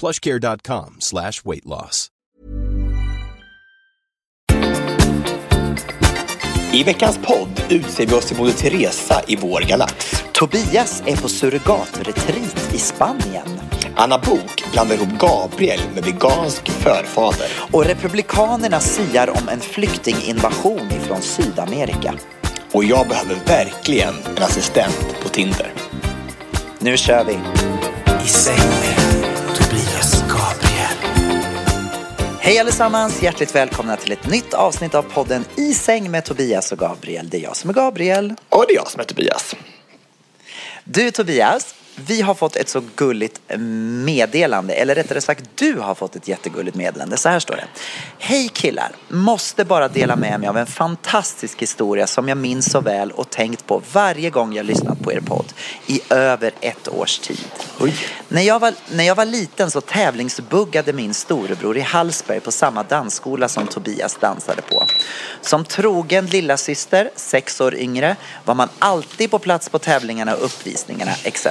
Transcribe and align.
plushcare.com 0.00 0.96
slash 0.98 1.44
weight 1.44 1.66
loss. 1.66 2.10
I 6.74 6.82
veckans 6.82 7.18
podd 7.18 7.62
utser 7.68 8.06
vi 8.06 8.14
oss 8.14 8.26
till 8.26 8.36
både 8.36 8.52
Teresa 8.52 9.22
i 9.26 9.36
vår 9.36 9.60
galax. 9.60 10.24
Tobias 10.32 11.02
är 11.06 11.16
på 11.16 11.28
surrogatretreat 11.28 12.74
i 12.74 12.78
Spanien. 12.78 13.60
Anna 13.96 14.18
Bok 14.18 14.72
blandar 14.72 14.94
ihop 14.94 15.18
Gabriel 15.18 15.80
med 15.94 16.04
vegansk 16.04 16.68
förfader. 16.68 17.48
Och 17.72 17.84
Republikanerna 17.84 18.80
siar 18.80 19.30
om 19.30 19.48
en 19.48 19.60
flyktinginvasion 19.60 20.90
ifrån 20.90 21.22
Sydamerika. 21.22 22.14
Och 22.72 22.84
jag 22.84 23.08
behöver 23.08 23.36
verkligen 23.46 24.14
en 24.36 24.42
assistent 24.42 25.16
på 25.22 25.28
Tinder. 25.28 25.72
Nu 26.78 26.96
kör 26.96 27.24
vi! 27.24 27.38
I 28.24 28.28
säng 28.28 29.03
Hej 32.46 32.58
allesammans! 32.58 33.22
Hjärtligt 33.22 33.54
välkomna 33.54 33.96
till 33.96 34.12
ett 34.12 34.30
nytt 34.30 34.54
avsnitt 34.54 34.94
av 34.94 35.02
podden 35.02 35.44
I 35.56 35.74
säng 35.74 36.10
med 36.10 36.24
Tobias 36.24 36.72
och 36.72 36.78
Gabriel. 36.78 37.28
Det 37.28 37.36
är 37.36 37.42
jag 37.42 37.56
som 37.56 37.70
är 37.70 37.74
Gabriel. 37.74 38.34
Och 38.48 38.64
det 38.68 38.74
är 38.74 38.76
jag 38.76 38.90
som 38.90 39.00
är 39.00 39.04
Tobias. 39.04 39.56
Du 40.84 41.10
Tobias, 41.10 41.74
vi 41.96 42.22
har 42.22 42.34
fått 42.34 42.56
ett 42.56 42.68
så 42.68 42.82
gulligt 42.96 43.40
meddelande, 44.04 44.74
eller 44.74 44.94
rättare 44.94 45.20
sagt 45.20 45.44
du 45.54 45.74
har 45.78 45.94
fått 45.94 46.16
ett 46.16 46.28
jättegulligt 46.28 46.76
meddelande. 46.76 47.16
Så 47.16 47.28
här 47.28 47.40
står 47.40 47.56
det. 47.56 47.64
Hej 48.18 48.48
killar, 48.48 48.92
måste 49.08 49.64
bara 49.64 49.88
dela 49.88 50.16
med 50.16 50.40
mig 50.40 50.48
av 50.48 50.58
en 50.58 50.66
fantastisk 50.66 51.62
historia 51.62 52.06
som 52.06 52.28
jag 52.28 52.38
minns 52.38 52.70
så 52.70 52.80
väl 52.80 53.10
och 53.10 53.30
tänkt 53.30 53.66
på 53.66 53.82
varje 53.92 54.30
gång 54.30 54.54
jag 54.54 54.66
lyssnat 54.66 55.00
på 55.00 55.12
er 55.12 55.20
podd 55.20 55.52
i 55.86 56.00
över 56.10 56.52
ett 56.60 56.88
års 56.88 57.18
tid. 57.18 57.40
När 58.28 58.42
jag, 58.42 58.60
var, 58.60 58.74
när 58.90 59.04
jag 59.04 59.14
var 59.14 59.24
liten 59.24 59.70
så 59.70 59.80
tävlingsbuggade 59.80 60.92
min 60.92 61.14
storebror 61.14 61.76
i 61.76 61.80
Hallsberg 61.80 62.40
på 62.40 62.52
samma 62.52 62.82
dansskola 62.82 63.48
som 63.48 63.66
Tobias 63.66 64.16
dansade 64.20 64.62
på. 64.62 64.86
Som 65.40 65.64
trogen 65.64 66.26
lilla 66.26 66.56
syster, 66.56 67.10
sex 67.16 67.60
år 67.60 67.74
yngre, 67.74 68.16
var 68.44 68.54
man 68.54 68.68
alltid 68.78 69.30
på 69.30 69.38
plats 69.38 69.68
på 69.68 69.78
tävlingarna 69.78 70.34
och 70.34 70.44
uppvisningarna 70.44 71.12
etc. 71.24 71.46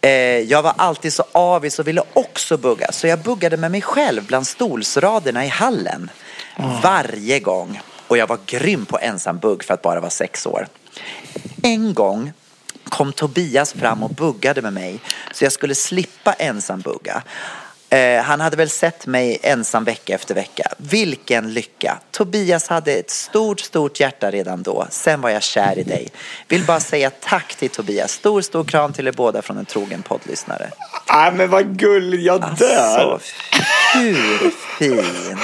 Eh, 0.00 0.10
Jag 0.38 0.62
var 0.62 0.74
alltid 0.76 1.12
så 1.12 1.24
avis 1.32 1.78
och 1.78 1.88
ville 1.88 2.02
också 2.12 2.56
bugga, 2.56 2.92
så 2.92 3.06
jag 3.06 3.18
buggade 3.18 3.56
med 3.56 3.70
mig 3.70 3.82
själv 3.82 4.26
bland 4.26 4.46
stolsraderna 4.46 5.44
i 5.44 5.48
hallen. 5.48 6.10
Varje 6.82 7.40
gång. 7.40 7.80
Och 8.08 8.18
jag 8.18 8.26
var 8.26 8.38
grym 8.46 8.86
på 8.86 8.98
ensambugg 8.98 9.64
för 9.64 9.74
att 9.74 9.82
bara 9.82 10.00
vara 10.00 10.10
sex 10.10 10.46
år. 10.46 10.66
En 11.62 11.94
gång 11.94 12.32
kom 12.84 13.12
Tobias 13.12 13.72
fram 13.72 14.02
och 14.02 14.10
buggade 14.10 14.62
med 14.62 14.72
mig 14.72 15.00
så 15.32 15.44
jag 15.44 15.52
skulle 15.52 15.74
slippa 15.74 16.32
ensambugga. 16.32 17.22
Eh, 17.90 18.22
han 18.22 18.40
hade 18.40 18.56
väl 18.56 18.70
sett 18.70 19.06
mig 19.06 19.38
ensam 19.42 19.84
vecka 19.84 20.14
efter 20.14 20.34
vecka. 20.34 20.72
Vilken 20.76 21.52
lycka! 21.52 21.98
Tobias 22.10 22.68
hade 22.68 22.92
ett 22.92 23.10
stort, 23.10 23.60
stort 23.60 24.00
hjärta 24.00 24.30
redan 24.30 24.62
då. 24.62 24.86
Sen 24.90 25.20
var 25.20 25.30
jag 25.30 25.42
kär 25.42 25.78
i 25.78 25.82
dig. 25.82 26.08
Vill 26.48 26.64
bara 26.64 26.80
säga 26.80 27.10
tack 27.10 27.54
till 27.54 27.70
Tobias. 27.70 28.12
Stor, 28.12 28.40
stor 28.40 28.64
kram 28.64 28.92
till 28.92 29.08
er 29.08 29.12
båda 29.12 29.42
från 29.42 29.58
en 29.58 29.64
trogen 29.64 30.02
poddlyssnare. 30.02 30.70
Nej 31.12 31.32
men 31.32 31.50
vad 31.50 31.78
gullig, 31.78 32.20
jag 32.20 32.40
dör. 32.40 32.76
Alltså, 32.76 33.32
hur 33.94 34.50
fint? 34.78 35.38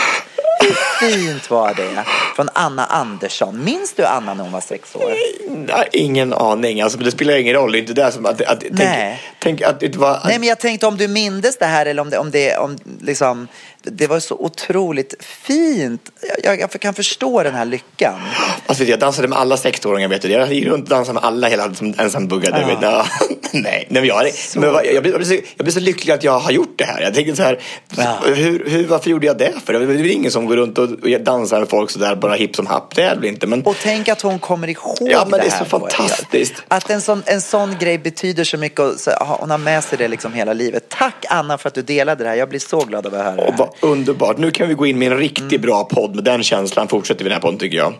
Hur 0.64 1.10
fint 1.10 1.50
var 1.50 1.74
det? 1.74 2.04
Från 2.36 2.48
Anna 2.52 2.84
Andersson. 2.84 3.64
Minns 3.64 3.92
du 3.92 4.04
Anna 4.04 4.34
när 4.34 4.42
hon 4.42 4.52
var 4.52 4.60
sex 4.60 4.96
år? 4.96 5.14
Nej, 5.48 5.88
ingen 5.92 6.32
aning, 6.32 6.80
alltså, 6.80 6.98
men 6.98 7.04
det 7.04 7.10
spelar 7.10 7.36
ingen 7.36 7.54
roll. 7.54 7.72
Det 7.72 7.78
är 7.78 7.80
inte 7.80 7.92
det 7.92 8.12
som 8.12 8.26
att, 8.26 8.40
att 8.40 8.60
tänk, 8.60 8.78
Nej. 8.78 9.22
tänk 9.38 9.62
att 9.62 9.80
det 9.80 9.96
var... 9.96 10.20
Nej, 10.24 10.38
men 10.38 10.48
jag 10.48 10.60
tänkte 10.60 10.86
om 10.86 10.96
du 10.96 11.08
mindes 11.08 11.58
det 11.58 11.66
här 11.66 11.86
eller 11.86 12.02
om 12.02 12.10
det, 12.10 12.18
om 12.18 12.30
det, 12.30 12.56
om 12.56 12.78
liksom, 13.00 13.48
det 13.84 14.06
var 14.06 14.20
så 14.20 14.34
otroligt 14.34 15.14
fint. 15.20 16.10
Jag, 16.42 16.60
jag 16.60 16.70
kan 16.70 16.94
förstå 16.94 17.42
den 17.42 17.54
här 17.54 17.64
lyckan. 17.64 18.20
Alltså, 18.66 18.84
jag 18.84 18.98
dansade 18.98 19.28
med 19.28 19.38
alla 19.38 19.56
sexåringar, 19.56 20.08
vet 20.08 20.22
du. 20.22 20.28
Jag 20.28 20.52
gick 20.52 20.66
runt 20.66 20.82
och 20.82 20.88
dansade 20.88 21.14
med 21.14 21.24
alla 21.24 21.48
hela 21.48 21.74
som 21.74 21.94
ensambuggade. 21.98 22.64
Du. 22.80 22.86
Ja. 22.86 23.06
Nej, 23.52 23.86
nej, 23.88 24.02
men 24.02 24.04
jag, 24.04 24.30
men 24.54 24.62
jag, 24.62 24.86
jag, 24.94 25.02
blir, 25.02 25.12
jag, 25.12 25.20
blir 25.20 25.28
så, 25.28 25.34
jag 25.56 25.64
blir 25.64 25.72
så 25.72 25.80
lycklig 25.80 26.12
att 26.12 26.24
jag 26.24 26.38
har 26.38 26.50
gjort 26.50 26.78
det 26.78 26.84
här. 26.84 27.02
Jag 27.02 27.14
tänkte 27.14 27.36
så 27.36 27.42
här, 27.42 27.60
Ja. 27.96 28.18
hur, 28.26 28.70
hur, 28.70 28.86
varför 28.86 29.10
gjorde 29.10 29.26
jag 29.26 29.38
det 29.38 29.52
för? 29.64 29.72
Det 29.72 29.94
är 29.94 30.12
ingen 30.12 30.30
som 30.30 30.46
går 30.46 30.56
runt 30.56 30.78
och 30.78 30.84
och 30.84 31.20
dansar 31.20 31.58
med 31.58 31.68
folk 31.68 31.90
sådär 31.90 32.14
bara 32.14 32.34
hipp 32.34 32.56
som 32.56 32.66
happ. 32.66 32.94
Det 32.94 33.02
är 33.02 33.14
det 33.14 33.20
väl 33.20 33.28
inte. 33.28 33.46
Men 33.46 33.62
Och 33.62 33.76
tänk 33.82 34.08
att 34.08 34.22
hon 34.22 34.38
kommer 34.38 34.68
ihåg 34.68 34.96
Ja, 35.00 35.26
men 35.30 35.40
det 35.40 35.46
är 35.46 35.50
här 35.50 35.58
så 35.58 35.64
fantastiskt. 35.64 36.54
Att 36.68 36.90
en 36.90 37.00
sån, 37.00 37.22
en 37.26 37.40
sån 37.40 37.76
grej 37.78 37.98
betyder 37.98 38.44
så 38.44 38.56
mycket 38.56 38.80
och 38.80 39.00
så, 39.00 39.10
hon 39.40 39.50
har 39.50 39.58
med 39.58 39.84
sig 39.84 39.98
det 39.98 40.08
liksom 40.08 40.32
hela 40.32 40.52
livet. 40.52 40.88
Tack 40.88 41.24
Anna 41.28 41.58
för 41.58 41.68
att 41.68 41.74
du 41.74 41.82
delade 41.82 42.24
det 42.24 42.30
här. 42.30 42.36
Jag 42.36 42.48
blir 42.48 42.60
så 42.60 42.80
glad 42.80 43.06
över 43.06 43.18
att 43.18 43.24
höra 43.24 43.36
det 43.36 43.52
här. 43.52 43.68
Underbart. 43.80 44.38
Nu 44.38 44.50
kan 44.50 44.68
vi 44.68 44.74
gå 44.74 44.86
in 44.86 44.98
med 44.98 45.12
en 45.12 45.18
riktigt 45.18 45.60
bra 45.60 45.84
podd. 45.84 46.14
Med 46.14 46.24
den 46.24 46.42
känslan 46.42 46.88
fortsätter 46.88 47.24
vi 47.24 47.28
den 47.28 47.36
här 47.36 47.40
podden 47.40 47.58
tycker 47.58 47.76
jag. 47.76 47.94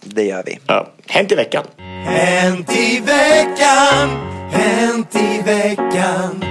Det 0.00 0.24
gör 0.24 0.42
vi. 0.46 0.58
Ja. 0.66 0.88
Hänt 1.06 1.32
i 1.32 1.34
veckan. 1.34 1.64
Hänt 2.04 2.76
i 2.76 3.00
veckan, 3.00 4.08
hänt 4.50 5.16
i 5.16 5.42
veckan. 5.42 6.44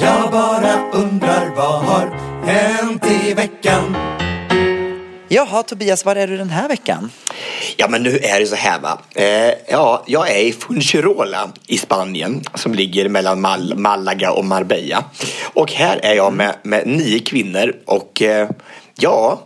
Jag 0.00 0.30
bara 0.30 0.90
undrar 0.92 1.52
vad 1.56 1.84
har 1.84 2.06
hänt 2.44 3.06
i 3.06 3.34
veckan? 3.34 3.96
Jaha 5.28 5.62
Tobias, 5.62 6.04
var 6.04 6.16
är 6.16 6.26
du 6.26 6.36
den 6.36 6.50
här 6.50 6.68
veckan? 6.68 7.10
Ja, 7.76 7.88
men 7.88 8.02
nu 8.02 8.18
är 8.22 8.40
det 8.40 8.46
så 8.46 8.54
här 8.56 8.78
va. 8.80 8.98
Eh, 9.14 9.54
ja, 9.68 10.02
jag 10.06 10.30
är 10.30 10.38
i 10.38 10.52
Fuengirola 10.52 11.48
i 11.66 11.78
Spanien 11.78 12.42
som 12.54 12.74
ligger 12.74 13.08
mellan 13.08 13.40
Mal- 13.46 13.74
Malaga 13.76 14.32
och 14.32 14.44
Marbella. 14.44 15.04
Och 15.54 15.72
här 15.72 16.00
är 16.02 16.14
jag 16.14 16.32
med, 16.32 16.54
med 16.62 16.86
nio 16.86 17.18
kvinnor 17.18 17.74
och 17.86 18.22
eh, 18.22 18.48
ja, 18.98 19.40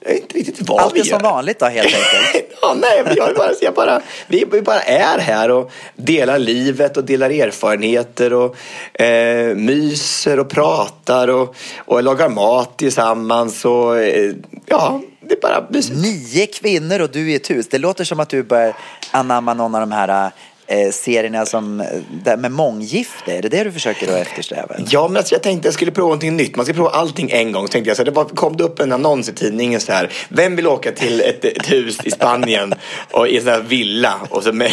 jag 0.00 0.10
vet 0.14 0.22
inte 0.22 0.38
riktigt 0.38 0.68
vad 0.68 0.80
Allt 0.80 0.94
vi 0.94 1.00
är 1.00 1.04
gör. 1.04 1.18
som 1.18 1.22
vanligt 1.22 1.58
då 1.58 1.66
helt 1.66 1.86
enkelt. 1.94 2.50
ja, 2.62 2.76
nej, 2.80 3.02
men 3.04 3.16
jag 3.16 3.34
bara, 3.36 3.50
jag 3.60 3.74
bara, 3.74 4.00
vi, 4.26 4.44
vi 4.52 4.62
bara 4.62 4.80
är 4.80 5.18
här 5.18 5.50
och 5.50 5.70
delar 5.96 6.38
livet 6.38 6.96
och 6.96 7.04
delar 7.04 7.30
erfarenheter 7.30 8.32
och 8.32 8.56
eh, 9.02 9.54
myser 9.54 10.38
och 10.40 10.48
pratar 10.50 11.28
och, 11.28 11.54
och 11.78 12.02
lagar 12.02 12.28
mat 12.28 12.78
tillsammans 12.78 13.64
och 13.64 13.98
eh, 14.00 14.32
ja, 14.66 15.00
det 15.28 15.34
är 15.34 15.40
bara 15.40 15.66
mysigt. 15.70 15.98
Nio 16.00 16.46
kvinnor 16.46 17.00
och 17.00 17.10
du 17.10 17.30
i 17.30 17.34
ett 17.34 17.50
hus. 17.50 17.68
Det 17.68 17.78
låter 17.78 18.04
som 18.04 18.20
att 18.20 18.28
du 18.28 18.42
börjar 18.42 18.76
anamma 19.10 19.54
någon 19.54 19.74
av 19.74 19.80
de 19.80 19.92
här 19.92 20.26
äh, 20.26 20.32
eh, 20.68 20.90
serierna 20.90 21.46
som, 21.46 21.80
eh, 21.80 21.86
där 22.24 22.36
med 22.36 22.52
månggifte. 22.52 23.32
Är 23.32 23.42
det 23.42 23.48
det 23.48 23.64
du 23.64 23.72
försöker 23.72 24.12
att 24.12 24.26
eftersträva? 24.26 24.74
Ja, 24.90 25.08
men 25.08 25.16
alltså, 25.16 25.34
jag 25.34 25.42
tänkte 25.42 25.66
jag 25.66 25.74
skulle 25.74 25.90
prova 25.90 26.06
någonting 26.06 26.36
nytt. 26.36 26.56
Man 26.56 26.64
ska 26.64 26.74
prova 26.74 26.90
allting 26.90 27.30
en 27.30 27.52
gång. 27.52 27.66
Så 27.66 27.72
tänkte 27.72 27.90
jag, 27.90 27.96
så 27.96 28.00
här, 28.00 28.04
det 28.04 28.10
var, 28.16 28.24
kom 28.24 28.56
det 28.56 28.64
upp 28.64 28.80
en 28.80 28.92
annons 28.92 29.28
i 29.28 29.32
tidningen 29.32 29.80
så 29.80 29.92
här. 29.92 30.12
Vem 30.28 30.56
vill 30.56 30.66
åka 30.66 30.92
till 30.92 31.20
ett, 31.20 31.44
ett 31.44 31.72
hus 31.72 31.98
i 32.04 32.10
Spanien 32.10 32.74
och 33.10 33.28
i 33.28 33.36
en 33.36 33.42
sån 33.42 33.52
här 33.52 33.60
villa 33.60 34.14
och 34.30 34.42
så 34.42 34.52
med, 34.52 34.72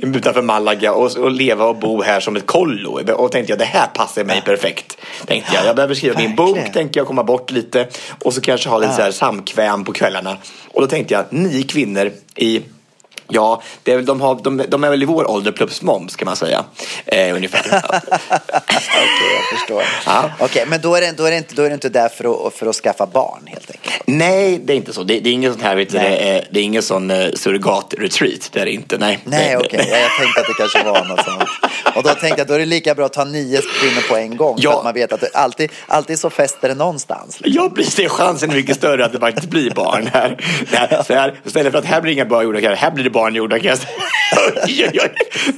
utanför 0.00 0.42
Malaga 0.42 0.92
och, 0.92 1.16
och 1.16 1.30
leva 1.30 1.64
och 1.64 1.76
bo 1.76 2.02
här 2.02 2.20
som 2.20 2.36
ett 2.36 2.46
kollo. 2.46 3.12
Och 3.12 3.32
tänkte 3.32 3.52
jag, 3.52 3.58
det 3.58 3.64
här 3.64 3.86
passar 3.86 4.24
mig 4.24 4.42
perfekt. 4.44 4.96
Tänkte 5.26 5.54
jag, 5.54 5.66
jag 5.66 5.76
behöver 5.76 5.94
skriva 5.94 6.18
min 6.18 6.34
bok, 6.34 6.58
tänkte 6.72 6.98
jag 6.98 7.06
komma 7.06 7.24
bort 7.24 7.50
lite 7.50 7.88
och 8.22 8.34
så 8.34 8.40
kanske 8.40 8.68
ha 8.68 8.78
lite 8.78 8.92
så 8.92 9.02
här 9.02 9.10
samkväm 9.10 9.84
på 9.84 9.92
kvällarna. 9.92 10.36
Och 10.68 10.80
då 10.80 10.86
tänkte 10.86 11.14
jag, 11.14 11.24
nio 11.30 11.62
kvinnor 11.62 12.12
i 12.36 12.62
Ja, 13.32 13.62
det 13.82 13.92
är, 13.92 13.96
väl- 13.96 14.06
de, 14.06 14.20
har, 14.20 14.34
de, 14.42 14.62
de 14.68 14.84
är 14.84 14.90
väl 14.90 15.02
i 15.02 15.06
vår 15.06 15.30
ålder 15.30 15.52
plus 15.52 15.82
moms 15.82 16.16
kan 16.16 16.26
man 16.26 16.36
säga. 16.36 16.64
Eh, 17.06 17.34
ungefär. 17.36 17.60
Okej, 18.30 19.30
jag 19.36 19.58
förstår. 19.58 19.82
Ja. 20.06 20.30
Okej, 20.38 20.64
men 20.66 20.80
då 20.80 20.94
är, 20.94 21.00
det, 21.00 21.12
då, 21.16 21.24
är 21.24 21.30
det 21.30 21.36
inte, 21.36 21.54
då 21.54 21.62
är 21.62 21.68
det 21.68 21.74
inte 21.74 21.88
där 21.88 22.08
för 22.08 22.46
att, 22.46 22.54
för 22.54 22.66
att 22.66 22.76
skaffa 22.76 23.06
barn 23.06 23.42
helt 23.46 23.70
enkelt? 23.70 24.02
Nej, 24.06 24.60
det 24.64 24.72
är 24.72 24.76
inte 24.76 24.92
så. 24.92 25.02
Det, 25.02 25.20
det 25.20 25.30
är 25.30 25.34
ingen 25.34 25.52
sån 25.52 25.62
här, 25.62 25.76
vet 25.76 25.90
du, 25.90 25.98
det 25.98 26.44
det 26.50 26.60
är 26.60 26.64
ingen 26.64 26.82
sån 26.82 27.10
uh, 27.10 27.32
surrogat-retreat. 27.34 28.50
Det 28.52 28.60
är 28.60 28.64
det 28.64 28.72
inte. 28.72 28.98
Nej, 28.98 29.18
Nej, 29.24 29.56
okej. 29.56 29.86
Ja, 29.90 29.96
jag 29.98 30.10
tänkte 30.18 30.40
att 30.40 30.46
det 30.46 30.54
kanske 30.58 30.84
var 30.84 31.04
något 31.04 31.24
sånt. 31.24 31.48
Och 31.96 32.02
då 32.02 32.08
tänkte 32.14 32.40
jag 32.40 32.46
då 32.46 32.54
är 32.54 32.58
det 32.58 32.66
lika 32.66 32.94
bra 32.94 33.06
att 33.06 33.12
ta 33.12 33.24
nio 33.24 33.60
kvinnor 33.80 34.08
på 34.08 34.16
en 34.16 34.36
gång. 34.36 34.56
Ja. 34.58 34.70
För 34.70 34.78
att 34.78 34.84
man 34.84 34.94
vet 34.94 35.12
att 35.12 35.20
det 35.20 35.30
alltid, 35.34 35.70
alltid 35.86 36.18
så 36.18 36.30
fäster 36.30 36.68
det 36.68 36.74
någonstans. 36.74 37.40
liksom. 37.40 37.62
Ja, 37.64 37.70
precis. 37.76 37.94
Det 37.94 38.04
är 38.04 38.08
chansen 38.08 38.50
är 38.50 38.54
mycket 38.54 38.76
större 38.76 39.04
att 39.04 39.12
det 39.12 39.18
faktiskt 39.18 39.48
blir 39.48 39.70
barn 39.70 40.10
här. 40.12 40.36
Här, 40.72 41.02
så 41.06 41.14
här 41.14 41.40
istället 41.44 41.72
för 41.72 41.78
att 41.78 41.84
här 41.84 42.00
blir 42.00 42.12
inga 42.12 42.24
barn 42.24 42.44
gjorda, 42.44 42.74
här 42.74 42.90
blir 42.90 43.04
det 43.04 43.10
barn 43.10 43.34
gjorda. 43.34 43.58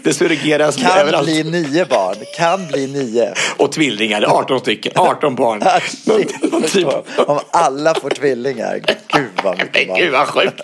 Det 0.03 0.13
surrogeras 0.15 0.77
Kan 0.77 0.91
överallt. 0.99 1.27
bli 1.27 1.45
nio 1.45 1.85
barn. 1.85 2.17
Kan 2.37 2.67
bli 2.67 2.87
nio. 2.87 3.35
Och 3.57 3.73
tvillingar, 3.73 4.23
18 4.23 4.61
stycken, 4.61 4.93
18 4.97 5.35
barn. 5.35 5.63
Någon 6.51 6.63
typ. 6.63 6.89
Om 7.29 7.41
alla 7.51 7.95
får 7.95 8.11
tvillingar. 8.11 8.81
Gud 9.09 9.29
vad 9.45 9.59
mycket 9.59 9.75
Men 9.75 9.89
barn. 9.89 9.99
gud 9.99 10.13
vad 10.13 10.27
sjukt. 10.29 10.61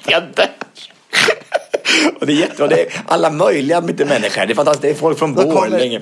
Och 2.21 2.27
det 2.27 2.33
är 2.33 2.37
jättebra. 2.37 2.67
Det 2.67 2.81
är 2.81 3.03
alla 3.07 3.31
möjliga 3.31 3.81
människor. 3.81 4.47
Det 4.47 4.53
är 4.53 4.55
fantastiskt. 4.55 4.83
Det 4.83 4.91
är 4.91 4.95
folk 4.95 5.19
från 5.19 5.35
Borlänge. 5.35 6.01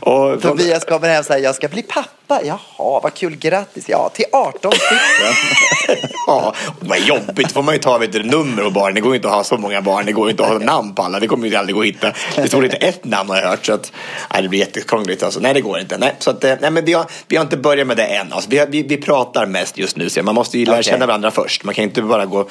Och 0.00 0.42
från, 0.42 0.58
Tobias 0.58 0.84
kommer 0.84 1.08
hem 1.08 1.18
och 1.18 1.24
säger 1.24 1.44
jag 1.44 1.54
ska 1.54 1.68
bli 1.68 1.82
pappa. 1.82 2.40
Jaha, 2.44 3.00
vad 3.02 3.14
kul. 3.14 3.36
Grattis. 3.36 3.84
Ja, 3.88 4.10
till 4.14 4.24
18 4.32 4.72
stycken. 4.72 6.08
ja, 6.26 6.54
och 6.80 6.86
det 6.86 6.98
jobbigt. 6.98 7.52
Får 7.52 7.62
man 7.62 7.74
ju 7.74 7.80
ta 7.80 7.98
vet 7.98 8.12
du, 8.12 8.22
nummer 8.22 8.62
på 8.62 8.70
barnen. 8.70 8.94
Det 8.94 9.00
går 9.00 9.14
inte 9.14 9.28
att 9.28 9.34
ha 9.34 9.44
så 9.44 9.56
många 9.56 9.82
barn. 9.82 10.06
Det 10.06 10.12
går 10.12 10.30
inte 10.30 10.42
att 10.42 10.48
ha 10.48 10.58
namn 10.58 10.94
på 10.94 11.02
alla. 11.02 11.20
Det 11.20 11.26
kommer 11.26 11.48
ju 11.48 11.56
aldrig 11.56 11.74
gå 11.74 11.80
att 11.80 11.86
hitta. 11.86 12.12
Det 12.36 12.48
står 12.48 12.64
inte 12.64 12.76
ett 12.76 13.04
namn 13.04 13.30
har 13.30 13.36
jag 13.36 13.48
hört. 13.48 13.66
Så 13.66 13.72
att, 13.72 13.92
nej, 14.32 14.42
det 14.42 14.48
blir 14.48 14.58
jättekrångligt. 14.58 15.22
Alltså. 15.22 15.40
Nej, 15.40 15.54
det 15.54 15.60
går 15.60 15.80
inte. 15.80 15.98
Nej, 15.98 16.14
så 16.18 16.30
att, 16.30 16.44
eh, 16.44 16.54
nej, 16.60 16.70
men 16.70 16.84
vi, 16.84 16.92
har, 16.92 17.06
vi 17.28 17.36
har 17.36 17.44
inte 17.44 17.56
börjat 17.56 17.86
med 17.86 17.96
det 17.96 18.04
än. 18.04 18.32
Alltså, 18.32 18.50
vi, 18.50 18.58
har, 18.58 18.66
vi, 18.66 18.82
vi 18.82 18.96
pratar 18.96 19.46
mest 19.46 19.78
just 19.78 19.96
nu. 19.96 20.10
Så 20.10 20.22
man 20.22 20.34
måste 20.34 20.58
ju 20.58 20.64
lära 20.64 20.74
Okej. 20.74 20.84
känna 20.84 21.06
varandra 21.06 21.30
först. 21.30 21.64
Man 21.64 21.74
kan 21.74 21.84
inte 21.84 22.02
bara 22.02 22.26
gå 22.26 22.48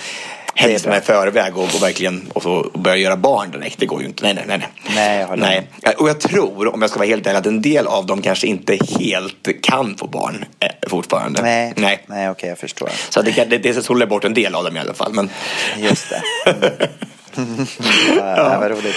händelserna 0.59 0.97
i 0.97 1.01
förväg 1.01 1.57
och, 1.57 1.63
och 1.63 1.83
verkligen 1.83 2.27
och, 2.33 2.43
så, 2.43 2.51
och 2.51 2.79
börja 2.79 2.97
göra 2.97 3.17
barn 3.17 3.51
direkt. 3.51 3.79
Det 3.79 3.85
går 3.85 4.01
ju 4.01 4.07
inte. 4.07 4.23
Nej, 4.23 4.33
nej, 4.33 4.45
nej. 4.47 4.67
Nej, 4.95 5.19
jag 5.19 5.39
nej. 5.39 5.67
Och 5.97 6.09
jag 6.09 6.19
tror, 6.19 6.73
om 6.73 6.81
jag 6.81 6.89
ska 6.89 6.99
vara 6.99 7.09
helt 7.09 7.27
ärlig, 7.27 7.39
att 7.39 7.45
en 7.45 7.61
del 7.61 7.87
av 7.87 8.05
dem 8.05 8.21
kanske 8.21 8.47
inte 8.47 8.77
helt 8.99 9.47
kan 9.61 9.97
få 9.97 10.07
barn 10.07 10.45
eh, 10.59 10.89
fortfarande. 10.89 11.41
Nej, 11.41 11.73
nej. 11.75 12.03
nej 12.07 12.29
okej, 12.29 12.49
jag 12.49 12.57
förstår. 12.57 12.89
Så 13.09 13.21
det, 13.21 13.49
det, 13.49 13.57
det 13.57 13.73
sållar 13.73 14.05
bort 14.05 14.23
en 14.23 14.33
del 14.33 14.55
av 14.55 14.63
dem 14.63 14.77
i 14.77 14.79
alla 14.79 14.93
fall. 14.93 15.13
Men, 15.13 15.29
Just 15.77 16.09
det. 16.09 16.21
Mm. 16.51 16.89
ja, 18.17 18.57
vad 18.59 18.71
roligt. 18.71 18.95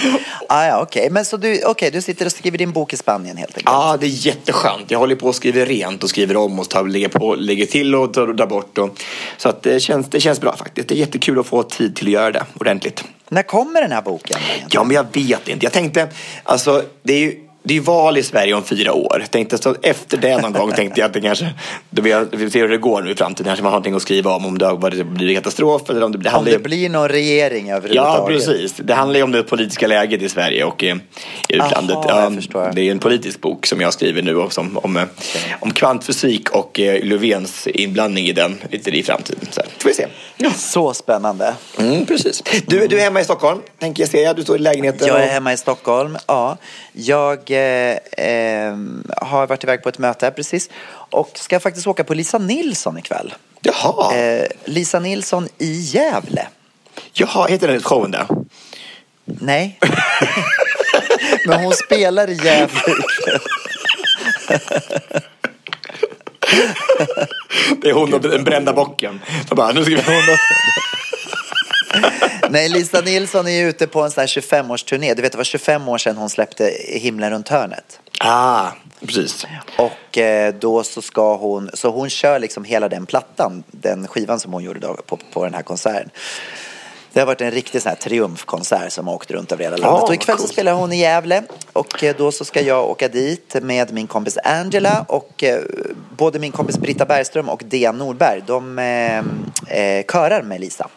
Ah, 0.49 0.65
ja, 0.65 0.81
okej. 0.81 1.09
Men 1.09 1.25
så 1.25 1.37
du, 1.37 1.65
okej, 1.65 1.91
du 1.91 2.01
sitter 2.01 2.25
och 2.25 2.31
skriver 2.31 2.57
din 2.57 2.71
bok 2.71 2.93
i 2.93 2.97
Spanien 2.97 3.37
helt 3.37 3.49
enkelt? 3.49 3.65
ja, 3.65 3.97
det 3.99 4.05
är 4.05 4.25
jätteskönt. 4.27 4.91
Jag 4.91 4.99
håller 4.99 5.15
på 5.15 5.27
och 5.27 5.35
skriver 5.35 5.65
rent 5.65 6.03
och 6.03 6.09
skriver 6.09 6.37
om 6.37 6.59
och 6.59 6.69
tar, 6.69 6.85
lägger, 6.85 7.09
på, 7.09 7.35
lägger 7.35 7.65
till 7.65 7.95
och 7.95 8.13
tar, 8.13 8.33
tar 8.33 8.47
bort. 8.47 8.77
Och, 8.77 9.03
så 9.37 9.49
att 9.49 9.63
det, 9.63 9.79
känns, 9.79 10.09
det 10.09 10.19
känns 10.19 10.41
bra 10.41 10.55
faktiskt. 10.55 10.87
Det 10.87 10.95
är 10.95 10.99
jättekul 10.99 11.39
att 11.39 11.45
få 11.45 11.63
tid 11.63 11.95
till 11.95 12.07
att 12.07 12.13
göra 12.13 12.31
det 12.31 12.45
ordentligt. 12.59 13.03
När 13.29 13.43
kommer 13.43 13.81
den 13.81 13.91
här 13.91 14.01
boken? 14.01 14.37
egentligen? 14.37 14.69
Ja, 14.71 14.83
men 14.83 14.95
jag 14.95 15.05
vet 15.13 15.47
inte. 15.47 15.65
Jag 15.65 15.73
tänkte, 15.73 16.09
alltså 16.43 16.83
det 17.03 17.13
är 17.13 17.19
ju 17.19 17.39
det 17.65 17.77
är 17.77 17.81
val 17.81 18.17
i 18.17 18.23
Sverige 18.23 18.53
om 18.53 18.63
fyra 18.63 18.93
år. 18.93 19.23
Tänkte 19.29 19.57
så 19.57 19.75
efter 19.81 20.17
det 20.17 20.37
någon 20.41 20.53
gång 20.53 20.71
tänkte 20.71 20.99
jag 20.99 21.07
att 21.07 21.13
det 21.13 21.21
kanske, 21.21 21.49
då 21.89 22.01
vi, 22.01 22.25
vi 22.31 22.37
får 22.45 22.49
se 22.51 22.59
hur 22.59 22.69
det 22.69 22.77
går 22.77 23.01
nu 23.01 23.11
i 23.11 23.15
framtiden. 23.15 23.45
Kanske 23.45 23.63
man 23.63 23.71
har 23.71 23.77
någonting 23.79 23.95
att 23.95 24.01
skriva 24.01 24.31
om, 24.35 24.45
om 24.45 24.57
det 24.57 24.65
har 24.65 24.75
varit- 24.75 25.05
blivit 25.07 25.37
katastrof 25.37 25.89
eller 25.89 26.03
om 26.03 26.11
det, 26.11 26.17
det 26.17 26.29
Om 26.29 26.45
det 26.45 26.63
blir 26.63 26.89
någon 26.89 27.09
regering 27.09 27.67
Ja, 27.67 27.75
överhuvudtaget? 27.75 28.37
precis. 28.47 28.73
Det 28.77 28.93
handlar 28.93 29.17
ju 29.17 29.23
om 29.23 29.31
det 29.31 29.43
politiska 29.43 29.87
läget 29.87 30.21
i 30.21 30.29
Sverige 30.29 30.63
och 30.63 30.83
i 30.83 30.99
utlandet. 31.49 31.95
Aha, 31.95 32.09
jag 32.21 32.31
Ja, 32.31 32.35
förstår. 32.35 32.71
det 32.73 32.81
är 32.81 32.91
en 32.91 32.99
politisk 32.99 33.41
bok 33.41 33.65
som 33.65 33.81
jag 33.81 33.93
skriver 33.93 34.21
nu 34.21 34.35
och 34.35 34.53
som, 34.53 34.77
om, 34.77 34.97
eh, 34.97 35.03
om 35.59 35.71
kvantfysik 35.71 36.49
och 36.49 36.79
eh, 36.79 37.03
Löfvens 37.05 37.67
inblandning 37.67 38.25
i 38.27 38.31
den 38.31 38.57
i 38.85 39.03
framtiden. 39.03 39.47
Så 39.51 39.61
här, 39.61 39.69
får 39.77 39.89
vi 39.89 39.95
se. 39.95 40.07
Så 40.57 40.93
spännande. 40.93 41.53
Mm, 41.79 42.05
precis. 42.05 42.43
Du, 42.67 42.87
du 42.87 42.97
är 42.99 43.03
hemma 43.03 43.21
i 43.21 43.23
Stockholm, 43.23 43.59
tänker 43.79 44.03
jag 44.03 44.09
se. 44.09 44.33
Du 44.33 44.43
står 44.43 44.55
i 44.55 44.59
lägenheten. 44.59 45.07
Jag 45.07 45.23
är 45.23 45.27
hemma 45.27 45.53
i 45.53 45.57
Stockholm, 45.57 46.17
ja. 46.27 46.57
Jag 46.93 47.51
eh, 47.55 47.97
eh, 48.25 48.77
har 49.21 49.47
varit 49.47 49.63
iväg 49.63 49.83
på 49.83 49.89
ett 49.89 49.97
möte 49.97 50.31
precis 50.31 50.69
och 50.89 51.31
ska 51.35 51.59
faktiskt 51.59 51.87
åka 51.87 52.03
på 52.03 52.13
Lisa 52.13 52.37
Nilsson 52.37 52.97
ikväll. 52.97 53.33
Jaha, 53.61 54.15
Eh, 54.15 54.47
Lisa 54.65 54.99
Nilsson 54.99 55.47
i 55.57 55.71
Gävle. 55.71 56.47
Jaha, 57.13 57.47
heter 57.47 57.67
den 57.67 57.81
showen 57.81 58.11
där? 58.11 58.27
Nej. 59.25 59.79
Men 61.47 61.63
hon 61.63 61.73
spelar 61.73 62.29
i 62.29 62.33
Gävle 62.33 62.79
ikväll. 62.79 63.39
Det 67.81 67.89
är 67.89 67.93
hon 67.93 68.13
och 68.13 68.21
den 68.21 68.43
brända 68.43 68.73
bocken. 68.73 69.21
Så 69.49 69.55
bara, 69.55 69.71
nu 69.71 69.85
ska 69.85 69.95
vi... 69.95 70.01
Nej, 72.49 72.69
Lisa 72.69 73.01
Nilsson 73.01 73.47
är 73.47 73.51
ju 73.51 73.69
ute 73.69 73.87
på 73.87 74.01
en 74.01 74.11
sån 74.11 74.21
här 74.21 74.27
25-årsturné. 74.27 75.15
Du 75.15 75.21
vet, 75.21 75.31
det 75.31 75.37
var 75.37 75.43
25 75.43 75.87
år 75.87 75.97
sedan 75.97 76.17
hon 76.17 76.29
släppte 76.29 76.71
Himlen 76.87 77.31
runt 77.31 77.49
hörnet. 77.49 77.99
Ah, 78.19 78.67
precis. 79.01 79.45
Och 79.77 80.17
eh, 80.17 80.53
då 80.53 80.83
så 80.83 81.01
ska 81.01 81.35
hon, 81.35 81.69
så 81.73 81.89
hon 81.89 82.09
kör 82.09 82.39
liksom 82.39 82.63
hela 82.63 82.89
den 82.89 83.05
plattan, 83.05 83.63
den 83.71 84.07
skivan 84.07 84.39
som 84.39 84.53
hon 84.53 84.63
gjorde 84.63 84.79
då 84.79 84.95
på, 85.05 85.17
på 85.33 85.43
den 85.43 85.53
här 85.53 85.61
konserten. 85.61 86.09
Det 87.13 87.19
har 87.19 87.27
varit 87.27 87.41
en 87.41 87.51
riktig 87.51 87.81
sån 87.81 87.89
här 87.89 87.95
triumfkonsert 87.95 88.91
som 88.91 89.07
har 89.07 89.15
åkt 89.15 89.31
runt 89.31 89.51
över 89.51 89.63
hela 89.63 89.77
landet. 89.77 89.99
Ja, 90.01 90.07
och 90.07 90.13
ikväll 90.13 90.37
så 90.37 90.47
spelar 90.47 90.73
hon 90.73 90.93
i 90.93 90.99
Gävle 90.99 91.43
och 91.73 92.03
eh, 92.03 92.15
då 92.17 92.31
så 92.31 92.45
ska 92.45 92.61
jag 92.61 92.89
åka 92.89 93.07
dit 93.07 93.55
med 93.61 93.93
min 93.93 94.07
kompis 94.07 94.37
Angela 94.43 95.05
och 95.07 95.43
eh, 95.43 95.61
både 96.17 96.39
min 96.39 96.51
kompis 96.51 96.77
Britta 96.77 97.05
Bergström 97.05 97.49
och 97.49 97.61
Dean 97.65 97.97
Nordberg, 97.97 98.41
de 98.47 98.79
eh, 98.79 100.05
körar 100.11 100.41
med 100.41 100.61
Lisa. 100.61 100.89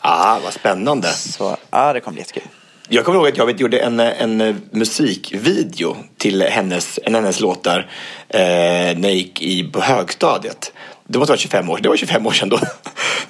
Ah, 0.00 0.38
vad 0.44 0.52
spännande. 0.52 1.08
Så 1.08 1.56
ja, 1.70 1.92
det 1.92 2.00
kommer 2.00 2.12
bli 2.12 2.20
jättekul. 2.20 2.48
Jag 2.88 3.04
kommer 3.04 3.18
ihåg 3.18 3.28
att 3.28 3.36
jag 3.36 3.46
vet, 3.46 3.60
gjorde 3.60 3.78
en, 3.78 4.00
en 4.00 4.40
eh, 4.40 4.54
musikvideo 4.70 5.96
till 6.18 6.42
hennes, 6.42 6.98
en 7.04 7.14
hennes 7.14 7.40
låtar 7.40 7.90
eh, 8.28 8.40
när 8.40 9.02
jag 9.02 9.14
gick 9.14 9.42
i, 9.42 9.64
på 9.64 9.80
högstadiet. 9.80 10.72
Det 11.06 11.18
måste 11.18 11.30
vara 11.32 11.38
25 11.38 11.70
år 11.70 11.78
Det 11.82 11.88
var 11.88 11.96
25 11.96 12.26
år 12.26 12.32
sedan 12.32 12.48
då. 12.48 12.58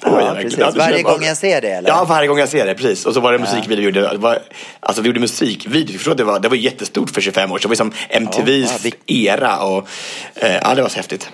Ja, 0.03 0.33
precis. 0.35 0.59
Ja, 0.59 0.71
det 0.71 0.77
Varje 0.79 1.01
gång 1.03 1.23
jag 1.23 1.37
ser 1.37 1.61
det, 1.61 1.67
eller? 1.69 1.89
Ja, 1.89 2.05
varje 2.09 2.27
gång 2.27 2.39
jag 2.39 2.49
ser 2.49 2.65
det, 2.65 2.73
precis. 2.75 3.05
Och 3.05 3.13
så 3.13 3.19
var 3.19 3.31
det 3.31 3.37
en 3.37 3.41
musikvideo 3.41 3.77
vi 3.77 3.85
gjorde. 3.85 4.01
Det 4.11 4.17
var, 4.17 4.39
alltså 4.79 5.01
vi 5.01 5.07
gjorde 5.07 5.19
musikvideo. 5.19 5.97
Förstår 5.97 6.15
det 6.15 6.23
var, 6.23 6.39
det 6.39 6.49
var 6.49 6.55
jättestort 6.55 7.09
för 7.09 7.21
25 7.21 7.51
år 7.51 7.57
sedan. 7.57 7.61
Det 7.61 7.67
var 7.67 7.75
som 7.75 7.93
MTVs 8.09 8.71
Ja, 8.83 8.91
vi- 9.07 9.25
era. 9.27 9.59
Och, 9.59 9.87
eh, 10.35 10.55
ja, 10.55 10.75
det 10.75 10.81
var 10.81 10.89
så 10.89 10.95
häftigt. 10.97 11.29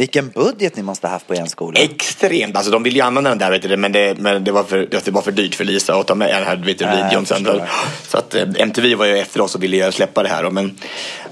Vilken 0.00 0.28
budget 0.28 0.76
ni 0.76 0.82
måste 0.82 1.06
ha 1.06 1.12
haft 1.12 1.26
på 1.26 1.34
en 1.34 1.48
skola. 1.48 1.80
Extremt. 1.80 2.56
Alltså 2.56 2.72
de 2.72 2.82
ville 2.82 2.96
ju 2.96 3.02
använda 3.02 3.30
den 3.30 3.38
där, 3.38 3.50
vet 3.50 3.62
du, 3.62 3.76
men, 3.76 3.92
det, 3.92 4.18
men 4.18 4.44
det, 4.44 4.52
var 4.52 4.64
för, 4.64 4.88
det 4.90 5.08
var 5.08 5.22
för 5.22 5.32
dyrt 5.32 5.54
för 5.54 5.64
Lisa 5.64 5.94
att 5.94 6.06
ta 6.06 6.14
med 6.14 6.28
den 6.28 6.44
här 6.44 6.56
vet 6.56 6.78
du, 6.78 6.84
Ja, 6.84 6.98
jag 6.98 7.04
videon. 7.04 7.26
Sen, 7.26 7.62
så 8.02 8.18
att 8.18 8.34
eh, 8.34 8.42
MTV 8.58 8.94
var 8.94 9.06
ju 9.06 9.18
efter 9.18 9.40
oss 9.40 9.54
och 9.54 9.62
ville 9.62 9.92
släppa 9.92 10.22
det 10.22 10.28
här. 10.28 10.42
då, 10.42 10.50
Men, 10.50 10.78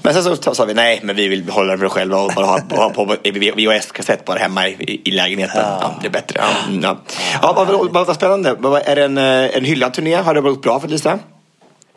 men 0.01 0.13
sen 0.13 0.23
så 0.23 0.55
sa 0.55 0.65
vi 0.65 0.73
nej, 0.73 0.99
men 1.03 1.15
vi 1.15 1.27
vill 1.27 1.49
hålla 1.49 1.69
den 1.69 1.79
för 1.79 1.85
oss 1.85 1.93
själva 1.93 2.17
och 2.17 2.31
bara 2.35 2.45
ha, 2.45 2.61
ha 2.69 2.89
på 2.89 3.15
VHS-kassett 3.23 4.25
bara 4.25 4.39
hemma 4.39 4.67
i, 4.67 5.01
i, 5.05 5.11
lägenheten. 5.11 5.61
Ja. 5.61 5.99
det 6.01 6.07
är 6.07 6.11
bättre. 6.11 6.39
Ja, 6.39 6.67
mm, 6.67 6.83
ja. 6.83 6.97
Ja, 7.41 7.53
vad, 7.55 7.67
vad, 7.67 8.07
vad, 8.07 8.15
spännande. 8.15 8.49
Är 8.85 8.95
det 8.95 9.03
en, 9.03 9.17
eh, 9.17 9.57
en 9.57 9.65
hyllad 9.65 9.93
turné? 9.93 10.15
Har 10.15 10.33
det 10.33 10.41
gått 10.41 10.61
bra 10.61 10.79
för 10.79 10.87
Lisa? 10.87 11.19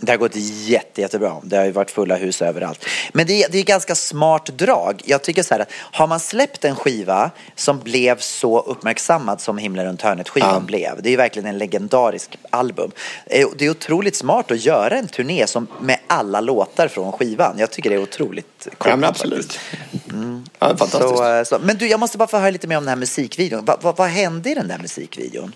Det 0.04 0.12
har 0.12 0.16
gått 0.16 0.36
jätte, 0.36 1.00
jättebra. 1.00 1.36
Det 1.42 1.56
har 1.56 1.64
ju 1.64 1.70
varit 1.70 1.90
fulla 1.90 2.16
hus 2.16 2.42
överallt. 2.42 2.84
Men 3.12 3.26
det 3.26 3.42
är, 3.42 3.48
det 3.50 3.58
är 3.58 3.62
ganska 3.64 3.94
smart 3.94 4.46
drag. 4.46 5.02
Jag 5.04 5.22
tycker 5.22 5.42
så 5.42 5.54
här 5.54 5.60
att 5.60 5.68
har 5.72 6.06
man 6.06 6.20
släppt 6.20 6.64
en 6.64 6.76
skiva 6.76 7.30
som 7.54 7.78
blev 7.78 8.18
så 8.18 8.60
uppmärksammad 8.60 9.40
som 9.40 9.58
Himlen 9.58 9.86
runt 9.86 10.02
hörnet-skivan 10.02 10.54
Ja. 10.54 10.60
blev. 10.60 11.02
Det 11.02 11.08
är 11.08 11.10
ju 11.10 11.16
verkligen 11.16 11.48
en 11.48 11.58
legendarisk 11.58 12.38
album. 12.50 12.90
Eh, 13.26 13.46
Det 13.56 13.64
är 13.66 13.70
otroligt 13.70 14.16
smart 14.16 14.50
att 14.50 14.64
göra 14.64 14.98
en 14.98 15.08
turné 15.08 15.46
som, 15.46 15.66
med 15.80 15.98
alla 16.06 16.40
låtar 16.40 16.88
från 16.88 17.12
skivan. 17.12 17.58
Jag 17.58 17.70
tycker 17.70 17.90
det 17.90 17.96
är 17.96 18.02
otroligt 18.02 18.51
coolt. 18.70 18.90
Ja, 18.90 18.96
men 18.96 19.08
absolut. 19.08 19.58
Ja, 20.58 20.68
fantastiskt. 20.68 21.02
Så, 21.16 21.36
eh, 21.38 21.44
så, 21.44 21.58
men 21.62 21.76
du, 21.76 21.88
jag 21.88 22.00
måste 22.00 22.18
bara 22.18 22.28
få 22.28 22.38
höra 22.38 22.50
lite 22.50 22.66
mer 22.66 22.76
om 22.78 22.84
den 22.84 22.88
här 22.88 22.96
musikvideon. 22.96 23.64
Va, 23.64 23.76
va, 23.80 23.94
vad 23.96 24.08
hände 24.08 24.50
i 24.50 24.54
den 24.54 24.68
där 24.68 24.78
musikvideon? 24.78 25.52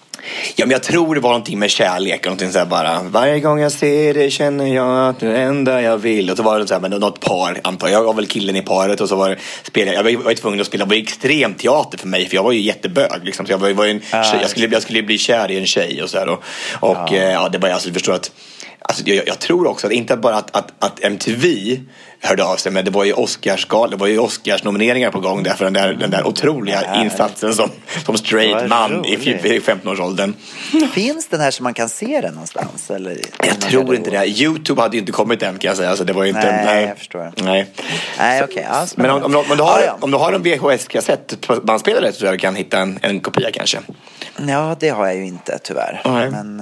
Ja, 0.57 0.67
men 0.67 0.71
jag 0.71 0.83
tror 0.83 1.15
det 1.15 1.21
var 1.21 1.31
någonting 1.31 1.59
med 1.59 1.71
kärlek. 1.71 2.25
Någonting 2.25 2.53
så 2.53 2.59
här 2.59 2.67
bara. 2.67 3.03
Varje 3.03 3.41
gång 3.41 3.61
jag 3.61 3.73
ser 3.73 4.15
dig 4.15 4.31
känner 4.31 4.67
jag 4.75 5.09
att 5.09 5.21
det 5.21 5.27
är 5.27 5.33
det 5.33 5.39
enda 5.39 5.83
jag 5.83 5.99
vill. 5.99 6.31
Och 6.31 6.37
så 6.37 6.43
var 6.43 6.59
det 6.59 6.67
så 6.67 6.75
här, 6.75 6.81
men 6.81 6.91
något 6.91 7.21
par, 7.21 7.61
antar 7.65 7.89
jag. 7.89 7.99
Jag 8.01 8.05
var 8.05 8.15
väl 8.15 8.27
killen 8.27 8.57
i 8.57 8.63
paret 8.63 9.01
och 9.01 9.09
så 9.09 9.17
var 9.17 9.29
det 9.73 9.81
jag 9.93 10.03
var 10.03 10.11
ju- 10.11 10.17
var 10.17 10.35
tvungen 10.35 10.61
att 10.61 10.67
spela. 10.67 10.85
Det 10.85 10.89
var 10.89 10.97
extrem 11.03 11.55
teater 11.55 11.99
för 11.99 12.09
mig. 12.09 12.29
För 12.29 12.35
jag 12.37 12.43
var 12.43 12.53
ju 12.53 12.61
jättebög. 12.61 13.25
Liksom. 13.25 13.47
Så 13.47 13.53
jag, 13.53 13.59
var, 13.59 13.71
var 13.73 13.87
en 13.87 14.01
tjej, 14.01 14.39
jag, 14.41 14.51
skulle, 14.51 14.67
jag 14.67 14.83
skulle 14.83 15.03
bli 15.03 15.19
kär 15.19 15.51
i 15.51 15.59
en 15.59 15.67
tjej 15.67 16.03
och 16.03 16.11
så 16.11 16.19
här. 16.19 16.29
Och, 16.29 16.43
och 16.81 16.97
ja. 17.11 17.17
ja, 17.17 17.49
det 17.49 17.59
var 17.59 17.69
alltså, 17.69 17.89
du 17.89 17.95
förstår 17.95 18.13
att 18.15 18.31
Alltså, 18.89 19.03
jag, 19.07 19.29
jag 19.29 19.39
tror 19.39 19.67
också 19.67 19.87
att 19.87 19.93
inte 19.93 20.17
bara 20.17 20.35
att, 20.37 20.57
att, 20.57 20.73
att 20.79 21.01
MTV 21.05 21.77
hörde 22.23 22.45
av 22.45 22.57
sig, 22.57 22.73
men 22.73 22.85
det 22.85 22.91
var 22.91 23.05
ju 23.05 23.13
Oscarsgal, 23.13 23.91
det 23.91 23.97
var 23.97 24.07
ju 24.07 24.19
Oscars-nomineringar 24.19 25.11
på 25.11 25.21
gång 25.21 25.43
där 25.43 25.55
för 25.55 25.65
den 25.65 25.73
där, 25.73 25.93
den 25.95 26.11
där 26.11 26.27
otroliga 26.27 26.83
Ja, 26.85 27.03
insatsen 27.05 27.55
som, 27.55 27.71
som 28.07 28.17
straight 28.19 28.69
man 28.69 29.05
i, 29.05 29.17
roligt. 29.17 29.45
i 29.45 29.61
15-årsåldern. 29.61 30.35
Finns 30.93 31.27
den 31.29 31.41
här 31.41 31.51
så 31.51 31.63
man 31.63 31.75
kan 31.75 31.89
se 31.89 32.21
den 32.21 32.33
någonstans? 32.33 32.91
Eller, 32.91 33.17
Jag 33.47 33.61
tror 33.61 33.95
inte 33.95 34.11
det. 34.11 34.27
Youtube 34.27 34.83
hade 34.83 34.97
ju 34.97 35.01
inte 35.01 35.13
kommit 35.13 35.43
än 35.43 35.59
kan 35.59 35.69
jag 35.69 35.77
säga. 35.77 35.89
Alltså, 35.89 36.05
det 36.05 36.13
var 36.13 36.23
ju 36.25 36.29
inte, 36.29 36.63
Nej, 36.65 36.85
jag 36.87 36.99
förstår. 36.99 37.33
Nej. 37.37 37.67
Nej, 38.19 38.43
okej. 38.45 38.67
Ja, 38.71 38.87
Men 38.97 39.11
om, 39.11 39.23
om, 39.23 39.37
om, 39.37 39.57
du 39.57 39.63
har, 39.63 39.79
Ja, 39.81 39.85
ja. 39.87 39.99
om 40.01 40.11
du 40.11 40.17
har 40.17 40.33
en 40.33 40.43
VHS-kassett 40.43 41.41
på 41.41 41.57
bandspelare 41.57 42.13
så 42.13 42.19
tror 42.19 42.27
jag 42.29 42.35
du 42.35 42.39
kan 42.39 42.55
hitta 42.55 42.79
en, 42.79 42.99
en 43.03 43.21
kopia 43.21 43.51
kanske. 43.53 43.79
Ja, 44.49 44.77
det 44.81 44.89
har 44.89 45.07
jag 45.07 45.17
ju 45.17 45.27
inte 45.27 45.59
tyvärr. 45.63 46.03
Nej. 46.05 46.31
Men, 46.31 46.57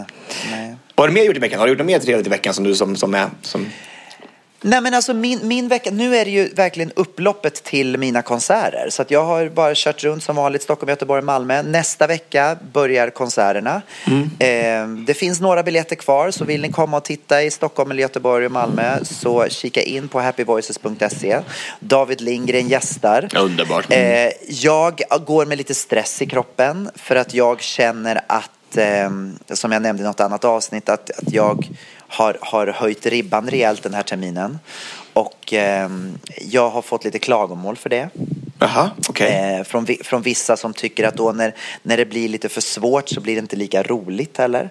nej. 0.50 0.76
Vad 0.94 1.02
har 1.02 1.08
du 1.08 1.14
mer 1.14 1.24
gjort 1.24 1.36
i 1.36 1.40
veckan? 1.40 1.58
Har 1.58 1.66
du 1.66 1.72
gjort 1.72 1.78
något 1.78 1.86
mer 1.86 1.98
trevligt 1.98 2.26
i 2.26 2.30
veckan 2.30 2.54
som 2.54 2.64
du 2.64 2.74
som, 2.74 2.96
som 2.96 3.14
är? 3.14 3.30
Som... 3.42 3.66
Nej 4.66 4.80
men 4.80 4.94
alltså 4.94 5.14
min, 5.14 5.48
min 5.48 5.68
vecka, 5.68 5.90
nu 5.90 6.16
är 6.16 6.24
det 6.24 6.30
ju 6.30 6.48
verkligen 6.48 6.92
upploppet 6.96 7.54
till 7.54 7.98
mina 7.98 8.22
konserter. 8.22 8.86
Så 8.90 9.02
att 9.02 9.10
jag 9.10 9.24
har 9.24 9.48
bara 9.48 9.72
kört 9.74 10.04
runt 10.04 10.22
som 10.22 10.36
vanligt, 10.36 10.62
Stockholm, 10.62 10.90
Göteborg, 10.90 11.22
Malmö. 11.22 11.62
Nästa 11.62 12.06
vecka 12.06 12.56
börjar 12.72 13.10
konserterna. 13.10 13.82
Eh, 14.38 14.88
det 15.06 15.14
finns 15.14 15.40
några 15.40 15.62
biljetter 15.62 15.96
kvar, 15.96 16.30
så 16.30 16.44
vill 16.44 16.62
ni 16.62 16.72
komma 16.72 16.96
och 16.96 17.04
titta 17.04 17.42
i 17.42 17.50
Stockholm, 17.50 17.90
eller 17.90 18.02
Göteborg 18.02 18.46
och 18.46 18.52
Malmö 18.52 18.98
så 19.04 19.48
kika 19.48 19.82
in 19.82 20.08
på 20.08 20.20
happyvoices.se. 20.20 21.40
David 21.80 22.20
Lindgren 22.20 22.68
gästar. 22.68 23.28
Underbart. 23.36 23.92
Mm. 23.92 24.26
Eh, 24.26 24.32
jag 24.48 25.00
går 25.26 25.46
med 25.46 25.58
lite 25.58 25.74
stress 25.74 26.22
i 26.22 26.26
kroppen 26.26 26.90
för 26.94 27.16
att 27.16 27.34
jag 27.34 27.62
känner 27.62 28.20
att, 28.26 28.50
eh, 28.76 29.10
som 29.48 29.72
jag 29.72 29.82
nämnde 29.82 30.02
i 30.02 30.06
något 30.06 30.20
annat 30.20 30.44
avsnitt, 30.44 30.88
att, 30.88 31.10
att 31.10 31.32
jag 31.32 31.68
har, 31.98 32.38
har 32.40 32.66
höjt 32.66 33.06
ribban 33.06 33.50
rejält 33.50 33.82
den 33.82 33.94
här 33.94 34.02
terminen. 34.02 34.58
Och 35.12 35.52
eh, 35.52 35.90
jag 36.40 36.70
har 36.70 36.82
fått 36.82 37.04
lite 37.04 37.18
klagomål 37.18 37.76
för 37.76 37.90
det. 37.90 38.08
Jaha, 38.58 38.90
okej. 39.08 39.56
Eh, 39.58 39.64
från, 39.64 39.86
från 40.04 40.22
vissa 40.22 40.56
som 40.56 40.72
tycker 40.74 41.04
att 41.08 41.16
då 41.16 41.32
när, 41.32 41.54
när 41.82 41.96
det 41.96 42.04
blir 42.06 42.28
lite 42.28 42.48
för 42.48 42.60
svårt 42.60 43.08
så 43.08 43.20
blir 43.20 43.34
det 43.34 43.38
inte 43.40 43.56
lika 43.56 43.82
roligt 43.82 44.38
heller. 44.38 44.70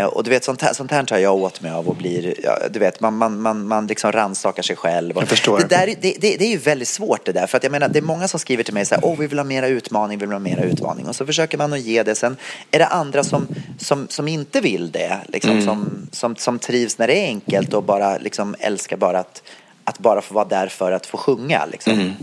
Eh, 0.00 0.04
och 0.04 0.24
du 0.24 0.30
vet, 0.30 0.44
sånt 0.44 0.62
här, 0.62 0.72
sånt 0.72 0.90
här 0.90 1.02
tar 1.04 1.18
jag 1.18 1.34
åt 1.34 1.60
mig 1.60 1.72
av 1.72 1.88
och 1.88 1.96
blir, 1.96 2.34
ja, 2.44 2.58
du 2.70 2.78
vet, 2.78 3.00
man, 3.00 3.16
man, 3.16 3.40
man, 3.40 3.68
man 3.68 3.86
liksom 3.86 4.12
rannsakar 4.12 4.62
sig 4.62 4.76
själv. 4.76 5.16
Och 5.16 5.22
Jag 5.22 5.28
förstår. 5.28 5.58
Det, 5.58 5.66
där, 5.66 5.88
är- 5.88 5.94
det, 6.00 6.14
det, 6.20 6.36
det 6.36 6.44
är 6.44 6.48
ju 6.50 6.56
väldigt 6.56 6.88
svårt 6.88 7.24
det 7.24 7.32
där. 7.32 7.46
För 7.46 7.56
att 7.56 7.62
jag 7.62 7.70
menar, 7.72 7.88
det 7.88 7.98
är 7.98 8.02
många 8.02 8.28
som 8.28 8.40
skriver 8.40 8.62
till 8.62 8.74
mig 8.74 8.84
så 8.86 8.94
här, 8.94 9.04
åh 9.04 9.18
vi 9.18 9.26
vill 9.26 9.38
ha 9.38 9.44
mera 9.44 9.66
utmaning, 9.66 10.18
vi 10.18 10.26
vill 10.26 10.32
ha 10.32 10.38
mera 10.38 10.62
utmaning. 10.62 11.06
Och 11.08 11.16
så 11.16 11.26
försöker 11.26 11.58
man 11.58 11.72
att 11.72 11.80
ge 11.80 12.02
det. 12.02 12.14
Sen 12.14 12.36
är 12.70 12.78
det 12.78 12.86
andra 12.86 13.24
som, 13.24 13.46
som, 13.78 14.06
som 14.08 14.28
inte 14.28 14.60
vill 14.60 14.90
det. 14.90 15.18
Liksom, 15.28 15.50
Mm. 15.50 15.64
som, 15.64 16.08
som, 16.12 16.36
som 16.36 16.58
trivs 16.58 16.98
när 16.98 17.06
det 17.06 17.14
är 17.18 17.26
enkelt 17.26 17.74
och 17.74 17.82
bara 17.82 18.18
liksom 18.18 18.54
älskar 18.58 18.96
bara 18.96 19.18
att, 19.18 19.42
att 19.84 19.98
bara 19.98 20.20
få 20.22 20.34
vara 20.34 20.44
där 20.44 20.66
för 20.66 20.92
att 20.92 21.06
få 21.06 21.16
sjunga. 21.16 21.66
Liksom. 21.66 22.14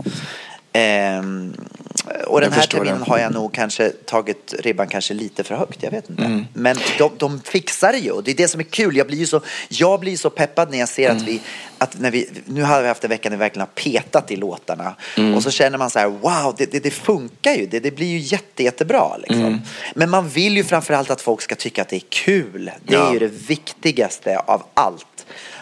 Ehm, 0.72 1.54
och 2.26 2.40
den 2.40 2.50
Jag 2.50 2.56
här 2.58 2.66
terminen 2.66 2.98
det. 2.98 3.04
har 3.04 3.18
jag 3.18 3.32
nog 3.32 3.52
kanske 3.54 3.88
tagit 3.90 4.54
ribban 4.58 4.88
kanske 4.88 5.14
lite 5.14 5.44
för 5.44 5.54
högt, 5.54 5.82
jag 5.82 5.90
vet 5.90 6.10
inte. 6.10 6.24
Mm. 6.24 6.44
Men 6.54 6.76
de, 6.98 7.10
de 7.18 7.40
fixar 7.40 7.92
det 7.92 7.98
ju 7.98 8.10
och 8.10 8.24
det 8.24 8.30
är 8.30 8.34
det 8.34 8.48
som 8.48 8.60
är 8.60 8.64
kul. 8.64 8.96
Jag 8.96 9.06
blir 9.06 9.18
ju 9.18 9.26
så, 9.26 9.40
jag 9.68 10.00
blir 10.00 10.16
så 10.16 10.30
peppad 10.30 10.70
när 10.70 10.78
jag 10.78 10.88
ser 10.88 11.08
Mm. 11.10 11.16
att 11.22 11.28
vi, 11.28 11.40
att 11.78 12.00
när 12.00 12.10
vi, 12.10 12.30
nu 12.44 12.62
har 12.62 12.82
vi 12.82 12.88
haft 12.88 13.04
en 13.04 13.10
vecka 13.10 13.30
när 13.30 13.36
vi 13.36 13.40
verkligen 13.40 13.60
har 13.74 13.82
petat 13.92 14.30
i 14.30 14.36
låtarna. 14.36 14.94
Mm. 15.16 15.34
Och 15.34 15.42
så 15.42 15.50
känner 15.50 15.78
man 15.78 15.90
så 15.90 15.98
här, 15.98 16.08
wow, 16.08 16.54
det, 16.58 16.72
det, 16.72 16.80
det 16.80 16.90
funkar 16.90 17.52
ju, 17.52 17.66
det, 17.66 17.80
det 17.80 17.90
blir 17.90 18.06
ju 18.06 18.18
jätte, 18.18 18.62
jättebra 18.62 19.16
liksom. 19.16 19.40
Mm. 19.46 19.58
Men 19.94 20.10
man 20.10 20.28
vill 20.28 20.56
ju 20.56 20.64
framförallt 20.64 21.10
att 21.10 21.20
folk 21.20 21.42
ska 21.42 21.54
tycka 21.54 21.82
att 21.82 21.88
det 21.88 21.96
är 21.96 22.02
kul. 22.10 22.70
Det 22.84 22.94
är 22.94 22.98
Ja. 22.98 23.12
ju 23.12 23.18
det 23.18 23.48
viktigaste 23.48 24.38
av 24.38 24.62
allt. 24.74 25.06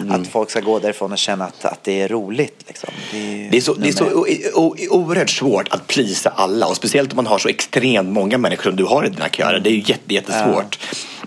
Mm. 0.01 0.13
Att 0.13 0.29
folk 0.29 0.51
ska 0.51 0.61
gå 0.61 0.79
därifrån 0.79 1.13
och 1.13 1.19
känna 1.19 1.45
att, 1.45 1.65
att 1.65 1.85
det 1.85 2.01
är 2.01 2.09
roligt. 2.09 2.65
Liksom. 2.67 2.91
Det 3.13 3.19
är, 3.19 3.51
Det 3.51 3.57
är 3.57 3.61
så, 3.61 3.75
det 3.75 3.89
är 3.89 3.93
så 3.93 4.05
o, 4.05 4.27
o, 4.55 4.77
oerhört 4.91 5.31
svårt 5.31 5.69
att 5.69 5.87
plisa 5.87 6.31
alla 6.31 6.67
och 6.67 6.77
speciellt 6.77 7.13
om 7.13 7.17
man 7.17 7.27
har 7.27 7.39
så 7.39 7.49
extremt 7.49 8.09
många 8.09 8.39
människor 8.39 8.71
som 8.71 8.77
du 8.77 8.85
har 8.85 9.07
i 9.07 9.09
dina 9.09 9.29
körer. 9.29 9.61
Det 9.61 9.71
är 9.71 9.75
ju 9.75 9.83
jätte, 9.87 10.15
jättesvårt. 10.15 10.79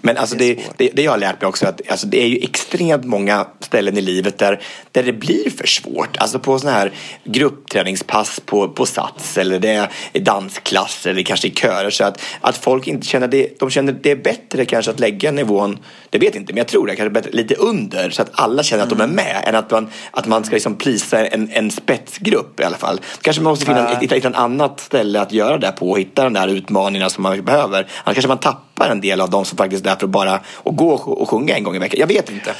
Men 0.01 0.17
alltså 0.17 0.35
Det 0.35 0.59
det, 0.77 0.89
det, 0.93 1.01
jag 1.01 1.11
har 1.11 1.17
lärt 1.17 1.41
mig 1.41 1.47
också 1.47 1.67
att 1.67 1.81
alltså 1.91 2.07
det 2.07 2.23
är 2.23 2.27
ju 2.27 2.37
extremt 2.37 3.05
många 3.05 3.47
ställen 3.59 3.97
i 3.97 4.01
livet 4.01 4.37
där, 4.37 4.61
där 4.91 5.03
det 5.03 5.13
blir 5.13 5.49
för 5.49 5.67
svårt. 5.67 6.17
Alltså 6.17 6.39
på 6.39 6.59
sådana 6.59 6.77
här 6.77 6.93
gruppträningspass 7.23 8.41
på, 8.45 8.69
på 8.69 8.85
Sats 8.85 9.37
eller 9.37 9.59
det 9.59 9.89
är 10.13 10.19
dansklass 10.19 11.05
eller 11.05 11.23
kanske 11.23 11.47
i 11.47 11.51
körer 11.51 11.89
så 11.89 12.03
att, 12.03 12.21
att 12.41 12.57
folk 12.57 12.87
inte 12.87 13.07
känner 13.07 13.27
det, 13.27 13.59
de 13.59 13.69
känner 13.69 13.93
det 13.93 14.11
är 14.11 14.15
bättre 14.15 14.65
kanske 14.65 14.91
att 14.91 14.99
lägga 14.99 15.31
nivån, 15.31 15.79
det 16.09 16.17
vet 16.17 16.35
inte 16.35 16.53
men 16.53 16.57
jag 16.57 16.67
tror 16.67 16.87
det, 16.87 16.95
kanske 16.95 17.09
bättre, 17.09 17.31
lite 17.31 17.55
under 17.55 18.09
så 18.09 18.21
att 18.21 18.28
alla 18.33 18.63
känner 18.63 18.83
att 18.83 18.89
de 18.89 19.01
är 19.01 19.07
med 19.07 19.43
än 19.45 19.55
att 19.55 19.71
man, 19.71 19.89
att 20.11 20.27
man 20.27 20.43
ska 20.43 20.55
liksom 20.55 20.75
plisa 20.75 21.25
en, 21.25 21.49
en 21.51 21.71
spetsgrupp 21.71 22.59
i 22.59 22.63
alla 22.63 22.77
fall. 22.77 23.01
Kanske 23.21 23.41
man 23.41 23.51
måste 23.51 23.65
finna, 23.65 23.95
hitta, 23.95 24.15
hitta 24.15 24.27
en 24.27 24.35
annat 24.35 24.79
ställe 24.79 25.21
att 25.21 25.31
göra 25.31 25.57
det 25.57 25.71
på 25.71 25.91
och 25.91 25.99
hitta 25.99 26.23
de 26.23 26.33
där 26.33 26.47
utmaningarna 26.47 27.09
som 27.09 27.23
man 27.23 27.45
behöver. 27.45 27.87
Annars 28.03 28.15
kanske 28.15 28.27
man 28.27 28.37
tappar 28.37 28.89
en 28.89 29.01
del 29.01 29.21
av 29.21 29.29
de 29.29 29.45
som 29.45 29.57
faktiskt 29.57 29.85
är 29.85 29.89
där 29.89 29.95
för 29.95 30.05
att 30.05 30.09
bara 30.11 30.39
och 30.55 30.75
gå 30.75 30.89
och, 30.89 31.21
och 31.21 31.29
sjunga 31.29 31.55
en 31.55 31.63
gång 31.63 31.75
i 31.75 31.79
veckan. 31.79 31.99
Jag 31.99 32.07
vet 32.07 32.29
inte. 32.29 32.53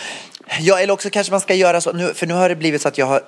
Ja, 0.60 0.80
eller 0.80 0.94
också 0.94 1.10
kanske 1.10 1.32
man 1.32 1.42
ska 1.42 1.54
göra 1.54 1.82
så, 1.82 1.92
nu, 1.92 2.14
för 2.14 2.28
nu 2.28 2.34
har 2.34 2.50
det 2.50 2.56
blivit 2.56 2.82
så 2.82 2.88
att 2.88 2.98
jag 2.98 3.06
har 3.06 3.22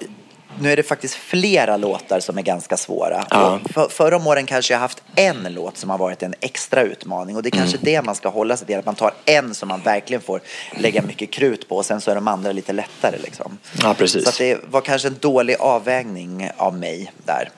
nu 0.60 0.72
är 0.72 0.76
det 0.76 0.84
faktiskt 0.84 1.14
flera 1.16 1.78
låtar 1.78 2.20
som 2.20 2.38
är 2.38 2.42
ganska 2.42 2.78
svåra. 2.78 3.26
Ja. 3.30 3.60
För, 3.74 3.90
förra 3.90 4.16
om 4.16 4.28
åren 4.28 4.46
kanske 4.46 4.74
jag 4.74 4.80
haft 4.80 5.04
en 5.16 5.48
låt 5.50 5.78
som 5.78 5.90
har 5.90 5.98
varit 5.98 6.24
en 6.24 6.34
extra 6.42 6.82
utmaning 6.82 7.36
och 7.36 7.44
det 7.44 7.50
är 7.50 7.52
kanske 7.52 7.78
Mm. 7.78 7.86
det 7.86 8.02
man 8.02 8.16
ska 8.16 8.30
hålla 8.30 8.58
sig 8.58 8.68
till. 8.68 8.78
Att 8.80 8.86
man 8.86 8.96
tar 8.96 9.12
en 9.26 9.54
som 9.56 9.70
man 9.70 9.82
verkligen 9.82 10.22
får 10.22 10.42
lägga 10.78 11.02
mycket 11.02 11.32
krut 11.32 11.70
på 11.70 11.76
och 11.78 11.86
sen 11.86 12.02
så 12.02 12.12
är 12.12 12.16
de 12.16 12.28
andra 12.28 12.52
lite 12.52 12.74
lättare. 12.74 13.18
Liksom. 13.18 13.58
Ja, 13.82 13.94
precis. 13.94 14.26
Så 14.26 14.44
det 14.44 14.58
var 14.70 14.82
kanske 14.82 15.08
en 15.08 15.18
dålig 15.20 15.56
avvägning 15.60 16.50
av 16.58 16.78
mig 16.78 17.12
där. 17.26 17.50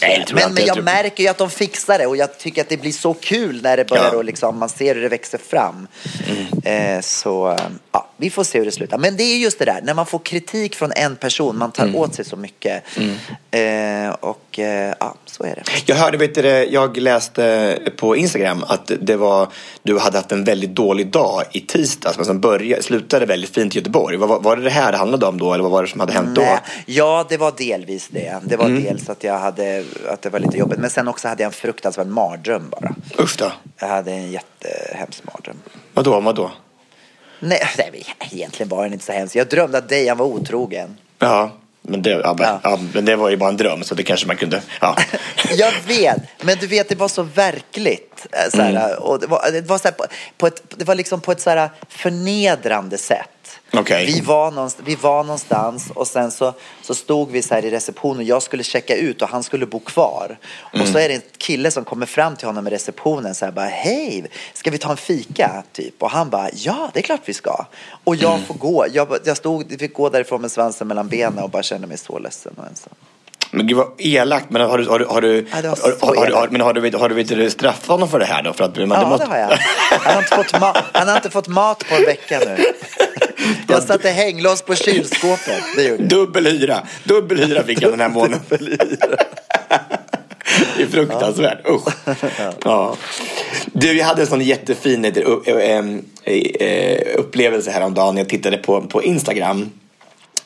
Nej, 0.00 0.24
tror 0.26 0.40
jag 0.40 0.48
men 0.48 0.54
men 0.54 0.66
Jag 0.66 0.84
märker 0.84 1.22
ju 1.24 1.28
att 1.30 1.38
de 1.38 1.50
fixar 1.50 1.98
det 1.98 2.06
och 2.06 2.16
jag 2.16 2.38
tycker 2.38 2.62
att 2.62 2.68
det 2.68 2.76
blir 2.76 2.92
så 2.92 3.14
kul 3.14 3.62
när 3.62 3.76
det 3.76 3.84
börjar 3.88 4.04
Ja. 4.12 4.16
och 4.16 4.24
liksom, 4.24 4.58
man 4.58 4.68
ser 4.68 4.94
hur 4.94 5.02
det 5.02 5.08
växer 5.08 5.38
fram. 5.38 5.88
Mm. 6.28 6.96
Eh, 6.96 7.00
så 7.00 7.56
ja, 7.92 8.08
vi 8.16 8.30
får 8.30 8.44
se 8.44 8.58
hur 8.58 8.64
det 8.64 8.72
slutar. 8.72 8.98
Men 8.98 9.16
det 9.16 9.22
är 9.22 9.36
just 9.38 9.58
det 9.58 9.64
där, 9.64 9.80
när 9.82 9.94
man 9.94 10.06
får 10.06 10.18
kritik 10.18 10.74
från 10.74 10.92
en 10.96 11.16
person, 11.16 11.58
man 11.58 11.72
Mm. 11.78 11.92
tar 11.92 12.00
åt 12.00 12.14
sig 12.14 12.24
så 12.24 12.36
mycket. 12.36 12.82
Eh, 13.50 14.10
och 14.20 14.58
eh, 14.58 14.94
ja, 15.00 15.14
så 15.26 15.44
är 15.44 15.54
det. 15.54 15.62
Jag 15.86 15.96
hörde, 15.96 16.16
vet 16.18 16.34
du, 16.34 16.48
jag 16.48 16.96
läste 16.96 17.78
på 17.96 18.16
Instagram 18.16 18.64
att 18.68 18.90
det 19.00 19.16
var, 19.16 19.48
du 19.82 19.98
hade 19.98 20.18
haft 20.18 20.32
en 20.32 20.44
väldigt 20.44 20.70
dålig 20.74 21.10
dag 21.10 21.42
i 21.52 21.60
tisdags 21.60 22.16
men 22.16 22.26
som 22.26 22.40
började, 22.40 22.82
slutade 22.82 23.26
väldigt 23.26 23.54
fint 23.54 23.74
i 23.74 23.78
Göteborg. 23.78 24.16
Var, 24.16 24.40
var 24.40 24.56
det 24.56 24.62
det 24.62 24.70
här 24.70 24.92
det 24.92 24.98
handlade 24.98 25.26
om 25.26 25.38
då 25.38 25.52
eller 25.54 25.62
vad 25.62 25.72
var 25.72 25.82
det 25.82 25.88
som 25.88 26.00
hade 26.00 26.12
hänt 26.12 26.34
då? 26.36 26.42
Nej, 26.42 26.58
ja, 26.86 27.26
det 27.28 27.36
var 27.36 27.52
delvis 27.58 28.08
det. 28.08 28.34
Det 28.44 28.54
Mm. 28.54 28.74
var 28.74 28.80
dels 28.82 29.08
att 29.08 29.24
jag 29.24 29.38
hade, 29.38 29.84
att 30.08 30.22
det 30.22 30.30
var 30.30 30.38
lite 30.38 30.58
jobbigt. 30.58 30.78
Men 30.78 30.90
sen 30.90 31.08
också 31.08 31.28
hade 31.28 31.42
jag 31.42 31.48
en 31.48 31.52
fruktansvärd 31.52 32.06
mardröm 32.06 32.68
bara. 32.70 32.94
Usch 33.20 33.36
då. 33.38 33.52
Jag 33.78 33.88
hade 33.88 34.10
en 34.12 34.32
jättehemsk 34.32 35.22
mardröm. 35.32 35.56
Vadå, 35.94 36.20
vadå? 36.20 36.50
Nej, 37.44 37.62
nej, 37.78 38.04
egentligen 38.32 38.68
var 38.68 38.82
den 38.84 38.92
inte 38.92 39.04
så 39.04 39.12
hemsk. 39.12 39.36
Jag 39.36 39.48
drömde 39.48 39.78
att 39.78 39.88
Dejan 39.88 40.16
var 40.18 40.26
otrogen. 40.26 40.96
Ja, 41.18 41.50
men 41.82 42.02
det, 42.02 42.10
ja, 42.10 42.34
men, 42.38 42.46
Ja. 42.48 42.60
ja, 42.62 42.78
men 42.94 43.04
det 43.04 43.16
var 43.16 43.30
ju 43.30 43.36
bara 43.36 43.48
en 43.50 43.56
dröm 43.56 43.82
så 43.82 43.94
det 43.94 44.02
kanske 44.02 44.26
man 44.26 44.36
kunde, 44.36 44.62
ja. 44.80 44.96
Jag 45.56 45.72
vet, 45.86 46.16
men 46.42 46.56
du 46.60 46.66
vet 46.66 46.88
det 46.88 46.94
var 46.94 47.08
så 47.08 47.22
verkligt. 47.22 48.26
eh, 48.32 48.50
Så 48.50 48.62
här, 48.62 48.70
Mm. 48.70 48.98
och 49.02 49.20
det 49.20 49.26
var, 49.26 49.50
det 49.52 49.60
var, 49.60 49.78
så 49.78 49.88
här, 49.88 49.92
på, 49.92 50.04
på 50.38 50.46
ett, 50.46 50.62
det 50.76 50.84
var 50.84 50.94
liksom 50.94 51.20
på 51.20 51.32
ett 51.32 51.40
så 51.40 51.50
här 51.50 51.70
förnedrande 51.88 52.98
sätt. 52.98 53.28
Okej. 53.72 54.06
Vi, 54.06 54.20
var 54.20 54.50
någonstans, 54.50 54.88
vi 54.88 54.94
var 54.94 55.24
någonstans 55.24 55.90
och 55.94 56.06
sen 56.06 56.30
så, 56.30 56.52
så 56.82 56.94
stod 56.94 57.30
vi 57.30 57.42
så 57.42 57.54
här 57.54 57.64
i 57.64 57.70
receptionen 57.70 58.16
och 58.16 58.22
jag 58.24 58.42
skulle 58.42 58.62
checka 58.64 58.96
ut 58.96 59.22
och 59.22 59.28
han 59.28 59.42
skulle 59.42 59.66
bo 59.66 59.80
kvar. 59.80 60.38
Och 60.60 60.74
Mm. 60.74 60.92
så 60.92 60.98
är 60.98 61.08
det 61.08 61.14
en 61.14 61.22
kille 61.38 61.70
som 61.70 61.84
kommer 61.84 62.06
fram 62.06 62.36
till 62.36 62.46
honom 62.46 62.66
i 62.66 62.70
receptionen 62.70 63.34
så 63.34 63.44
här 63.44 63.52
bara 63.52 63.66
hej, 63.66 64.26
ska 64.52 64.70
vi 64.70 64.78
ta 64.78 64.90
en 64.90 64.96
fika? 64.96 65.62
Typ. 65.72 66.02
Och 66.02 66.10
han 66.10 66.30
bara 66.30 66.48
ja, 66.54 66.90
det 66.92 66.98
är 67.00 67.02
klart 67.02 67.20
vi 67.24 67.34
ska. 67.34 67.66
Och 68.04 68.16
jag 68.16 68.32
Mm. 68.34 68.44
får 68.46 68.54
gå. 68.54 68.86
Jag, 68.92 69.18
jag 69.24 69.36
stod, 69.36 69.78
fick 69.80 69.94
gå 69.94 70.08
därifrån 70.08 70.40
med 70.40 70.50
svansen 70.50 70.88
mellan 70.88 71.08
benen 71.08 71.38
och 71.38 71.50
bara 71.50 71.62
kände 71.62 71.86
mig 71.86 71.98
så 71.98 72.18
ledsen 72.18 72.52
och 72.56 72.66
ensam. 72.66 72.92
Men 73.50 73.66
gud 73.66 73.76
vad 73.76 73.86
elakt. 73.98 74.50
Men 74.50 74.62
har 74.70 74.78
du, 74.78 74.88
har 74.88 74.98
du, 74.98 75.04
har 75.04 75.20
du, 75.20 75.46
Ja, 75.52 75.62
det 75.62 75.68
har, 75.68 76.06
har, 76.16 76.30
har, 76.32 76.48
men 76.48 76.60
har 76.60 76.72
du, 76.72 76.96
har 76.96 77.08
du, 77.08 77.14
vet 77.14 77.28
du 77.28 77.50
straffat 77.50 77.86
honom 77.86 78.08
för 78.08 78.18
det 78.18 78.24
här 78.24 78.42
då? 78.42 78.52
För 78.52 78.64
att, 78.64 78.76
man, 78.76 78.88
Ja, 78.90 79.16
det 79.16 79.24
har 79.24 79.36
jag. 79.38 79.48
Han 79.90 80.14
har, 80.14 80.22
inte 80.22 80.36
fått 80.36 80.52
ma- 80.52 80.82
han 80.92 81.08
har 81.08 81.16
inte 81.16 81.30
fått 81.30 81.48
mat 81.48 81.84
på 81.88 81.94
en 81.94 82.04
vecka 82.04 82.38
nu. 82.38 82.56
Jag 83.68 83.82
satte 83.82 84.08
hänglås 84.10 84.62
på 84.62 84.74
kylskåpet. 84.74 85.62
Det 85.76 85.82
gjorde 85.82 86.02
jag. 86.02 86.08
Dubbel 86.10 86.46
hyra. 86.46 86.86
Dubbel 87.04 87.38
hyra 87.38 87.62
fick 87.64 87.82
jag 87.82 87.92
den 87.92 88.00
här 88.00 88.08
månaden. 88.08 88.40
Det 90.76 90.82
är 90.82 90.86
fruktansvärt. 90.86 91.68
Usch. 91.68 91.88
Ja. 92.64 92.96
Du, 93.72 93.92
jag 93.96 94.06
hade 94.06 94.22
en 94.22 94.26
sån 94.28 94.40
jättefin 94.40 95.04
eh, 95.04 95.12
eh, 95.46 95.84
eh, 96.68 97.18
upplevelse 97.18 97.70
häromdagen 97.70 98.16
jag 98.16 98.28
tittade 98.28 98.56
på, 98.56 98.80
på 98.80 99.02
Instagram. 99.02 99.70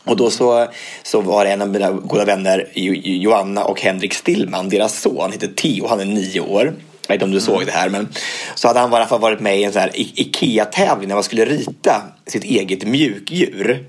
Och 0.05 0.17
då 0.17 0.31
så, 0.31 0.69
så 1.03 1.21
var 1.21 1.45
det 1.45 1.51
en 1.51 1.63
av 1.63 1.69
mina 1.69 1.91
goda 1.91 2.25
vänner, 2.25 2.69
Jo- 2.75 2.95
Joanna 3.05 3.65
och 3.65 3.81
Henrik 3.81 4.15
Stillman, 4.15 4.69
deras 4.69 5.01
son 5.01 5.33
heter 5.33 5.49
Theo, 5.49 5.87
han 5.87 6.01
är 6.01 6.05
nio 6.05 6.41
år. 6.41 6.75
Jag 7.09 7.15
vet 7.15 7.23
inte 7.23 7.25
om 7.25 7.31
du 7.31 7.41
såg 7.41 7.67
det 7.67 7.73
här, 7.73 7.89
men 7.89 8.09
så 8.55 8.69
hade 8.69 8.81
han 8.81 8.93
i 8.93 8.97
alla 8.97 9.07
fall 9.07 9.21
varit 9.21 9.41
med 9.41 9.59
i 9.59 9.65
en 9.65 9.73
sån 9.73 9.81
här 9.81 9.91
Ikea-tävling 9.95 11.09
när 11.09 11.15
man 11.15 11.25
skulle 11.25 11.45
rita 11.45 12.03
sitt 12.27 12.45
eget 12.45 12.85
mjukdjur. 12.85 13.85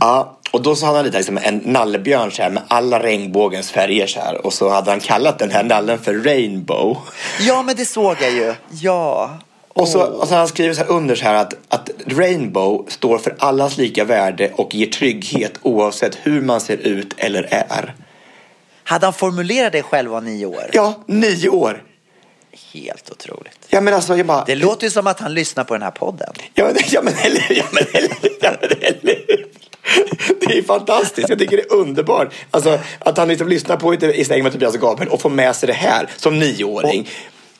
Ja, 0.00 0.38
och 0.50 0.62
då 0.62 0.76
så 0.76 0.86
hade 0.86 0.98
han 0.98 1.04
ritat 1.04 1.18
liksom 1.18 1.38
en 1.42 1.56
nallebjörn 1.64 2.32
så 2.32 2.42
här 2.42 2.50
med 2.50 2.62
alla 2.68 3.02
regnbågens 3.02 3.70
färger 3.70 4.06
så 4.06 4.20
här. 4.20 4.46
Och 4.46 4.52
så 4.52 4.68
hade 4.68 4.90
han 4.90 5.00
kallat 5.00 5.38
den 5.38 5.50
här 5.50 5.64
nallen 5.64 5.98
för 5.98 6.14
Rainbow. 6.14 6.98
Ja, 7.40 7.62
men 7.62 7.76
det 7.76 7.84
såg 7.84 8.16
jag 8.20 8.32
ju. 8.32 8.54
Ja. 8.80 9.38
Och 9.68 9.88
så, 9.88 10.02
och 10.02 10.28
så 10.28 10.34
har 10.34 10.38
han 10.38 10.48
skrivit 10.48 10.76
så 10.76 10.82
här 10.82 10.90
under 10.90 11.14
så 11.14 11.24
här 11.24 11.34
att, 11.34 11.54
att 11.68 11.90
Rainbow 12.06 12.86
står 12.88 13.18
för 13.18 13.36
allas 13.38 13.76
lika 13.76 14.04
värde 14.04 14.50
och 14.54 14.74
ger 14.74 14.86
trygghet 14.86 15.52
oavsett 15.62 16.18
hur 16.22 16.40
man 16.40 16.60
ser 16.60 16.76
ut 16.76 17.14
eller 17.16 17.42
är. 17.50 17.94
Hade 18.84 19.06
han 19.06 19.12
formulerat 19.12 19.72
det 19.72 19.82
själv 19.82 20.10
var 20.10 20.20
nio 20.20 20.46
år? 20.46 20.70
Ja, 20.72 20.94
nio 21.06 21.48
år. 21.48 21.82
Helt 22.72 23.10
otroligt. 23.10 23.66
Ja 23.68 23.80
men 23.80 23.94
alltså 23.94 24.16
jag 24.16 24.26
bara... 24.26 24.44
Det 24.44 24.54
låter 24.54 24.84
ju 24.84 24.90
som 24.90 25.06
att 25.06 25.20
han 25.20 25.34
lyssnar 25.34 25.64
på 25.64 25.74
den 25.74 25.82
här 25.82 25.90
podden. 25.90 26.32
Ja 26.54 26.64
men, 26.64 26.82
ja, 26.90 27.00
men, 27.02 27.14
eller, 27.14 27.52
ja, 27.52 27.64
men, 27.72 27.84
eller, 27.92 28.16
ja, 28.40 28.52
men, 28.60 28.70
eller. 28.80 29.46
Det 30.40 30.58
är 30.58 30.62
fantastiskt. 30.62 31.28
Jag 31.28 31.38
tycker 31.38 31.56
det 31.56 31.62
är 31.62 31.72
underbart. 31.72 32.34
Alltså, 32.50 32.78
att 32.98 33.18
han 33.18 33.28
liksom 33.28 33.48
lyssnar 33.48 33.76
på 33.76 33.90
lite 33.90 34.06
i 34.06 34.24
släng 34.24 34.42
med 34.42 34.52
Tobias 34.52 34.74
och 34.74 34.80
Gabriel 34.80 35.12
och 35.12 35.20
får 35.20 35.30
med 35.30 35.56
sig 35.56 35.66
det 35.66 35.72
här 35.72 36.08
som 36.16 36.38
nioåring. 36.38 37.00
Och 37.00 37.06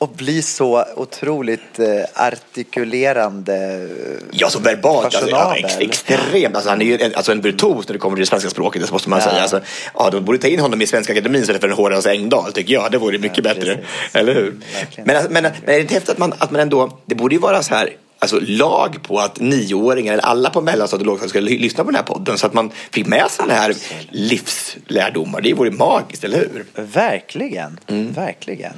bli 0.09 0.41
så 0.41 0.85
otroligt 0.95 1.79
eh, 1.79 2.25
artikulerande. 2.27 3.87
Ja, 4.31 4.49
så 4.49 4.59
verbalt. 4.59 5.05
Alltså, 5.05 5.29
ja, 5.29 5.55
ex, 5.57 5.77
extremt. 5.79 6.55
Alltså, 6.55 6.69
han 6.69 6.81
är 6.81 6.85
ju 6.85 6.99
en, 7.01 7.15
alltså, 7.15 7.31
en 7.31 7.41
virtuos 7.41 7.87
när 7.87 7.93
det 7.93 7.99
kommer 7.99 8.15
till 8.17 8.21
det 8.21 8.29
svenska 8.29 8.49
språket, 8.49 8.81
det 8.85 8.91
måste 8.91 9.09
man 9.09 9.19
Ja. 9.19 9.25
säga. 9.25 9.41
Alltså, 9.41 9.61
ja, 9.93 10.09
de 10.09 10.25
borde 10.25 10.37
ta 10.37 10.47
in 10.47 10.59
honom 10.59 10.81
i 10.81 10.87
Svenska 10.87 11.13
Akademin 11.13 11.41
istället 11.41 11.61
för 11.61 11.69
en 11.69 11.75
Horace 11.75 12.11
Engdahl, 12.11 12.53
tycker 12.53 12.73
jag. 12.73 12.91
Det 12.91 12.97
vore 12.97 13.17
mycket 13.17 13.45
Ja, 13.45 13.53
bättre. 13.53 13.79
Eller 14.13 14.33
hur? 14.35 14.55
Verkligen. 14.79 15.07
Men, 15.07 15.23
men, 15.33 15.43
men 15.43 15.45
är 15.45 15.51
det 15.65 15.79
inte 15.79 15.93
häftigt 15.93 16.09
att 16.09 16.17
man, 16.17 16.33
att 16.37 16.51
man 16.51 16.61
ändå... 16.61 16.97
Det 17.05 17.15
borde 17.15 17.35
ju 17.35 17.41
vara 17.41 17.63
så 17.63 17.75
här 17.75 17.89
alltså, 18.21 18.39
lag 18.41 19.03
på 19.03 19.19
att 19.19 19.39
nioåringar, 19.39 20.13
eller 20.13 20.23
alla 20.23 20.49
på 20.49 20.61
mellanstadiet 20.61 21.01
och 21.01 21.05
lågstadiet 21.05 21.29
skulle 21.29 21.49
ly- 21.49 21.57
lyssna 21.57 21.83
på 21.83 21.89
den 21.91 21.95
här 21.95 22.03
podden 22.03 22.37
så 22.37 22.47
att 22.47 22.53
man 22.53 22.71
fick 22.91 23.07
med 23.07 23.31
sig 23.31 23.45
den 23.47 23.55
här 23.57 23.75
livslärdomar. 24.09 25.41
Det 25.41 25.53
vore 25.53 25.71
magiskt, 25.71 26.23
eller 26.23 26.37
hur? 26.37 26.65
Verkligen. 26.83 27.79
Mm. 27.87 28.11
Verkligen. 28.13 28.73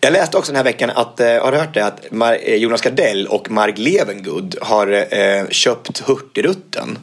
Jag 0.00 0.12
läste 0.12 0.36
också 0.36 0.52
den 0.52 0.56
här 0.56 0.64
veckan 0.64 0.90
att, 0.90 1.20
eh, 1.20 1.26
har 1.26 1.52
du 1.52 1.58
hört 1.58 1.74
det, 1.74 1.86
att 1.86 2.12
eh, 2.42 2.54
Jonas 2.54 2.80
Gardell 2.80 3.26
och 3.26 3.50
Mark 3.50 3.78
Levengood 3.78 4.56
har 4.60 5.14
eh, 5.18 5.48
köpt 5.50 5.98
Hurtigruten. 5.98 6.98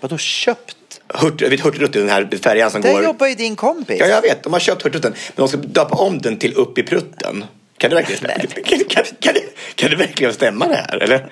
Vadå 0.00 0.18
köpt? 0.18 0.76
Hurt, 1.08 1.42
vet 1.42 1.60
Hurtigruten, 1.60 2.00
den 2.00 2.10
här 2.10 2.38
färjan 2.42 2.70
som 2.70 2.80
Där 2.80 2.92
går... 2.92 3.04
jobbar 3.04 3.26
ju 3.26 3.34
din 3.34 3.56
kompis. 3.56 3.96
Ja, 4.00 4.06
jag 4.06 4.22
vet. 4.22 4.42
De 4.42 4.52
har 4.52 4.60
köpt 4.60 4.82
Hurtigruten. 4.82 5.12
Men 5.36 5.46
de 5.46 5.48
ska 5.48 5.56
döpa 5.56 5.96
om 5.96 6.18
den 6.18 6.36
till 6.36 6.54
Upp 6.54 6.78
i 6.78 6.82
prutten. 6.82 7.44
Kan 7.78 7.90
det 7.90 7.96
verkligen 7.96 8.18
stämma? 8.18 8.34
Kan, 8.34 8.62
kan, 8.64 8.78
kan, 8.88 9.04
kan, 9.20 9.34
det, 9.34 9.40
kan 9.74 9.90
det 9.90 9.96
verkligen 9.96 10.32
stämma 10.32 10.68
det 10.68 10.76
här? 10.76 11.02
Eller? 11.02 11.26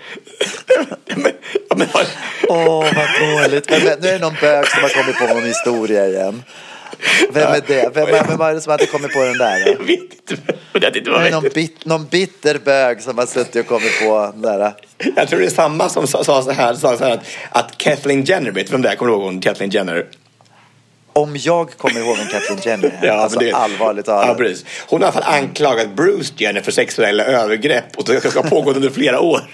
Åh, 2.48 2.86
vad 2.94 3.42
dåligt. 3.42 3.70
Men, 3.70 3.80
nu 4.00 4.08
är 4.08 4.12
det 4.12 4.18
någon 4.18 4.36
bög 4.40 4.66
som 4.68 4.82
har 4.82 4.88
kommit 4.88 5.18
på 5.18 5.26
någon 5.34 5.42
historia 5.44 6.06
igen. 6.06 6.42
Vem 7.32 7.52
är 7.52 7.62
det? 7.66 7.90
Vem, 7.94 8.26
vem 8.28 8.38
var 8.38 8.54
det 8.54 8.60
som 8.60 8.70
hade 8.70 8.86
kommit 8.86 9.12
på 9.12 9.24
den 9.24 9.38
där? 9.38 9.58
Jag 9.66 9.78
vet 9.78 9.88
inte. 9.88 10.36
Inte 10.74 10.90
Det 10.90 11.10
vad 11.10 11.26
är 11.26 11.30
någon, 11.30 11.48
bit, 11.54 11.84
någon 11.84 12.06
bitter 12.06 12.58
bög 12.58 13.02
som 13.02 13.18
har 13.18 13.26
suttit 13.26 13.56
och 13.56 13.66
kommit 13.66 14.00
på 14.00 14.32
den 14.32 14.42
där. 14.42 14.74
jag 15.16 15.28
tror 15.28 15.40
det 15.40 15.46
är 15.46 15.50
samma 15.50 15.88
som 15.88 16.06
sa, 16.06 16.24
sa 16.24 16.42
så 16.42 16.50
här, 16.50 16.74
sa 16.74 16.98
så 16.98 17.04
här 17.04 17.10
att, 17.10 17.26
att 17.50 17.78
Kathleen 17.78 18.24
Jenner, 18.24 18.50
vet 18.50 18.66
du 18.66 18.72
vem 18.72 18.82
det 18.82 18.88
är? 18.88 18.94
Kommer 18.96 19.12
du 19.12 19.18
ihåg 19.18 19.24
hon? 19.24 19.40
Kathleen 19.40 19.70
Jenner? 19.70 20.06
Om 21.12 21.36
jag 21.36 21.70
kommer 21.70 22.00
ihåg 22.00 22.18
en 22.18 22.26
Kathleen 22.26 22.60
Jenner. 22.64 22.98
Ja, 23.02 23.12
alltså 23.12 23.38
det- 23.38 23.52
allvarligt 23.52 24.06
Ja, 24.06 24.20
talat. 24.22 24.38
precis. 24.38 24.64
Hon 24.88 25.02
har 25.02 25.08
i 25.08 25.12
alla 25.12 25.22
fall 25.24 25.34
anklagat 25.34 25.96
Bruce 25.96 26.32
Jenner 26.36 26.60
för 26.60 26.72
sexuella 26.72 27.24
övergrepp 27.24 27.84
och 27.96 28.04
det 28.04 28.20
ska 28.30 28.40
ha 28.42 28.48
pågått 28.50 28.76
under 28.76 28.90
flera 28.90 29.20
år. 29.20 29.40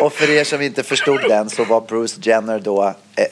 Och 0.00 0.12
för 0.12 0.30
er 0.30 0.44
som 0.44 0.62
inte 0.62 0.82
förstod 0.82 1.20
den 1.28 1.50
så 1.50 1.64
var 1.64 1.80
Bruce 1.80 2.16
Jenner 2.22 2.58
då, 2.58 2.94
eh, 3.16 3.24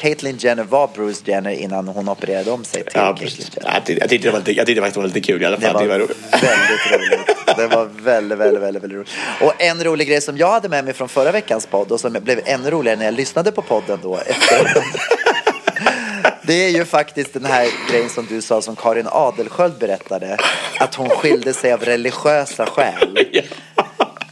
Caitlyn 0.00 0.36
Jenner 0.38 0.62
var 0.64 0.90
Bruce 0.94 1.22
Jenner 1.24 1.50
innan 1.50 1.88
hon 1.88 2.08
opererade 2.08 2.50
om 2.50 2.64
sig 2.64 2.82
till 2.82 2.92
Ja, 2.94 3.16
Caitlyn. 3.18 3.46
Jenner. 3.54 3.74
Jag 3.74 3.84
tyckte, 3.84 4.00
jag 4.02 4.10
tyckte 4.10 4.28
det 4.28 4.32
var 4.32 4.38
lite, 4.38 4.52
jag 4.52 4.66
tyckte 4.66 4.80
faktiskt 4.82 4.94
det 4.94 5.00
var 5.00 5.06
lite 5.08 5.20
kul 5.20 5.42
i 5.42 5.44
alla 5.44 5.56
Det 5.56 5.62
fall. 5.66 5.74
var 5.74 5.82
Det 5.82 5.88
var 5.88 5.98
väldigt 6.40 7.10
roligt. 7.12 7.35
Det 7.56 7.66
var 7.66 7.84
väldigt, 7.84 8.38
väldigt, 8.38 8.62
väldigt, 8.62 8.82
väldigt 8.82 8.98
roligt. 8.98 9.10
Och 9.40 9.62
en 9.62 9.84
rolig 9.84 10.08
grej 10.08 10.20
som 10.20 10.36
jag 10.36 10.50
hade 10.50 10.68
med 10.68 10.84
mig 10.84 10.94
från 10.94 11.08
förra 11.08 11.32
veckans 11.32 11.66
podd 11.66 11.92
och 11.92 12.00
som 12.00 12.12
blev 12.12 12.40
ännu 12.44 12.70
roligare 12.70 12.98
när 12.98 13.04
jag 13.04 13.14
lyssnade 13.14 13.52
på 13.52 13.62
podden 13.62 13.98
då 14.02 14.16
efter 14.16 14.82
Det 16.42 16.64
är 16.64 16.68
ju 16.68 16.84
faktiskt 16.84 17.32
den 17.32 17.44
här 17.44 17.68
grejen 17.90 18.08
som 18.08 18.26
du 18.26 18.42
sa 18.42 18.62
som 18.62 18.76
Karin 18.76 19.06
Adelsköld 19.10 19.78
berättade. 19.78 20.36
Att 20.80 20.94
hon 20.94 21.08
skilde 21.08 21.52
sig 21.52 21.72
av 21.72 21.84
religiösa 21.84 22.66
skäl. 22.66 23.18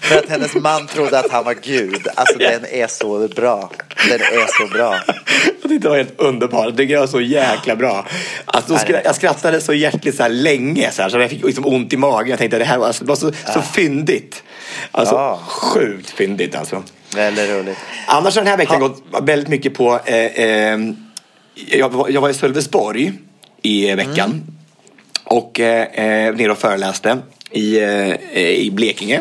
För 0.00 0.18
att 0.18 0.28
hennes 0.28 0.54
man 0.54 0.86
trodde 0.86 1.18
att 1.18 1.30
han 1.30 1.44
var 1.44 1.54
Gud. 1.54 2.06
Alltså 2.14 2.38
den 2.38 2.66
är 2.66 2.86
så 2.86 3.28
bra. 3.28 3.70
Den 4.08 4.20
är 4.20 4.66
så 4.66 4.72
bra. 4.72 5.00
Tyckte 5.74 5.88
det 5.88 5.90
var 5.90 5.96
helt 5.96 6.20
underbart. 6.20 6.66
Det 6.70 6.76
tycker 6.76 6.94
jag 6.94 7.00
var 7.00 7.06
så 7.06 7.20
jäkla 7.20 7.76
bra. 7.76 8.06
Alltså, 8.44 8.74
skra- 8.74 9.00
jag 9.04 9.14
skrattade 9.14 9.60
så 9.60 9.72
hjärtligt 9.74 10.14
så 10.16 10.22
här 10.22 10.30
länge 10.30 10.90
så, 10.90 11.02
här, 11.02 11.08
så 11.08 11.18
jag 11.18 11.30
fick 11.30 11.44
liksom 11.44 11.66
ont 11.66 11.92
i 11.92 11.96
magen. 11.96 12.30
Jag 12.30 12.38
tänkte 12.38 12.58
det 12.58 12.64
här 12.64 12.78
var, 12.78 12.86
alltså, 12.86 13.04
det 13.04 13.08
var 13.08 13.16
så, 13.16 13.32
så 13.54 13.62
fyndigt. 13.62 14.42
Alltså 14.90 15.14
Ja. 15.14 15.40
sjukt 15.46 16.10
fyndigt 16.10 16.54
alltså. 16.56 16.82
Väldigt 17.14 17.50
roligt. 17.50 17.76
Annars 18.06 18.34
har 18.34 18.42
den 18.42 18.50
här 18.50 18.56
veckan 18.56 18.80
gått 18.80 19.02
väldigt 19.22 19.48
mycket 19.48 19.74
på... 19.74 20.00
Eh, 20.04 20.14
eh, 20.16 20.78
jag, 21.54 21.92
var, 21.92 22.08
jag 22.08 22.20
var 22.20 22.28
i 22.28 22.34
Sölvesborg 22.34 23.12
i 23.62 23.94
veckan. 23.94 24.42
Och 25.24 25.60
eh, 25.60 25.82
eh, 26.26 26.34
nere 26.34 26.52
och 26.52 26.58
föreläste 26.58 27.18
i, 27.50 27.78
eh, 27.82 28.14
i 28.38 28.70
Blekinge. 28.72 29.20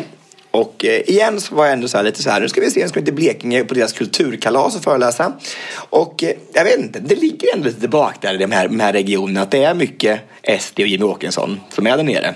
Och 0.54 0.84
eh, 0.84 1.00
igen 1.00 1.40
så 1.40 1.54
var 1.54 1.64
jag 1.64 1.72
ändå 1.72 1.88
så 1.88 1.96
här, 1.96 2.04
lite 2.04 2.22
så 2.22 2.30
här, 2.30 2.40
nu 2.40 2.48
ska 2.48 2.60
vi 2.60 2.70
se, 2.70 2.82
nu 2.82 2.88
ska 2.88 3.00
till 3.02 3.14
Blekinge 3.14 3.64
på 3.64 3.74
deras 3.74 3.92
kulturkalas 3.92 4.76
och 4.76 4.82
föreläsa. 4.82 5.32
Och 5.74 6.22
eh, 6.24 6.30
jag 6.52 6.64
vet 6.64 6.78
inte, 6.78 6.98
det 6.98 7.14
ligger 7.14 7.54
ändå 7.54 7.66
lite 7.66 7.80
tillbaka 7.80 8.18
där 8.20 8.34
i 8.34 8.38
de 8.38 8.52
här, 8.52 8.68
de 8.68 8.80
här 8.80 8.92
regionerna 8.92 9.42
att 9.42 9.50
det 9.50 9.64
är 9.64 9.74
mycket 9.74 10.20
SD 10.60 10.80
och 10.80 10.86
Jimmy 10.86 11.04
Åkesson 11.04 11.60
som 11.74 11.86
är 11.86 11.96
där 11.96 12.04
nere. 12.04 12.34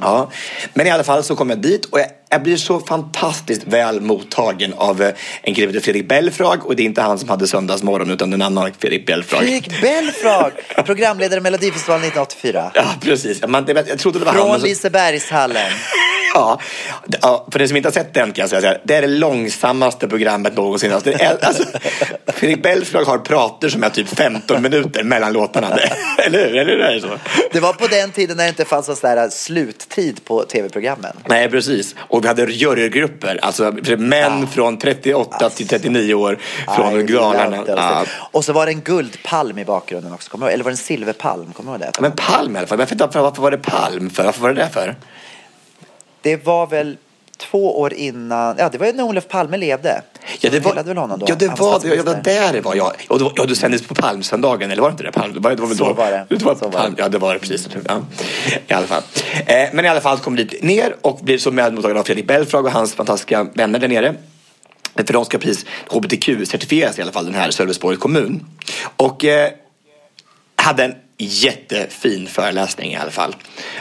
Ja, 0.00 0.30
men 0.74 0.86
i 0.86 0.90
alla 0.90 1.04
fall 1.04 1.24
så 1.24 1.36
kom 1.36 1.50
jag 1.50 1.58
dit 1.58 1.84
och 1.84 2.00
jag, 2.00 2.06
jag 2.30 2.42
blir 2.42 2.56
så 2.56 2.80
fantastiskt 2.80 3.62
väl 3.66 4.00
mottagen 4.00 4.74
av 4.76 5.02
eh, 5.02 5.12
en 5.42 5.54
kille 5.54 5.66
som 5.66 5.74
heter 5.74 5.84
Fredrik 5.84 6.08
Belfrag 6.08 6.66
och 6.66 6.76
det 6.76 6.82
är 6.82 6.84
inte 6.84 7.02
han 7.02 7.18
som 7.18 7.28
hade 7.28 7.46
Söndagsmorgon 7.46 8.10
utan 8.10 8.32
en 8.32 8.42
annan 8.42 8.72
Fredrik 8.78 9.06
Belfrag. 9.06 9.40
Fredrik 9.40 9.80
Belfrag, 9.80 10.52
programledare 10.86 11.40
Melodifestivalen 11.40 12.04
1984. 12.04 12.70
Ja, 12.74 12.84
precis. 13.00 13.46
Man, 13.46 13.64
det, 13.64 13.84
jag 13.88 13.98
trodde 13.98 14.18
det 14.18 14.24
var 14.24 14.32
han. 14.32 14.40
Från 14.42 14.50
men 14.50 14.60
så- 14.60 14.66
Lisebergshallen. 14.66 15.72
Ja, 17.22 17.46
för 17.52 17.58
den 17.58 17.68
som 17.68 17.76
inte 17.76 17.86
har 17.88 17.92
sett 17.92 18.14
den 18.14 18.32
kan 18.32 18.42
jag 18.42 18.50
säga 18.50 18.68
här, 18.68 18.80
det 18.84 18.94
är 18.94 19.02
det 19.02 19.08
långsammaste 19.08 20.08
programmet 20.08 20.56
någonsin. 20.56 20.92
Alltså, 20.92 21.10
alltså, 21.42 21.64
Fredrik 22.26 22.62
Belfrag 22.62 23.04
har 23.04 23.18
prater 23.18 23.68
som 23.68 23.84
är 23.84 23.90
typ 23.90 24.08
15 24.08 24.62
minuter 24.62 25.02
mellan 25.04 25.32
låtarna. 25.32 25.78
Eller 26.26 26.38
hur? 26.38 26.56
Eller 26.56 26.72
hur 26.72 26.80
är 26.80 26.94
det 26.94 27.00
så? 27.00 27.08
Det 27.52 27.60
var 27.60 27.72
på 27.72 27.86
den 27.86 28.10
tiden 28.10 28.36
när 28.36 28.44
det 28.44 28.48
inte 28.48 28.64
fanns 28.64 28.88
någon 28.88 28.96
sån 28.96 29.30
sluttid 29.30 30.24
på 30.24 30.42
tv-programmen. 30.42 31.12
Nej, 31.28 31.50
precis. 31.50 31.94
Och 31.98 32.24
vi 32.24 32.28
hade 32.28 32.44
jurygrupper, 32.44 33.38
alltså 33.42 33.72
män 33.98 34.46
från 34.46 34.78
38 34.78 35.50
till 35.50 35.68
39 35.68 36.14
år 36.14 36.38
från 36.76 37.00
I 37.00 37.02
Dalarna. 37.02 37.64
days. 37.64 38.08
Och 38.30 38.44
så 38.44 38.52
var 38.52 38.66
det 38.66 38.72
en 38.72 38.80
guldpalm 38.80 39.58
i 39.58 39.64
bakgrunden 39.64 40.12
också, 40.12 40.30
kommer? 40.30 40.48
Eller 40.48 40.64
var 40.64 40.70
det 40.70 40.74
en 40.74 40.76
silverpalm? 40.76 41.52
Kommer 41.52 41.78
du 41.78 41.84
ihåg 41.84 41.92
det? 41.94 42.00
Men 42.00 42.12
Palm 42.12 42.56
i 42.56 42.58
alla 42.58 42.66
fall. 42.66 42.78
Varför, 42.78 42.96
varför 42.96 43.42
var 43.42 43.50
det 43.50 43.58
Palm 43.58 44.10
för? 44.10 44.24
Varför 44.24 44.40
var 44.42 44.48
det 44.54 44.62
det 44.62 44.68
för? 44.68 44.96
Det 46.22 46.46
var 46.46 46.66
väl 46.66 46.96
två 47.36 47.80
år 47.80 47.94
innan, 47.94 48.56
ja 48.58 48.68
det 48.68 48.78
var 48.78 48.86
ju 48.86 48.92
när 48.92 49.04
Olof 49.04 49.28
Palme 49.28 49.56
levde. 49.56 50.02
Ja, 50.40 50.50
det 50.50 50.58
De 50.58 50.60
var, 50.60 50.74
väl 50.84 50.96
honom 50.96 51.18
då? 51.18 51.26
ja, 51.28 51.34
det 51.34 51.46
var, 51.46 51.54
ja, 51.56 51.56
det 51.56 51.62
var 51.62 51.78
statsminister. 51.78 52.22
där 52.24 52.52
det 52.52 52.60
var. 52.60 52.74
Ja, 52.74 52.92
och 53.08 53.18
det, 53.18 53.24
var, 53.24 53.32
ja, 53.36 53.44
du 53.44 53.54
sändes 53.54 53.82
på 53.82 53.94
Palmsöndagen, 53.94 54.70
eller 54.70 54.82
var 54.82 54.88
det 54.88 54.92
inte 54.92 55.02
det? 55.02 55.12
Palm, 55.12 55.32
det 55.34 55.40
var, 55.40 55.50
det 55.50 55.62
var 55.62 55.68
Så 55.74 55.84
då, 55.84 55.92
var 55.92 56.10
det. 56.10 56.26
det 56.28 56.42
var 56.42 56.54
Så 56.54 56.70
Palm, 56.70 56.94
det. 56.94 57.02
Ja, 57.02 57.08
det 57.08 57.18
var 57.18 57.34
det 57.34 57.40
precis. 57.40 57.68
Ja. 57.88 58.02
I 58.68 58.72
alla 58.72 58.86
fall. 58.86 59.02
Eh, 59.46 59.68
men 59.72 59.84
i 59.84 59.88
alla 59.88 60.00
fall 60.00 60.18
kom 60.18 60.36
dit 60.36 60.62
ner 60.62 60.96
och 61.00 61.18
blev 61.22 61.38
så 61.38 61.50
medmottagen 61.50 61.96
av 61.96 62.02
Fredrik 62.02 62.26
Belfrag 62.26 62.64
och 62.64 62.72
hans 62.72 62.94
fantastiska 62.94 63.46
vänner 63.54 63.78
där 63.78 63.88
nere. 63.88 64.14
För 64.96 65.12
de 65.12 65.24
ska 65.24 65.38
precis 65.38 65.66
hbtq-certifieras 65.88 66.98
i 66.98 67.02
alla 67.02 67.12
fall, 67.12 67.24
den 67.24 67.34
här 67.34 67.50
Sölvesborgs 67.50 67.98
kommun. 68.00 68.44
Och 68.96 69.24
eh, 69.24 69.50
hade 70.56 70.84
en 70.84 70.94
jättefin 71.18 72.26
föreläsning 72.26 72.92
i 72.92 72.96
alla 72.96 73.10
fall. 73.10 73.36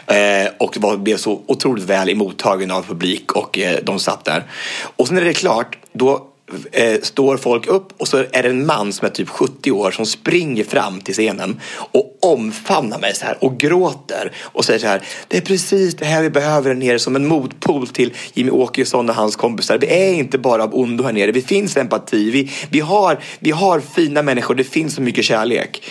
Eh, 0.07 0.51
och 0.57 0.71
det 0.73 0.79
var, 0.79 0.97
blev 0.97 1.17
så 1.17 1.41
otroligt 1.45 1.83
väl 1.83 2.09
emottagen 2.09 2.71
av 2.71 2.83
publik 2.83 3.31
och 3.31 3.59
eh, 3.59 3.77
de 3.83 3.99
satt 3.99 4.25
där. 4.25 4.43
Och 4.95 5.07
sen 5.07 5.15
när 5.15 5.23
det 5.23 5.29
är 5.29 5.33
klart, 5.33 5.77
då 5.93 6.27
eh, 6.71 7.01
står 7.01 7.37
folk 7.37 7.67
upp 7.67 7.93
och 7.97 8.07
så 8.07 8.17
är 8.17 8.43
det 8.43 8.49
en 8.49 8.65
man 8.65 8.93
som 8.93 9.05
är 9.05 9.09
typ 9.09 9.29
70 9.29 9.71
år 9.71 9.91
som 9.91 10.05
springer 10.05 10.63
fram 10.63 11.01
till 11.01 11.13
scenen 11.13 11.61
och 11.75 12.17
omfamnar 12.21 12.99
mig 12.99 13.15
så 13.15 13.25
här 13.25 13.43
och 13.43 13.59
gråter 13.59 14.31
och 14.41 14.65
säger 14.65 14.79
så 14.79 14.87
här. 14.87 15.01
Det 15.27 15.37
är 15.37 15.41
precis 15.41 15.95
det 15.95 16.05
här 16.05 16.21
vi 16.21 16.29
behöver 16.29 16.69
här 16.69 16.75
nere 16.75 16.99
som 16.99 17.15
en 17.15 17.27
motpol 17.27 17.87
till 17.87 18.13
Jimmy 18.33 18.51
Åkesson 18.51 19.09
och 19.09 19.15
hans 19.15 19.35
kompisar. 19.35 19.77
Vi 19.77 19.87
är 19.87 20.13
inte 20.13 20.37
bara 20.37 20.63
av 20.63 20.75
ondo 20.75 21.03
här 21.03 21.13
nere. 21.13 21.31
Vi 21.31 21.41
finns 21.41 21.77
empati. 21.77 22.31
Vi, 22.31 22.51
vi, 22.69 22.79
har, 22.79 23.19
vi 23.39 23.51
har 23.51 23.79
fina 23.79 24.21
människor. 24.21 24.55
Det 24.55 24.63
finns 24.63 24.95
så 24.95 25.01
mycket 25.01 25.25
kärlek. 25.25 25.81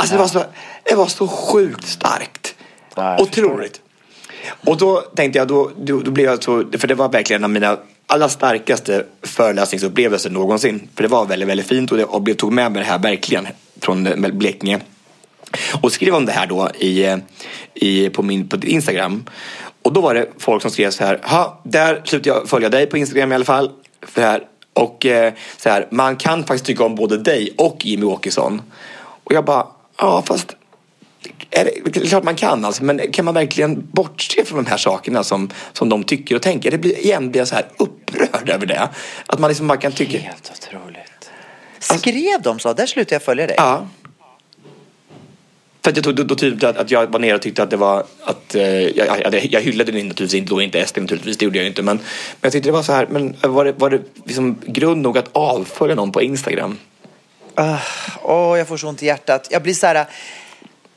Alltså 0.00 0.14
det, 0.14 0.20
var 0.20 0.28
så, 0.28 0.44
det 0.84 0.94
var 0.94 1.06
så 1.06 1.28
sjukt 1.28 1.88
starkt. 1.88 2.54
Ja, 2.94 3.12
jag 3.12 3.20
Otroligt. 3.20 3.80
Och 4.66 4.76
då 4.76 5.00
tänkte 5.00 5.38
jag, 5.38 5.48
då, 5.48 5.70
då, 5.76 6.00
då 6.00 6.10
blev 6.10 6.26
jag 6.26 6.42
så, 6.42 6.64
för 6.78 6.88
det 6.88 6.94
var 6.94 7.08
verkligen 7.08 7.40
en 7.40 7.44
av 7.44 7.50
mina 7.50 7.78
allra 8.06 8.28
starkaste 8.28 9.04
föreläsningsupplevelser 9.22 10.30
någonsin. 10.30 10.88
För 10.94 11.02
det 11.02 11.08
var 11.08 11.26
väldigt, 11.26 11.48
väldigt 11.48 11.66
fint 11.66 11.92
och 11.92 11.98
det 11.98 12.04
och 12.04 12.28
jag 12.28 12.38
tog 12.38 12.52
med 12.52 12.72
mig 12.72 12.82
det 12.82 12.88
här 12.88 12.98
verkligen 12.98 13.48
från 13.80 14.08
Blekinge. 14.32 14.80
Och 15.82 15.92
skrev 15.92 16.14
om 16.14 16.26
det 16.26 16.32
här 16.32 16.46
då 16.46 16.70
i, 16.78 17.16
i, 17.74 18.08
på 18.08 18.22
min 18.22 18.48
på 18.48 18.56
Instagram. 18.56 19.24
Och 19.82 19.92
då 19.92 20.00
var 20.00 20.14
det 20.14 20.28
folk 20.38 20.62
som 20.62 20.70
skrev 20.70 20.90
så 20.90 21.04
här, 21.04 21.20
ha, 21.22 21.60
där 21.64 22.02
slutar 22.04 22.30
jag 22.30 22.48
följa 22.48 22.68
dig 22.68 22.86
på 22.86 22.98
Instagram 22.98 23.32
i 23.32 23.34
alla 23.34 23.44
fall. 23.44 23.70
För 24.02 24.22
här. 24.22 24.42
Och 24.72 25.06
eh, 25.06 25.32
så 25.56 25.68
här, 25.68 25.86
man 25.90 26.16
kan 26.16 26.44
faktiskt 26.44 26.64
tycka 26.64 26.84
om 26.84 26.94
både 26.94 27.18
dig 27.18 27.54
och 27.58 27.86
Jimmy 27.86 28.04
Åkesson. 28.04 28.62
Och 29.24 29.32
jag 29.32 29.44
bara, 29.44 29.66
ja 30.00 30.22
fast 30.26 30.56
är 31.50 31.64
det, 31.64 31.90
det 31.90 32.00
är 32.00 32.06
klart 32.06 32.24
man 32.24 32.36
kan 32.36 32.64
alltså, 32.64 32.84
men 32.84 33.12
kan 33.12 33.24
man 33.24 33.34
verkligen 33.34 33.88
bortse 33.92 34.44
från 34.44 34.64
de 34.64 34.70
här 34.70 34.76
sakerna 34.76 35.24
som, 35.24 35.50
som 35.72 35.88
de 35.88 36.04
tycker 36.04 36.34
och 36.34 36.42
tänker? 36.42 36.70
Det 36.70 36.78
blir, 36.78 36.98
igen 36.98 37.30
blir 37.30 37.40
jag 37.40 37.48
så 37.48 37.54
här 37.54 37.66
upprörd 37.76 38.48
över 38.48 38.66
det. 38.66 38.88
Att 39.26 39.38
man 39.38 39.48
liksom 39.48 39.66
bara 39.66 39.78
kan 39.78 39.92
tycka... 39.92 40.18
Helt 40.18 40.52
otroligt. 40.56 41.30
Skrev 41.78 42.42
de 42.42 42.58
så? 42.58 42.72
Där 42.72 42.86
slutar 42.86 43.14
jag 43.14 43.22
följa 43.22 43.46
dig. 43.46 43.56
Ja. 43.58 43.86
För 45.82 45.90
att 45.90 45.96
jag 45.96 46.04
tog 46.04 46.16
då, 46.16 46.22
då 46.22 46.34
typ 46.34 46.64
att, 46.64 46.76
att 46.76 46.90
jag 46.90 47.06
var 47.06 47.18
nere 47.18 47.34
och 47.34 47.42
tyckte 47.42 47.62
att 47.62 47.70
det 47.70 47.76
var 47.76 48.04
att 48.24 48.54
eh, 48.54 48.62
jag, 48.62 49.20
jag, 49.24 49.44
jag 49.44 49.60
hyllade 49.60 49.92
det 49.92 49.98
naturligtvis 49.98 50.34
inte, 50.34 50.50
då 50.50 50.62
inte 50.62 50.86
SD 50.86 50.98
naturligtvis, 50.98 51.36
det 51.36 51.44
gjorde 51.44 51.58
jag 51.58 51.66
inte. 51.66 51.82
Men, 51.82 51.96
men 51.96 52.04
jag 52.40 52.52
tyckte 52.52 52.68
det 52.68 52.72
var 52.72 52.82
så 52.82 52.92
här, 52.92 53.06
men 53.10 53.36
var 53.42 53.64
det, 53.64 53.72
var 53.72 53.90
det 53.90 54.00
liksom 54.24 54.58
grund 54.66 55.02
nog 55.02 55.18
att 55.18 55.28
avfölja 55.32 55.94
någon 55.94 56.12
på 56.12 56.22
Instagram? 56.22 56.78
Åh, 57.60 57.80
åh, 58.22 58.58
jag 58.58 58.68
får 58.68 58.76
så 58.76 58.88
ont 58.88 59.02
i 59.02 59.06
hjärtat. 59.06 59.48
Jag 59.50 59.62
blir 59.62 59.74
så 59.74 59.86
här... 59.86 60.06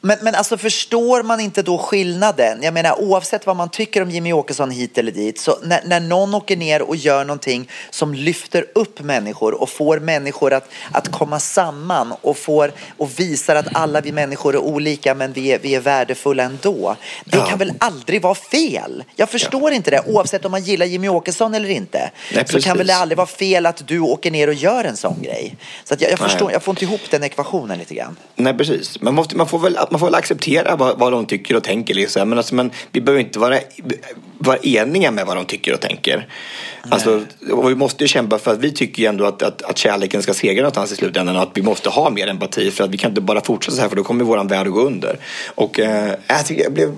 Men, 0.06 0.18
men 0.22 0.36
alltså 0.36 0.58
förstår 0.58 1.24
man 1.24 1.40
inte 1.40 1.62
då 1.62 1.78
skillnaden? 1.78 2.60
Jag 2.62 2.74
menar 2.74 3.02
oavsett 3.02 3.46
vad 3.46 3.56
man 3.56 3.70
tycker 3.70 4.02
om 4.02 4.10
Jimmy 4.12 4.34
Åkesson 4.34 4.72
hit 4.72 4.98
eller 4.98 5.12
dit 5.12 5.40
så 5.40 5.58
när, 5.64 5.82
när 5.86 6.00
någon 6.00 6.34
åker 6.36 6.58
ner 6.58 6.82
och 6.82 6.96
gör 6.96 7.26
någonting 7.26 7.70
som 7.90 8.14
lyfter 8.14 8.66
upp 8.76 9.00
människor 9.02 9.54
och 9.62 9.70
får 9.70 10.00
människor 10.00 10.54
att, 10.54 10.70
att 10.92 11.12
komma 11.12 11.40
samman 11.40 12.14
och, 12.22 12.38
får, 12.38 12.72
och 12.98 13.20
visar 13.20 13.56
att 13.56 13.66
alla 13.74 14.02
vi 14.02 14.12
människor 14.12 14.54
är 14.54 14.60
olika 14.60 15.16
men 15.16 15.34
vi 15.34 15.52
är, 15.52 15.60
vi 15.60 15.76
är 15.76 15.80
värdefulla 15.80 16.44
ändå. 16.44 16.96
Det 17.26 17.38
Ja. 17.38 17.46
kan 17.46 17.60
väl 17.60 17.74
aldrig 17.78 18.22
vara 18.22 18.36
fel? 18.36 19.04
Jag 19.16 19.30
förstår 19.30 19.72
inte 19.72 19.92
det 19.92 20.02
oavsett 20.08 20.46
om 20.46 20.52
man 20.52 20.64
gillar 20.64 20.86
Jimmy 20.86 21.10
Åkesson 21.10 21.54
eller 21.54 21.70
inte. 21.70 22.12
Nej, 22.36 22.44
så 22.48 22.62
kan 22.62 22.78
väl 22.78 22.88
det 22.88 22.96
aldrig 22.96 23.18
vara 23.18 23.28
fel 23.28 23.66
att 23.66 23.88
du 23.88 24.00
åker 24.00 24.32
ner 24.32 24.48
och 24.48 24.54
gör 24.54 24.84
en 24.84 24.98
sån 24.98 25.22
grej. 25.22 25.56
Så 25.84 25.94
att 25.94 26.02
jag, 26.02 26.12
jag, 26.12 26.20
Nej. 26.20 26.30
förstår, 26.30 26.52
jag 26.52 26.64
får 26.64 26.72
inte 26.72 26.86
ihop 26.86 27.02
den 27.10 27.24
ekvationen 27.24 27.80
lite 27.80 27.94
grann. 27.96 28.16
Nej, 28.36 28.58
precis. 28.58 29.02
Man, 29.02 29.16
måste, 29.16 29.36
man, 29.38 29.48
får, 29.48 29.60
väl, 29.60 29.78
man 29.94 30.00
får 30.00 30.08
väl 30.08 30.16
acceptera 30.16 30.76
vad, 30.76 31.00
vad 31.00 31.12
de 31.12 31.26
tycker 31.26 31.56
och 31.56 31.64
tänker. 31.64 31.94
Liksom. 31.94 32.30
Men, 32.30 32.38
alltså, 32.38 32.56
men 32.56 32.72
vi 32.92 33.02
behöver 33.02 33.24
inte 33.24 33.40
vara, 33.40 33.60
vara 34.38 34.58
eniga 34.58 35.12
med 35.12 35.26
vad 35.26 35.38
de 35.38 35.46
tycker 35.46 35.74
och 35.74 35.80
tänker. 35.80 36.28
Alltså, 36.90 37.26
och 37.52 37.70
vi 37.70 37.76
måste 37.76 38.04
ju 38.04 38.08
kämpa 38.08 38.38
för 38.38 38.52
att 38.52 38.60
vi 38.60 38.72
tycker 38.72 39.02
ju 39.04 39.10
ändå 39.10 39.26
att, 39.26 39.44
att, 39.44 39.62
att 39.62 39.78
kärleken 39.78 40.24
ska 40.24 40.34
segra 40.34 40.62
någonstans 40.62 40.92
i 40.92 40.96
slutändan 40.96 41.36
och 41.36 41.42
att 41.42 41.52
vi 41.54 41.62
måste 41.62 41.90
ha 41.90 42.10
mer 42.10 42.28
empati 42.28 42.72
för 42.72 42.84
att 42.84 42.90
vi 42.90 42.98
kan 42.98 43.12
inte 43.12 43.22
bara 43.22 43.42
fortsätta 43.42 43.76
så 43.76 43.82
här 43.82 43.90
för 43.90 43.96
då 43.96 44.04
kommer 44.04 44.26
vår 44.26 44.44
värld 44.44 44.68
att 44.68 44.74
gå 44.74 44.82
under. 44.82 45.20
Och 45.56 45.80
eh, 45.80 46.14
jag 46.50 46.74
blev... 46.74 46.96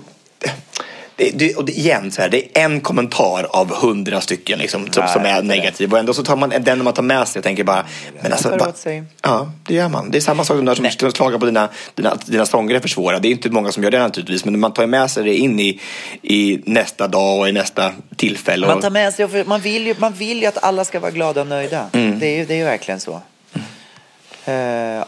Det, 1.16 1.30
det, 1.30 1.54
och 1.54 1.64
det, 1.64 1.72
igen, 1.72 2.10
så 2.10 2.22
här, 2.22 2.28
det 2.28 2.58
är 2.58 2.64
en 2.64 2.80
kommentar 2.80 3.46
av 3.50 3.74
hundra 3.74 4.20
stycken 4.20 4.58
liksom, 4.58 4.92
som, 4.92 5.04
Nej, 5.04 5.12
som 5.12 5.24
är 5.24 5.42
negativ. 5.42 5.92
Och 5.92 5.98
ändå 5.98 6.14
så 6.14 6.22
tar 6.22 6.36
man 6.36 6.52
den 6.60 6.84
man 6.84 6.92
tar 6.92 7.02
med 7.02 7.28
sig 7.28 7.40
och 7.40 7.44
tänker 7.44 7.64
bara... 7.64 7.84
Men 8.22 8.32
alltså, 8.32 8.72
sig. 8.74 9.04
Ja, 9.22 9.52
det 9.66 9.74
gör 9.74 9.88
man. 9.88 10.10
Det 10.10 10.18
är 10.18 10.20
samma 10.20 10.44
sak 10.44 10.56
som 10.56 10.64
de 10.64 10.90
som 10.90 11.12
klagar 11.12 11.38
på 11.38 11.46
dina, 11.46 11.68
dina, 11.94 12.10
att 12.10 12.26
dina 12.26 12.46
sånger 12.46 12.74
är 12.74 12.80
för 12.80 12.88
svåra. 12.88 13.18
Det 13.18 13.28
är 13.28 13.32
inte 13.32 13.50
många 13.50 13.72
som 13.72 13.82
gör 13.82 13.90
det 13.90 13.98
naturligtvis, 13.98 14.44
men 14.44 14.60
man 14.60 14.72
tar 14.72 14.86
med 14.86 15.10
sig 15.10 15.24
det 15.24 15.34
in 15.34 15.60
i, 15.60 15.80
i 16.22 16.60
nästa 16.64 17.08
dag 17.08 17.38
och 17.38 17.48
i 17.48 17.52
nästa 17.52 17.92
tillfälle. 18.16 18.66
Man 18.66 18.76
Och, 18.76 18.82
tar 18.82 18.90
med 18.90 19.14
sig, 19.14 19.44
man 19.44 19.60
vill, 19.60 19.86
ju, 19.86 19.94
man 19.98 20.12
vill 20.12 20.40
ju 20.40 20.46
att 20.46 20.64
alla 20.64 20.84
ska 20.84 21.00
vara 21.00 21.10
glada 21.10 21.40
och 21.40 21.46
nöjda. 21.46 21.86
Mm. 21.92 22.18
Det, 22.18 22.26
är 22.26 22.38
ju, 22.38 22.44
det 22.44 22.54
är 22.54 22.58
ju 22.58 22.64
verkligen 22.64 23.00
så. 23.00 23.20
Eh, 24.46 24.54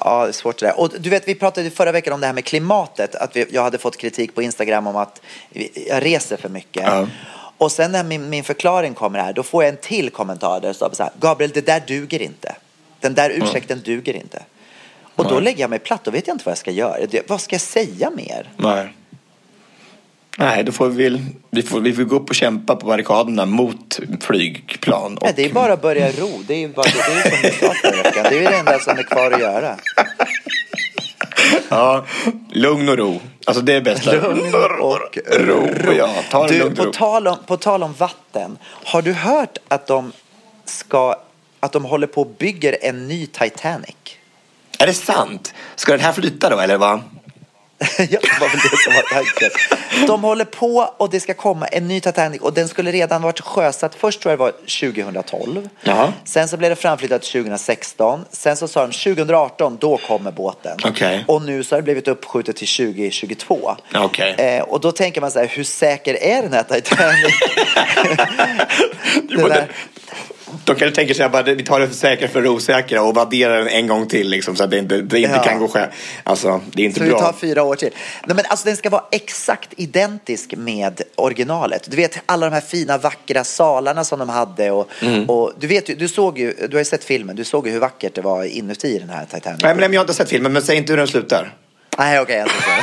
ja, 0.00 0.22
det 0.22 0.30
är 0.30 0.32
svårt 0.32 0.58
det 0.58 0.66
där. 0.66 0.80
Och 0.80 0.90
du 0.98 1.10
vet, 1.10 1.28
vi 1.28 1.34
pratade 1.34 1.70
förra 1.70 1.92
veckan 1.92 2.12
om 2.12 2.20
det 2.20 2.26
här 2.26 2.34
med 2.34 2.44
klimatet. 2.44 3.14
Att 3.14 3.36
vi, 3.36 3.46
jag 3.50 3.62
hade 3.62 3.78
fått 3.78 3.96
kritik 3.96 4.34
på 4.34 4.42
Instagram 4.42 4.86
om 4.86 4.96
att 4.96 5.20
jag 5.88 6.04
reser 6.04 6.36
för 6.36 6.48
mycket. 6.48 6.82
Ja. 6.86 7.06
Och 7.58 7.72
sen 7.72 7.92
när 7.92 8.04
min, 8.04 8.30
min 8.30 8.44
förklaring 8.44 8.94
kommer 8.94 9.18
här, 9.18 9.32
då 9.32 9.42
får 9.42 9.64
jag 9.64 9.68
en 9.68 9.80
till 9.80 10.10
kommentar 10.10 10.60
där 10.60 10.68
det 10.68 10.74
står 10.74 10.90
så 10.92 11.02
här, 11.02 11.12
Gabriel, 11.20 11.50
det 11.50 11.66
där 11.66 11.82
duger 11.86 12.22
inte. 12.22 12.56
Den 13.00 13.14
där 13.14 13.30
ursäkten 13.30 13.80
duger 13.84 14.14
inte. 14.14 14.42
Och 15.14 15.24
då 15.24 15.34
Nej. 15.34 15.44
lägger 15.44 15.60
jag 15.60 15.70
mig 15.70 15.78
platt, 15.78 16.04
då 16.04 16.10
vet 16.10 16.26
jag 16.26 16.34
inte 16.34 16.44
vad 16.44 16.52
jag 16.52 16.58
ska 16.58 16.70
göra. 16.70 17.22
Vad 17.26 17.40
ska 17.40 17.54
jag 17.54 17.60
säga 17.60 18.10
mer? 18.10 18.52
nej. 18.56 18.94
Nej, 20.40 20.64
då 20.64 20.72
får 20.72 20.88
vi, 20.88 21.04
väl- 21.04 21.20
vi, 21.50 21.62
får, 21.62 21.80
vi 21.80 21.92
får 21.92 22.02
gå 22.02 22.16
upp 22.16 22.28
och 22.28 22.34
kämpa 22.34 22.76
på 22.76 22.86
barrikaderna 22.86 23.46
mot 23.46 24.00
flygplan. 24.20 25.16
Och, 25.16 25.22
Nej, 25.22 25.32
det 25.36 25.44
är 25.44 25.52
bara 25.52 25.72
att 25.72 25.82
börja 25.82 26.12
ro. 26.12 26.42
Det 26.46 26.64
är 26.64 26.68
bara, 26.68 26.82
det 26.82 26.98
är 26.98 27.30
som 27.30 27.42
du 27.42 27.66
sa 27.66 27.74
förra 27.90 28.02
veckan. 28.02 28.26
Det 28.30 28.38
är 28.44 28.50
det 28.50 28.56
enda 28.56 28.78
som 28.78 28.98
är 28.98 29.02
kvar 29.02 29.30
att 29.30 29.40
göra. 29.40 29.76
Ja, 31.68 32.04
lugn 32.50 32.88
och 32.88 32.96
ro. 32.98 33.20
Alltså 33.46 33.62
det 33.62 33.72
är 33.72 33.80
bästa. 33.80 34.12
Lugn 34.12 34.54
och 34.54 34.70
ro. 34.70 34.96
Ja, 35.98 36.10
ta 36.30 36.46
Du, 36.46 36.58
lugnt 36.58 36.78
och 36.78 36.84
på, 36.84 36.90
ro. 36.90 36.92
tal 36.92 37.26
om, 37.28 37.36
på 37.46 37.56
tal 37.56 37.82
om 37.82 37.92
vatten. 37.98 38.58
Har 38.64 39.02
du 39.02 39.12
hört 39.12 39.58
att 39.68 39.86
de 39.86 40.12
ska 40.64 41.16
att 41.60 41.72
de 41.72 41.84
håller 41.84 42.06
på 42.06 42.20
och 42.22 42.34
bygger 42.38 42.76
en 42.82 43.08
ny 43.08 43.26
Titanic? 43.26 43.94
Är 44.78 44.86
det 44.86 44.94
sant? 44.94 45.54
Ska 45.76 45.92
den 45.92 46.00
här 46.00 46.12
flytta 46.12 46.50
då, 46.50 46.58
eller 46.60 46.76
vad? 46.78 47.00
ja, 47.98 48.06
det 48.22 48.40
var 48.40 48.48
väl 48.48 48.58
det 48.70 48.76
som 48.84 48.92
var 48.94 49.02
tanken. 49.02 49.50
De 50.06 50.22
håller 50.22 50.44
på 50.44 50.90
och 50.96 51.10
det 51.10 51.20
ska 51.20 51.34
komma 51.34 51.66
en 51.66 51.88
ny 51.88 52.00
Titanic 52.00 52.40
och 52.40 52.52
den 52.52 52.68
skulle 52.68 52.92
redan 52.92 53.22
varit 53.22 53.40
sjösatt. 53.40 53.94
Först 53.94 54.20
tror 54.20 54.30
jag 54.32 54.38
det 54.38 54.42
var 54.42 54.52
2012. 54.90 55.68
Jaha. 55.82 56.12
Sen 56.24 56.48
så 56.48 56.56
blev 56.56 56.70
det 56.70 56.76
framflyttat 56.76 57.22
till 57.22 57.32
2016. 57.32 58.24
Sen 58.30 58.56
så 58.56 58.68
sa 58.68 58.86
de 58.86 58.92
2018, 58.92 59.76
då 59.80 59.96
kommer 59.96 60.30
båten. 60.30 60.76
Okej. 60.84 61.24
Och 61.28 61.42
nu 61.42 61.64
så 61.64 61.74
har 61.74 61.80
det 61.80 61.84
blivit 61.84 62.08
uppskjutet 62.08 62.56
till 62.56 62.68
2022. 62.68 63.76
Okej. 63.94 64.34
Eh, 64.38 64.62
och 64.62 64.80
då 64.80 64.92
tänker 64.92 65.20
man 65.20 65.30
så 65.30 65.38
här, 65.38 65.46
hur 65.46 65.64
säker 65.64 66.22
är 66.22 66.42
den 66.42 66.52
här 66.52 66.62
Titanic? 66.62 67.34
Borde- 69.36 69.54
där. 69.54 69.68
De 70.64 70.76
kanske 70.76 70.90
tänker 70.96 71.14
sig 71.14 71.24
att 71.24 71.48
vi 71.48 71.62
tar 71.64 71.80
det 71.80 71.88
för 71.88 71.94
säkra 71.94 72.28
för 72.28 72.42
det 72.42 72.48
osäkra 72.48 73.02
och 73.02 73.14
vadderar 73.14 73.58
den 73.58 73.68
en 73.68 73.86
gång 73.86 74.08
till 74.08 74.28
liksom, 74.28 74.56
så 74.56 74.64
att 74.64 74.70
det 74.70 74.78
inte, 74.78 74.96
det 75.00 75.18
inte 75.20 75.32
Ja. 75.36 75.42
kan 75.42 75.58
gå 75.58 75.68
själv. 75.68 75.90
Alltså, 76.24 76.60
det 76.72 76.82
är 76.82 76.86
inte 76.86 76.98
Så 76.98 77.04
det 77.04 77.10
bra. 77.10 77.20
tar 77.20 77.32
fyra 77.32 77.62
år 77.62 77.74
till. 77.76 77.90
Nej, 78.26 78.36
men 78.36 78.44
alltså, 78.48 78.66
den 78.68 78.76
ska 78.76 78.90
vara 78.90 79.04
exakt 79.10 79.68
identisk 79.76 80.54
med 80.56 81.02
originalet. 81.14 81.90
Du 81.90 81.96
vet 81.96 82.18
alla 82.26 82.46
de 82.50 82.54
här 82.54 82.60
fina 82.60 82.98
vackra 82.98 83.44
salarna 83.44 84.04
som 84.04 84.18
de 84.18 84.28
hade. 84.28 84.70
Och, 84.70 84.88
Mm. 85.02 85.30
och 85.30 85.52
du, 85.60 85.66
vet, 85.66 85.98
du, 85.98 86.08
såg 86.08 86.38
ju, 86.38 86.54
du 86.68 86.76
har 86.76 86.78
ju 86.80 86.84
sett 86.84 87.04
filmen, 87.04 87.36
du 87.36 87.44
såg 87.44 87.66
ju 87.66 87.72
hur 87.72 87.80
vackert 87.80 88.14
det 88.14 88.20
var 88.20 88.44
inuti 88.44 88.98
den 88.98 89.10
här 89.10 89.24
Titanic. 89.30 89.62
Nej, 89.62 89.74
men 89.74 89.92
jag 89.92 90.00
har 90.00 90.04
inte 90.04 90.14
sett 90.14 90.28
filmen, 90.30 90.52
men 90.52 90.62
säg 90.62 90.76
inte 90.76 90.92
hur 90.92 90.96
den 90.96 91.08
slutar. 91.08 91.52
Nej, 91.98 92.20
okej. 92.20 92.36
jag 92.36 92.48
säga. 92.50 92.82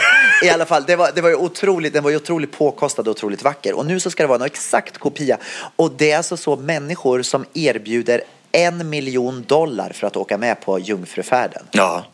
I 0.44 0.48
alla 0.48 0.66
fall, 0.66 0.84
det 0.86 0.96
var, 0.96 1.10
det 1.14 1.20
var 1.20 1.28
ju 1.28 1.34
otroligt, 1.36 1.92
den 1.92 2.02
var 2.04 2.10
ju 2.10 2.16
otroligt 2.16 2.52
påkostad 2.52 3.02
och 3.02 3.08
otroligt 3.08 3.42
vacker. 3.42 3.72
Och 3.76 3.86
nu 3.86 4.00
så 4.00 4.10
ska 4.10 4.22
det 4.22 4.26
vara 4.26 4.38
en 4.38 4.46
exakt 4.46 4.98
kopia. 4.98 5.38
Och 5.76 5.92
det 5.98 6.10
är 6.10 6.16
alltså 6.16 6.36
så 6.36 6.56
människor 6.56 7.22
som 7.22 7.44
erbjuder 7.54 8.20
en 8.52 8.90
miljon 8.90 9.44
dollar 9.46 9.90
för 9.94 10.06
att 10.06 10.16
åka 10.16 10.38
med 10.38 10.60
på 10.60 10.78
jungfrufärden. 10.78 11.62
Ja. 11.72 12.04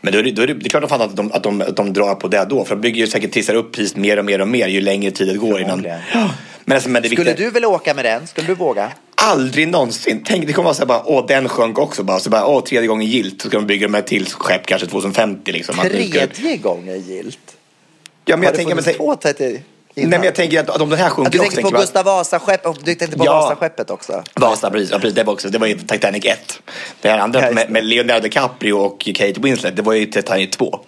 Men 0.00 0.12
då 0.12 0.18
är 0.18 0.22
det, 0.22 0.30
då 0.30 0.42
är 0.42 0.46
det, 0.46 0.54
det 0.54 0.66
är 0.66 0.68
klart 0.70 0.84
att 0.92 1.16
de, 1.16 1.32
att, 1.32 1.42
de, 1.42 1.62
att 1.62 1.76
de 1.76 1.92
drar 1.92 2.14
på 2.14 2.28
det 2.28 2.46
då. 2.50 2.64
För 2.64 2.74
de 2.74 2.80
bygger 2.80 3.00
ju 3.00 3.06
säkert 3.06 3.32
trissar 3.32 3.54
upp 3.54 3.72
priset 3.72 3.96
mer 3.96 4.18
och 4.18 4.24
mer 4.24 4.40
och 4.40 4.48
mer 4.48 4.68
ju 4.68 4.80
längre 4.80 5.10
tid 5.10 5.28
det 5.28 5.34
går 5.34 5.60
innan. 5.60 5.84
Ja. 6.14 6.30
Men, 6.64 6.74
alltså, 6.74 6.88
men 6.90 7.02
det 7.02 7.08
Skulle 7.08 7.24
viktiga- 7.24 7.46
du 7.46 7.50
vilja 7.50 7.68
åka 7.68 7.94
med 7.94 8.04
den? 8.04 8.26
Skulle 8.26 8.46
du 8.46 8.54
våga? 8.54 8.92
Aldrig 9.14 9.68
någonsin. 9.68 10.22
Tänk, 10.26 10.46
det 10.46 10.52
kommer 10.52 10.64
vara 10.64 10.74
så 10.74 10.80
här 10.80 10.86
bara, 10.86 11.02
åh 11.06 11.26
den 11.26 11.48
sjönk 11.48 11.78
också 11.78 12.02
bara. 12.02 12.18
Så 12.20 12.30
bara, 12.30 12.46
åh 12.46 12.62
tredje 12.62 12.88
gången 12.88 13.06
gilt. 13.06 13.42
Så 13.42 13.48
ska 13.48 13.56
de 13.58 13.66
bygga 13.66 13.86
de 13.86 13.94
här 13.94 14.02
till 14.02 14.26
skepp 14.26 14.66
kanske 14.66 14.86
2050 14.86 15.52
liksom. 15.52 15.76
Tredje 15.76 16.56
gången 16.56 17.00
gilt. 17.00 17.57
Ja, 18.28 18.36
men 18.36 18.42
jag 18.44 18.52
det 18.52 18.56
tänker, 18.56 18.74
men, 18.74 18.84
två 18.84 19.14
Titanic 19.16 19.60
nej, 19.94 20.18
men 20.18 20.22
jag 20.24 20.34
tänker 20.34 20.60
att 20.60 20.80
om 20.80 20.90
den 20.90 20.98
här 20.98 21.06
Att 21.06 21.12
sjunker 21.12 21.32
du 21.32 21.38
också. 21.38 21.50
på 21.50 21.54
tänker 21.56 21.72
jag- 21.72 21.80
Gustav 21.80 22.04
Vasa-skeppet, 22.04 22.84
du 22.84 22.94
tänkte 22.94 23.18
på 23.18 23.24
Ja. 23.24 23.32
Vasa-skeppet 23.40 23.90
också? 23.90 24.22
Vasa, 24.34 24.70
precis. 24.70 24.90
Ja, 24.90 24.98
precis. 24.98 25.14
Det 25.14 25.24
var 25.24 25.32
också, 25.32 25.48
det 25.48 25.58
var 25.58 25.66
ju 25.66 25.78
Titanic 25.78 26.24
1. 26.24 26.60
Det 27.00 27.08
här 27.10 27.18
andra 27.18 27.50
med, 27.50 27.70
med 27.70 27.84
Leonardo 27.84 28.20
DiCaprio 28.22 28.72
och 28.72 29.00
Kate 29.14 29.40
Winslet, 29.40 29.76
det 29.76 29.82
var 29.82 29.92
ju 29.92 30.06
Titanic 30.06 30.50
2. 30.50 30.80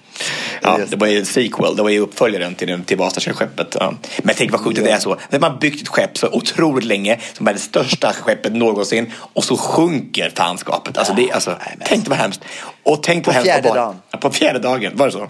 Ja, 0.62 0.78
Just 0.78 0.90
det 0.90 0.96
var 0.96 1.06
ju 1.06 1.18
en 1.18 1.26
sequel, 1.26 1.76
det 1.76 1.82
var 1.82 1.90
ju 1.90 1.98
uppföljaren 2.00 2.54
till, 2.54 2.82
till 2.84 2.96
Vasaskeppet. 2.98 3.76
Ja. 3.80 3.94
Men 4.22 4.34
tänk 4.38 4.52
vad 4.52 4.60
sjukt 4.60 4.78
att 4.78 4.84
det 4.84 4.90
är 4.90 4.98
så. 4.98 5.16
När 5.30 5.38
man 5.40 5.58
byggt 5.58 5.82
ett 5.82 5.88
skepp 5.88 6.18
så 6.18 6.28
otroligt 6.28 6.84
länge, 6.84 7.20
som 7.32 7.48
är 7.48 7.52
det 7.52 7.58
största 7.58 8.12
skeppet 8.12 8.52
någonsin, 8.54 9.12
och 9.32 9.44
så 9.44 9.56
sjunker 9.56 10.32
fanskapet. 10.34 10.98
Alltså, 10.98 11.14
det, 11.14 11.32
alltså, 11.32 11.50
nej, 11.50 11.74
men- 11.78 11.86
tänk 11.88 12.08
vad 12.08 12.18
hemskt. 12.18 12.40
Och 12.82 13.02
tänk 13.02 13.24
På 13.24 13.28
vad 13.28 13.34
hemskt 13.34 13.52
fjärde 13.52 13.68
dagen. 13.68 13.96
På 14.20 14.30
fjärde 14.30 14.58
dagen, 14.58 14.92
var 14.96 15.06
det 15.06 15.12
så? 15.12 15.28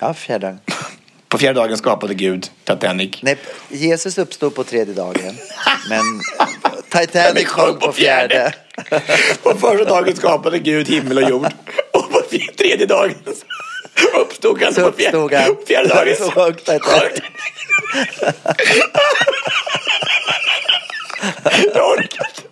Ja, 0.00 0.14
fjärde. 0.14 0.56
På 1.32 1.38
fjärde 1.38 1.60
dagen 1.60 1.76
skapade 1.76 2.14
Gud 2.14 2.50
Titanic. 2.64 3.18
Nej, 3.22 3.36
Jesus 3.68 4.18
uppstod 4.18 4.54
på 4.54 4.64
tredje 4.64 4.94
dagen. 4.94 5.36
Men 5.88 6.02
Titanic 7.06 7.48
sjönk 7.48 7.80
på 7.80 7.92
fjärde. 7.92 8.52
På 9.42 9.54
första 9.58 9.84
dagen 9.84 10.16
skapade 10.16 10.58
Gud 10.58 10.88
himmel 10.88 11.18
och 11.18 11.30
jord. 11.30 11.46
Och 11.92 12.10
på 12.12 12.22
tredje 12.58 12.86
dagen 12.86 13.14
uppstod 14.20 14.62
han 14.62 14.74
Så 14.74 14.80
på 14.80 14.86
uppstod 14.86 15.32
han. 15.34 15.56
fjärde 15.66 15.88
dagen. 15.88 16.16
Så 16.18 16.30
sjönk 16.30 16.58
Titanic. 16.58 17.20
Jag 21.74 21.90
orkar 21.90 22.26
inte. 22.28 22.42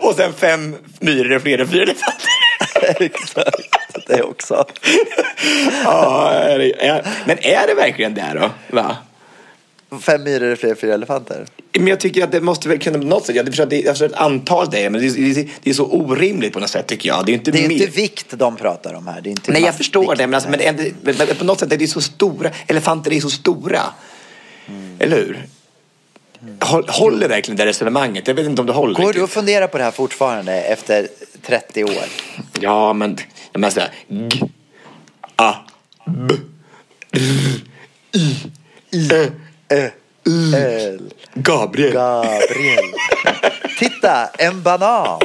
Och 0.00 0.14
sen 0.14 0.32
fem 0.34 0.76
myror 1.00 1.36
och 1.36 1.42
fler 1.42 1.58
än 1.58 1.68
fyra 1.68 1.82
elefanter. 1.82 2.21
Exakt. 3.00 3.56
Det 4.06 4.22
också. 4.22 4.64
Ja, 5.84 6.30
är 6.32 6.58
det- 6.58 6.86
är- 6.86 7.06
men 7.26 7.38
är 7.38 7.66
det 7.66 7.74
verkligen 7.74 8.14
det 8.14 8.32
då? 8.40 8.50
Va? 8.76 8.96
Fem 10.00 10.22
myror 10.22 10.50
är 10.50 10.56
fler 10.56 10.70
än 10.70 10.76
fyra 10.76 10.94
elefanter. 10.94 11.46
Men 11.78 11.86
jag 11.86 12.00
tycker 12.00 12.24
att 12.24 12.32
det 12.32 12.40
måste 12.40 12.68
väl 12.68 12.78
kunna 12.78 12.98
på 12.98 13.04
något 13.04 13.26
sätt. 13.26 13.36
Jag 13.36 13.46
förstår 13.46 13.64
att 13.64 13.70
det, 13.70 13.82
förstår 13.88 14.06
att 14.06 14.12
antal 14.12 14.70
det 14.70 14.84
är, 14.84 14.90
men 14.90 15.00
det 15.00 15.06
är, 15.06 15.34
det, 15.34 15.40
är, 15.40 15.70
är 15.70 15.74
så 15.74 15.86
orimligt 15.86 16.52
på 16.52 16.60
något 16.60 16.70
sätt 16.70 16.86
tycker 16.86 17.08
jag. 17.08 17.26
Det 17.26 17.32
är 17.32 17.34
inte 17.34 17.50
Det 17.50 17.58
är 17.58 17.70
inte 17.70 17.86
vikt 17.86 18.26
de 18.30 18.56
pratar 18.56 18.94
om 18.94 19.06
här. 19.06 19.20
Det 19.20 19.28
är 19.28 19.30
inte 19.30 19.52
Nej, 19.52 19.62
jag 19.62 19.74
förstår 19.74 20.16
det, 20.16 20.26
men, 20.26 20.34
alltså, 20.34 20.50
men, 20.50 20.60
men, 21.02 21.14
men 21.18 21.36
på 21.38 21.44
något 21.44 21.60
sätt 21.60 21.72
är 21.72 21.76
det 21.76 21.88
så 21.88 22.00
stora. 22.00 22.50
Elefanter 22.66 23.12
är 23.12 23.20
så 23.20 23.30
stora. 23.30 23.80
Eller 24.98 25.16
hur? 25.16 25.46
Håll, 26.60 26.88
håller 26.88 27.28
verkligen 27.28 27.56
det 27.56 27.66
resonemanget? 27.66 28.28
Jag 28.28 28.34
vet 28.34 28.46
inte 28.46 28.60
om 28.60 28.66
det 28.66 28.72
håller. 28.72 28.94
Går 28.94 29.02
du 29.02 29.08
riktigt. 29.08 29.22
och 29.22 29.30
funderar 29.30 29.66
på 29.66 29.78
det 29.78 29.84
här 29.84 29.90
fortfarande 29.90 30.52
efter 30.62 31.08
30 31.46 31.84
år? 31.84 31.92
Ja, 32.60 32.92
men 32.92 33.18
jag 33.52 33.60
menar 33.60 33.70
såhär. 33.70 33.90
G, 34.08 34.40
A, 35.36 35.54
B, 36.06 36.34
R, 37.12 37.20
I, 38.12 38.36
I, 38.90 39.10
Ä, 39.68 39.90
U. 40.24 40.54
L. 40.56 41.12
Gabriel. 41.34 41.92
Gabriel. 41.92 42.84
Titta, 43.78 44.26
en 44.38 44.62
banan. 44.62 45.20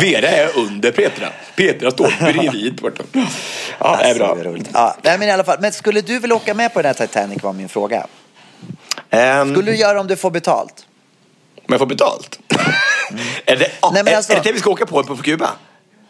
Vera 0.00 0.28
är 0.28 0.58
under 0.58 0.92
Petra. 0.92 1.28
Petra 1.56 1.90
står 1.90 2.32
bredvid 2.32 2.74
borta. 2.74 3.02
Ja, 3.78 3.96
det 3.96 4.04
är 4.04 4.14
bra. 4.14 4.26
Alltså, 4.26 4.48
roligt. 4.48 4.70
Ja, 4.72 4.96
men 5.02 5.22
i 5.22 5.30
alla 5.30 5.44
fall. 5.44 5.58
Men 5.60 5.72
skulle 5.72 6.00
du 6.00 6.18
vilja 6.18 6.36
åka 6.36 6.54
med 6.54 6.74
på 6.74 6.82
den 6.82 6.94
här 6.98 7.06
Titanic 7.06 7.42
var 7.42 7.52
min 7.52 7.68
fråga. 7.68 8.06
Um, 9.10 9.54
Skulle 9.54 9.70
du 9.70 9.76
göra 9.76 10.00
om 10.00 10.06
du 10.06 10.16
får 10.16 10.30
betalt? 10.30 10.86
Om 11.56 11.64
jag 11.68 11.78
får 11.78 11.86
betalt? 11.86 12.38
är, 13.44 13.56
det, 13.56 13.70
Nej, 13.82 13.92
men 13.92 14.08
är, 14.08 14.16
alltså- 14.16 14.32
är 14.32 14.36
det 14.36 14.42
det 14.42 14.52
vi 14.52 14.58
ska 14.58 14.70
åka 14.70 14.86
på 14.86 15.02
på 15.02 15.16
Kuba? 15.16 15.50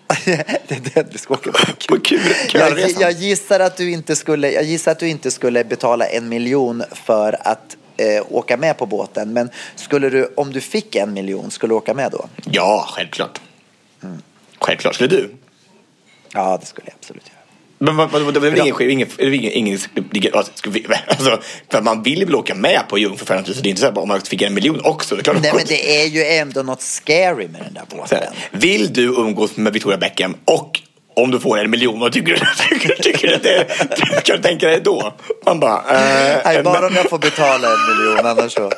det 0.24 0.70
är 0.70 0.94
det 0.94 1.12
du 1.12 1.18
ska 1.18 1.34
åka 1.34 1.52
på. 1.52 1.58
På 1.88 2.00
Kuba? 2.00 2.22
Jag, 2.52 2.90
jag, 3.00 3.12
gissar 3.12 3.60
att 3.60 3.76
du 3.76 3.90
inte 3.90 4.16
skulle, 4.16 4.50
jag 4.50 4.64
gissar 4.64 4.92
att 4.92 4.98
du 4.98 5.08
inte 5.08 5.30
skulle 5.30 5.64
betala 5.64 6.06
en 6.06 6.28
miljon 6.28 6.82
för 6.92 7.36
att 7.48 7.76
eh, 7.96 8.24
åka 8.30 8.56
med 8.56 8.78
på 8.78 8.86
båten. 8.86 9.32
Men 9.32 9.50
skulle 9.76 10.10
du, 10.10 10.32
om 10.36 10.52
du 10.52 10.60
fick 10.60 10.96
en 10.96 11.12
miljon, 11.12 11.50
skulle 11.50 11.70
du 11.70 11.76
åka 11.76 11.94
med 11.94 12.10
då? 12.12 12.28
Ja, 12.44 12.88
självklart. 12.88 13.40
Självklart. 14.58 14.94
Skulle 14.94 15.10
du? 15.10 15.34
Ja, 16.32 16.58
det 16.60 16.66
skulle 16.66 16.86
jag 16.86 16.94
absolut 17.00 17.28
göra. 17.28 17.43
Men 17.78 17.96
vad, 17.96 18.10
vad, 18.10 18.34
det 18.34 18.40
väl 18.40 18.58
ingen, 18.58 18.90
ingen, 18.90 19.08
det 19.16 19.36
ingen, 19.36 19.52
ingen, 19.52 19.78
alltså, 20.34 20.52
alltså, 21.08 21.40
för 21.70 21.82
man 21.82 22.02
vill 22.02 22.24
väl 22.24 22.34
åka 22.34 22.54
med 22.54 22.80
på 22.88 22.98
Jungfrufärjan, 22.98 23.44
så 23.44 23.52
det 23.52 23.68
är 23.68 23.70
inte 23.70 23.80
så 23.80 23.86
här, 23.86 23.98
om 23.98 24.08
man 24.08 24.20
fick 24.20 24.42
en 24.42 24.54
miljon 24.54 24.80
också. 24.84 25.14
Det 25.14 25.20
är 25.20 25.22
klart 25.22 25.36
Nej, 25.42 25.52
men 25.54 25.64
det 25.66 26.02
är 26.02 26.06
ju 26.06 26.24
ändå 26.24 26.62
något 26.62 26.82
scary 26.82 27.48
med 27.48 27.60
den 27.60 27.74
där 27.74 27.84
båten. 27.88 28.18
här, 28.18 28.28
Vill 28.50 28.92
du 28.92 29.04
umgås 29.04 29.56
med 29.56 29.72
Victoria 29.72 29.98
Beckham 29.98 30.36
och 30.44 30.80
om 31.16 31.30
du 31.30 31.40
får 31.40 31.58
en 31.58 31.70
miljon, 31.70 32.00
vad 32.00 32.12
tycker 32.12 32.32
du? 32.32 32.40
Tycker, 32.68 33.02
tycker 33.02 33.28
du 33.28 33.34
att 33.34 33.42
det 33.42 34.24
kan 34.24 34.36
du 34.36 34.42
tänka 34.42 34.66
dig 34.66 34.80
då? 34.80 35.12
Man 35.46 35.60
bara... 35.60 35.78
Eh, 35.78 36.40
Nej, 36.44 36.62
bara 36.62 36.86
om 36.86 36.94
jag 36.96 37.10
får 37.10 37.18
betala 37.18 37.68
en 37.68 37.96
miljon, 37.96 38.26
annars 38.26 38.52
så. 38.52 38.72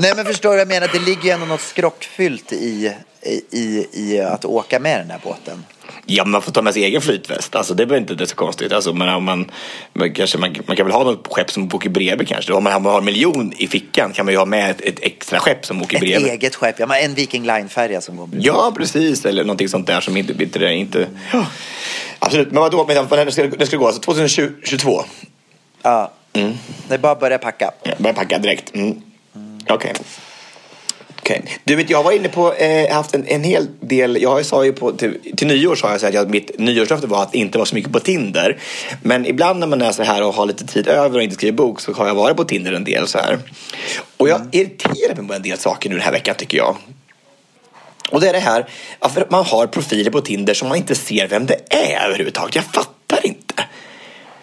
Nej, 0.00 0.12
men 0.16 0.24
förstår 0.24 0.52
du 0.52 0.58
jag 0.58 0.68
menar? 0.68 0.88
Det 0.92 0.98
ligger 0.98 1.22
ju 1.22 1.30
ändå 1.30 1.46
något 1.46 1.60
skrockfyllt 1.60 2.52
i, 2.52 2.92
i, 3.22 3.42
i, 3.50 3.86
i 3.92 4.20
att 4.20 4.44
åka 4.44 4.78
med 4.78 5.00
den 5.00 5.08
där 5.08 5.20
båten. 5.22 5.64
Ja, 6.10 6.24
man 6.24 6.42
får 6.42 6.52
ta 6.52 6.62
med 6.62 6.74
sig 6.74 6.84
egen 6.84 7.00
flytväst. 7.00 7.54
Alltså, 7.54 7.74
det 7.74 7.82
är 7.82 7.86
väl 7.86 7.98
inte 7.98 8.14
det 8.14 8.24
är 8.24 8.26
så 8.26 8.34
konstigt. 8.34 8.72
Alltså, 8.72 8.92
men 8.92 9.08
om 9.08 9.24
man, 9.24 9.50
man, 9.92 10.12
kanske, 10.14 10.38
man, 10.38 10.56
man 10.66 10.76
kan 10.76 10.86
väl 10.86 10.94
ha 10.94 11.04
något 11.04 11.26
skepp 11.30 11.50
som 11.50 11.70
åker 11.74 11.90
bredvid 11.90 12.28
kanske. 12.28 12.52
Om 12.52 12.64
man, 12.64 12.72
om 12.74 12.82
man 12.82 12.92
har 12.92 12.98
en 12.98 13.04
miljon 13.04 13.52
i 13.56 13.66
fickan 13.66 14.12
kan 14.12 14.26
man 14.26 14.32
ju 14.32 14.38
ha 14.38 14.44
med 14.44 14.70
ett, 14.70 14.80
ett 14.80 14.98
extra 15.02 15.38
skepp 15.38 15.66
som 15.66 15.82
åker 15.82 15.96
Ett 15.96 16.00
bredvid. 16.00 16.32
eget 16.32 16.54
skepp, 16.54 16.78
ja, 16.78 16.86
men 16.86 17.04
en 17.04 17.14
Viking 17.14 17.46
Line-färja 17.46 18.00
som 18.00 18.16
går 18.16 18.26
bredvid. 18.26 18.46
Ja, 18.46 18.72
precis. 18.76 19.24
Eller 19.24 19.44
någonting 19.44 19.68
sånt 19.68 19.86
där 19.86 20.00
som 20.00 20.16
inte... 20.16 20.42
inte, 20.42 20.66
inte 20.66 21.06
ja. 21.32 21.46
Absolut. 22.18 22.52
Men 22.52 22.62
vadå? 22.62 22.84
Men 22.88 23.26
det 23.26 23.32
ska, 23.32 23.46
det 23.46 23.66
ska 23.66 23.76
gå 23.76 23.86
alltså 23.86 24.00
2022? 24.00 25.02
Ja. 25.82 26.12
Mm. 26.32 26.52
Det 26.88 26.94
är 26.94 26.98
bara 26.98 27.12
att 27.12 27.20
börja 27.20 27.38
packa. 27.38 27.70
Ja, 27.82 27.92
börja 27.98 28.14
packa 28.14 28.38
direkt. 28.38 28.74
Mm. 28.74 29.02
Okej. 29.68 29.92
Okej. 31.18 31.42
Du 31.64 31.76
vet, 31.76 31.90
jag 31.90 32.02
var 32.02 32.12
inne 32.12 32.28
på, 32.28 32.54
eh, 32.54 32.94
haft 32.94 33.14
en, 33.14 33.26
en 33.26 33.44
hel 33.44 33.66
del, 33.80 34.22
jag 34.22 34.46
sa 34.46 34.64
ju 34.64 34.72
på, 34.72 34.92
till, 34.92 35.18
till 35.36 35.46
nyår 35.46 35.74
sa 35.74 35.90
jag 35.90 36.00
så 36.00 36.06
att 36.06 36.14
jag, 36.14 36.30
mitt 36.30 36.58
nyårslöfte 36.58 37.06
var 37.06 37.22
att 37.22 37.34
inte 37.34 37.58
vara 37.58 37.66
så 37.66 37.74
mycket 37.74 37.92
på 37.92 38.00
Tinder. 38.00 38.58
Men 39.02 39.26
ibland 39.26 39.60
när 39.60 39.66
man 39.66 39.82
är 39.82 39.92
så 39.92 40.02
här 40.02 40.22
och 40.22 40.34
har 40.34 40.46
lite 40.46 40.66
tid 40.66 40.88
över 40.88 41.16
och 41.16 41.22
inte 41.22 41.34
skriver 41.34 41.56
bok 41.56 41.80
så 41.80 41.92
har 41.92 42.06
jag 42.06 42.14
varit 42.14 42.36
på 42.36 42.44
Tinder 42.44 42.72
en 42.72 42.84
del 42.84 43.08
så 43.08 43.18
här. 43.18 43.38
Och 44.16 44.28
jag 44.28 44.40
irriterar 44.52 45.14
mig 45.14 45.26
på 45.28 45.34
en 45.34 45.42
del 45.42 45.58
saker 45.58 45.88
nu 45.88 45.94
den 45.94 46.04
här 46.04 46.12
veckan 46.12 46.34
tycker 46.38 46.58
jag. 46.58 46.76
Och 48.10 48.20
det 48.20 48.28
är 48.28 48.32
det 48.32 48.38
här 48.38 48.68
att 48.98 49.30
man 49.30 49.44
har 49.44 49.66
profiler 49.66 50.10
på 50.10 50.20
Tinder 50.20 50.54
som 50.54 50.68
man 50.68 50.76
inte 50.76 50.94
ser 50.94 51.28
vem 51.28 51.46
det 51.46 51.74
är 51.74 52.06
överhuvudtaget. 52.06 52.54
Jag 52.54 52.64
fattar 52.64 53.26
inte. 53.26 53.64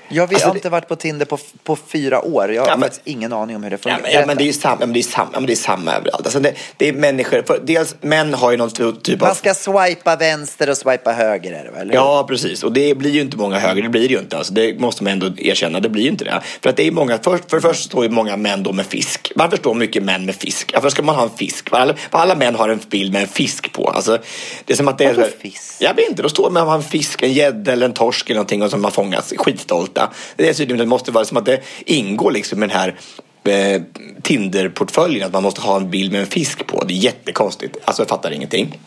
Jag 0.09 0.29
Alltså, 0.33 0.47
har 0.47 0.53
det- 0.53 0.57
inte 0.57 0.69
varit 0.69 0.87
på 0.87 0.95
Tinder 0.95 1.25
på, 1.25 1.37
på 1.63 1.75
fyra 1.75 2.21
år. 2.21 2.53
Jag 2.53 2.61
har 2.61 2.69
Ja, 2.69 2.77
men- 2.77 2.89
ingen 3.03 3.33
aning 3.33 3.55
om 3.55 3.63
hur 3.63 3.69
det 3.69 3.77
Ja, 3.85 3.97
men, 4.01 4.11
ja, 4.11 4.23
men 4.25 4.37
det 4.37 4.43
är 4.43 4.45
ju 4.45 4.53
samma, 4.53 4.77
ja, 4.79 4.85
men 4.85 4.93
det 4.93 4.99
är 4.99 5.03
samma, 5.03 5.29
ja, 5.33 5.39
men 5.39 5.47
det 5.47 5.53
är 5.53 5.55
samma 5.55 5.91
överallt. 5.93 6.25
Alltså 6.25 6.39
det, 6.39 6.53
det 6.77 6.89
är 6.89 6.93
människor, 6.93 7.43
för 7.47 7.59
dels 7.63 7.95
män 8.01 8.33
har 8.33 8.51
ju 8.51 8.57
någon 8.57 8.69
typ 9.01 9.21
av... 9.21 9.27
Man 9.27 9.35
ska 9.35 9.53
swipa 9.53 10.15
vänster 10.15 10.69
och 10.69 10.77
swipa 10.77 11.11
höger 11.11 11.53
är 11.53 11.63
det 11.63 11.71
väl? 11.71 11.91
Ja, 11.93 12.25
precis. 12.27 12.63
Och 12.63 12.71
det 12.71 12.97
blir 12.97 13.11
ju 13.11 13.21
inte 13.21 13.37
många 13.37 13.59
höger, 13.59 13.83
det 13.83 13.89
blir 13.89 14.07
det 14.07 14.13
ju 14.13 14.19
inte. 14.19 14.37
Alltså, 14.37 14.53
det 14.53 14.79
måste 14.79 15.03
man 15.03 15.13
ändå 15.13 15.27
erkänna, 15.37 15.79
det 15.79 15.89
blir 15.89 16.03
ju 16.03 16.09
inte 16.09 16.23
det. 16.25 16.41
För 16.61 16.69
att 16.69 16.75
det 16.77 16.87
är 16.87 16.91
många, 16.91 17.17
för, 17.17 17.37
för 17.47 17.57
det 17.57 17.61
första 17.61 17.83
står 17.89 18.03
ju 18.03 18.09
många 18.09 18.37
män 18.37 18.63
då 18.63 18.71
med 18.71 18.85
fisk. 18.85 19.31
Varför 19.35 19.57
står 19.57 19.73
mycket 19.73 20.03
män 20.03 20.25
med 20.25 20.35
fisk? 20.35 20.71
Varför 20.73 20.89
ska 20.89 21.03
man 21.03 21.15
ha 21.15 21.23
en 21.23 21.29
fisk? 21.37 21.69
För 21.69 21.77
alla, 21.77 21.93
för 22.11 22.17
alla 22.17 22.35
män 22.35 22.55
har 22.55 22.69
en 22.69 22.79
bild 22.89 23.13
med 23.13 23.21
en 23.21 23.27
fisk 23.27 23.71
på. 23.73 23.89
Alltså, 23.89 24.17
det 24.65 24.73
är 24.73 24.77
som 24.77 24.87
att 24.87 24.97
det 24.97 25.05
är... 25.05 25.13
Vadå 25.13 25.27
fisk? 25.41 25.75
Jag 25.79 25.93
vet 25.93 26.09
inte, 26.09 26.21
då 26.23 26.29
står 26.29 26.49
man 26.49 26.67
har 26.67 26.75
en 26.75 26.83
fisk, 26.83 27.23
en 27.23 27.33
gädda 27.33 27.71
eller 27.71 27.85
en 27.85 27.93
torsk 27.93 28.29
eller 28.29 28.35
någonting 28.35 28.63
och 28.63 28.69
som 28.69 28.83
har 28.83 28.91
fångats. 28.91 29.33
Skitstolta. 29.37 29.94
Det 30.35 30.43
dessutom, 30.43 30.77
det 30.77 30.85
måste 30.85 31.11
vara 31.11 31.25
som 31.25 31.37
att 31.37 31.45
det 31.45 31.61
ingår 31.85 32.31
liksom 32.31 32.63
i 32.63 32.67
den 32.67 32.77
här 32.77 32.95
eh, 33.43 33.81
Tinder-portföljen 34.21 35.27
att 35.27 35.33
man 35.33 35.43
måste 35.43 35.61
ha 35.61 35.75
en 35.75 35.89
bild 35.89 36.11
med 36.11 36.21
en 36.21 36.27
fisk 36.27 36.67
på. 36.67 36.83
Det 36.83 36.93
är 36.93 36.97
jättekonstigt. 36.97 37.77
Alltså 37.85 38.01
jag 38.01 38.09
fattar 38.09 38.31
ingenting. 38.31 38.79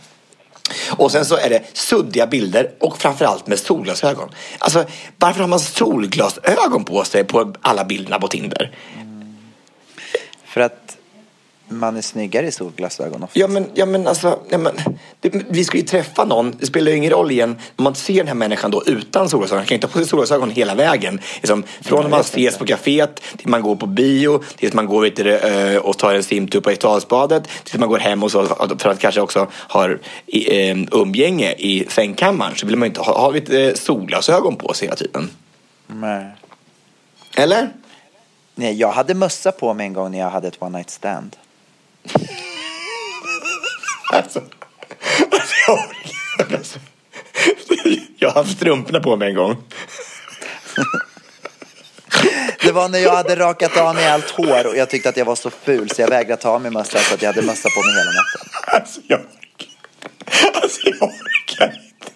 Och 0.91 1.13
sen 1.13 1.25
så 1.25 1.37
är 1.37 1.51
det 1.51 1.63
suddiga 1.73 2.27
bilder 2.27 2.71
och 2.81 2.99
framförallt 2.99 3.47
med 3.47 3.59
solglasögon. 3.59 4.29
Alltså 4.59 4.85
varför 5.19 5.41
har 5.41 5.49
man 5.49 5.61
solglasögon 5.61 6.85
på 6.85 7.05
sig 7.05 7.25
på 7.25 7.53
alla 7.61 7.85
bilderna 7.85 8.19
på 8.19 8.29
Tinder? 8.29 8.75
För 10.45 10.61
att 10.61 10.98
man 11.69 11.97
är 11.97 12.03
snyggare 12.03 12.47
i 12.47 12.53
solglasögon 12.53 13.23
ofta. 13.23 13.39
Ja 13.39 13.49
men, 13.49 13.71
ja, 13.75 13.87
men 13.87 14.07
alltså, 14.07 14.39
ja, 14.51 14.59
men, 14.59 14.73
det, 15.21 15.33
vi 15.49 15.65
ska 15.65 15.77
ju 15.77 15.83
träffa 15.85 16.25
någon. 16.25 16.57
Det 16.61 16.67
spelar 16.67 16.91
ju 16.91 16.97
ingen 16.97 17.11
roll 17.11 17.31
igen 17.31 17.57
om 17.77 17.85
man 17.85 17.95
ser 17.95 18.15
den 18.15 18.27
här 18.27 18.35
människan 18.35 18.71
då 18.71 18.83
utan 18.87 19.29
solglasögon. 19.29 19.59
Han 19.59 19.67
kan 19.67 19.75
inte 19.75 19.87
ha 19.87 19.93
på 19.93 19.99
sig 19.99 20.09
solglasögon 20.09 20.51
hela 20.51 20.75
vägen. 20.75 21.21
Liksom, 21.35 21.63
från 21.81 22.03
när 22.03 22.11
man 22.11 22.21
ses 22.21 22.59
på 22.59 22.65
kaféet 22.65 23.23
till 23.37 23.49
man 23.49 23.63
går 23.63 23.77
på 23.77 23.87
bio, 23.87 24.43
till 24.57 24.69
att 24.69 24.75
man 24.75 24.87
går 24.87 25.03
vet 25.03 25.17
du, 25.17 25.37
eh, 25.37 25.77
och 25.77 25.99
tar 25.99 26.15
en 26.15 26.23
simtur 26.23 26.61
på 26.61 26.71
Eriksdalsbadet, 26.71 27.49
till 27.65 27.77
att 27.77 27.81
man 27.81 27.89
går 27.89 27.99
hem 27.99 28.23
och 28.23 28.31
så, 28.31 28.47
för 28.79 28.89
att 28.91 28.99
kanske 28.99 29.21
också 29.21 29.47
har 29.53 30.01
eh, 30.27 30.77
umgänge 30.93 31.53
i 31.53 31.87
sängkammaren 31.89 32.57
så 32.57 32.67
vill 32.67 32.77
man 32.77 32.87
ju 32.87 32.91
inte 32.91 33.01
ha, 33.01 33.21
ha 33.21 33.31
lite 33.31 33.77
solglasögon 33.77 34.57
på 34.57 34.75
sig 34.75 34.89
hela 34.89 34.97
tiden. 34.97 35.31
Nej. 35.87 36.27
Eller? 37.37 37.69
Nej, 38.55 38.75
jag 38.75 38.93
hade 38.93 39.15
mössa 39.15 39.53
på 39.53 39.75
mig 39.75 39.87
en 39.87 39.93
gång 39.93 40.11
när 40.11 40.19
jag 40.19 40.31
hade 40.31 40.49
ett 40.49 40.63
one 40.63 40.79
night 40.79 40.91
stand. 40.91 41.37
Alltså, 44.13 44.43
alltså 45.33 45.55
jag 45.67 45.79
orkar 45.79 46.57
alltså. 46.57 46.79
Jag 48.19 48.29
har 48.29 48.35
haft 48.35 48.57
strumporna 48.57 49.01
på 49.01 49.17
mig 49.17 49.29
en 49.29 49.35
gång. 49.35 49.57
Det 52.61 52.73
var 52.73 52.89
när 52.89 52.99
jag 52.99 53.17
hade 53.17 53.37
rakat 53.37 53.77
av 53.77 53.95
mig 53.95 54.09
allt 54.09 54.31
hår 54.31 54.67
och 54.67 54.77
jag 54.77 54.91
tyckte 54.91 55.09
att 55.09 55.17
jag 55.17 55.25
var 55.25 55.37
så 55.37 55.51
ful 55.51 55.91
så 55.91 56.03
jag 56.03 56.09
vägrade 56.09 56.43
ta 56.43 56.51
av 56.51 56.63
mig 56.63 56.71
mössan 56.71 57.01
så 57.03 57.15
att 57.15 57.23
jag 57.23 57.33
hade 57.33 57.47
mössa 57.47 57.69
på 57.71 57.81
mig 57.87 57.95
hela 57.95 58.11
natten. 58.11 58.41
Alltså 58.67 59.01
jag 59.07 59.21
orkar 59.21 60.63
Alltså 60.63 60.81
jag 60.85 61.03
orkar 61.03 61.67
inte. 61.67 62.13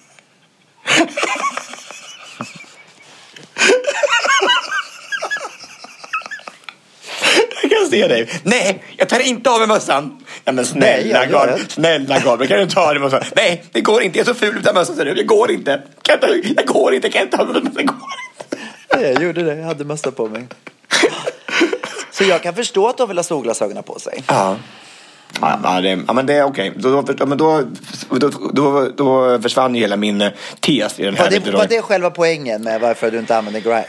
Jag 7.62 7.70
kan 7.70 7.81
se 7.92 8.08
dig. 8.08 8.28
Nej, 8.42 8.82
jag 8.96 9.08
tar 9.08 9.20
inte 9.20 9.50
av 9.50 9.58
mig 9.58 9.68
mössan. 9.68 10.24
Ja, 10.44 10.52
men 10.52 10.66
snälla 10.66 10.86
Nej, 10.96 11.08
jag 11.08 11.30
Gabriel, 11.30 11.68
snälla 11.68 12.18
Gabriel, 12.18 12.48
kan 12.48 12.58
du 12.58 12.66
ta 12.66 12.88
av 12.88 12.94
dig 12.94 13.02
mössan? 13.02 13.22
Nej, 13.36 13.64
det 13.72 13.80
går 13.80 14.02
inte. 14.02 14.18
Jag 14.18 14.28
är 14.28 14.34
så 14.34 14.38
ful 14.38 14.58
utan 14.58 14.96
du. 14.96 15.14
Det 15.14 15.22
går 15.22 15.50
inte. 15.50 15.82
Kan 16.02 16.18
jag, 16.20 16.30
det 16.56 16.66
går 16.66 16.94
inte. 16.94 17.10
Kan 17.10 17.18
jag 17.18 17.26
inte 17.26 17.36
ha 17.36 17.44
mössan? 17.44 17.70
Det 17.74 17.82
går 17.82 17.96
inte. 18.40 18.56
Nej, 18.94 19.12
jag 19.12 19.22
gjorde 19.22 19.42
det. 19.42 19.54
Jag 19.54 19.66
hade 19.66 19.84
mössa 19.84 20.10
på 20.10 20.28
mig. 20.28 20.46
Så 22.10 22.24
jag 22.24 22.42
kan 22.42 22.54
förstå 22.54 22.88
att 22.88 22.96
de 22.98 23.08
vill 23.08 23.18
ha 23.18 23.22
solglasögonen 23.22 23.82
på 23.82 23.98
sig. 23.98 24.24
Ja. 24.28 24.56
Ja, 25.40 25.80
det, 25.80 25.98
ja, 26.06 26.12
men 26.12 26.26
det 26.26 26.34
är 26.34 26.44
okej. 26.44 26.72
Då, 26.76 27.02
då, 27.02 27.12
då, 27.26 27.62
då, 28.18 28.30
då, 28.52 28.88
då 28.96 29.38
försvann 29.42 29.74
ju 29.74 29.80
hela 29.80 29.96
min 29.96 30.20
eh, 30.20 30.30
tes 30.60 31.00
i 31.00 31.04
den 31.04 31.14
här. 31.16 31.24
Var 31.24 31.30
det, 31.30 31.50
var 31.50 31.66
det 31.66 31.82
själva 31.82 32.10
poängen 32.10 32.62
med 32.62 32.80
varför 32.80 33.10
du 33.10 33.18
inte 33.18 33.36
använder 33.36 33.84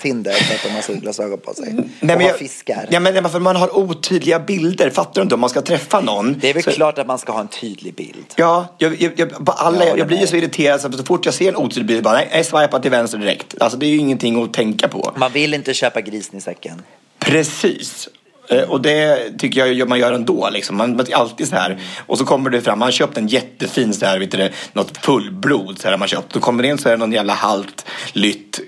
Tinder? 0.00 0.32
För 0.32 0.54
att 0.54 0.62
de 0.62 0.68
har 0.70 0.82
solglasögon 0.82 1.38
på 1.38 1.54
sig? 1.54 1.74
och 1.78 2.06
men 2.06 2.20
jag- 2.20 2.38
fiskar? 2.38 2.86
Ja, 2.90 3.00
men 3.00 3.28
för 3.30 3.40
man 3.40 3.56
har 3.56 3.78
otydliga 3.78 4.40
bilder. 4.40 4.90
Fattar 4.90 5.14
du 5.14 5.22
inte? 5.22 5.34
Om 5.34 5.40
man 5.40 5.50
ska 5.50 5.60
träffa 5.60 6.00
någon. 6.00 6.38
Det 6.38 6.50
är 6.50 6.54
väl 6.54 6.62
så- 6.62 6.70
klart 6.70 6.98
att 6.98 7.06
man 7.06 7.18
ska 7.18 7.32
ha 7.32 7.40
en 7.40 7.48
tydlig 7.48 7.94
bild. 7.94 8.26
Ja, 8.36 8.74
jag, 8.78 9.02
jag, 9.02 9.12
jag, 9.16 9.30
alla, 9.46 9.84
Jag 9.86 9.98
jag, 9.98 10.06
blir 10.06 10.18
ju 10.18 10.26
så 10.26 10.36
irriterad 10.36 10.80
så, 10.80 11.04
fort 11.04 11.24
jag 11.24 11.34
ser 11.34 11.48
en 11.48 11.56
otydlig 11.56 11.86
bild, 11.86 12.02
bara 12.04 12.14
nej, 12.14 12.28
nej, 12.32 12.44
swipa 12.44 12.78
till 12.78 12.90
vänster 12.90 13.18
direkt. 13.18 13.54
Alltså 13.60 13.78
det 13.78 13.86
är 13.86 13.90
ju 13.90 13.96
ingenting 13.96 14.42
att 14.42 14.52
tänka 14.52 14.88
på. 14.88 15.12
Man 15.16 15.32
vill 15.32 15.54
inte 15.54 15.74
köpa 15.74 16.00
grisen 16.00 16.38
i 16.38 16.40
säcken. 16.40 16.82
Precis. 17.18 18.08
Eh, 18.48 18.62
och 18.62 18.82
det 18.82 19.38
tycker 19.38 19.66
jag 19.66 19.88
man 19.88 19.98
gör 19.98 20.12
ändå. 20.12 20.48
Liksom. 20.50 20.76
Man, 20.76 21.00
är 21.00 21.14
alltid 21.14 21.48
så 21.48 21.56
här. 21.56 21.78
Och 22.06 22.18
så 22.18 22.24
kommer 22.24 22.50
det 22.50 22.60
fram, 22.60 22.78
man 22.78 22.86
har 22.86 22.92
köpt 22.92 23.18
en 23.18 23.28
jättefin 23.28 23.94
så 23.94 24.06
här, 24.06 24.18
vet 24.18 24.30
du, 24.30 24.50
något 24.72 24.98
fullblod 24.98 25.78
så 25.78 25.88
här, 25.88 25.96
man 25.96 26.08
köpt. 26.08 26.34
Då 26.34 26.40
kommer 26.40 26.62
det 26.62 26.68
in 26.68 26.78
så 26.78 26.88
är 26.88 26.92
det 26.92 26.98
någon 26.98 27.12
jävla 27.12 27.32
halt 27.32 27.86
lytt 28.12 28.60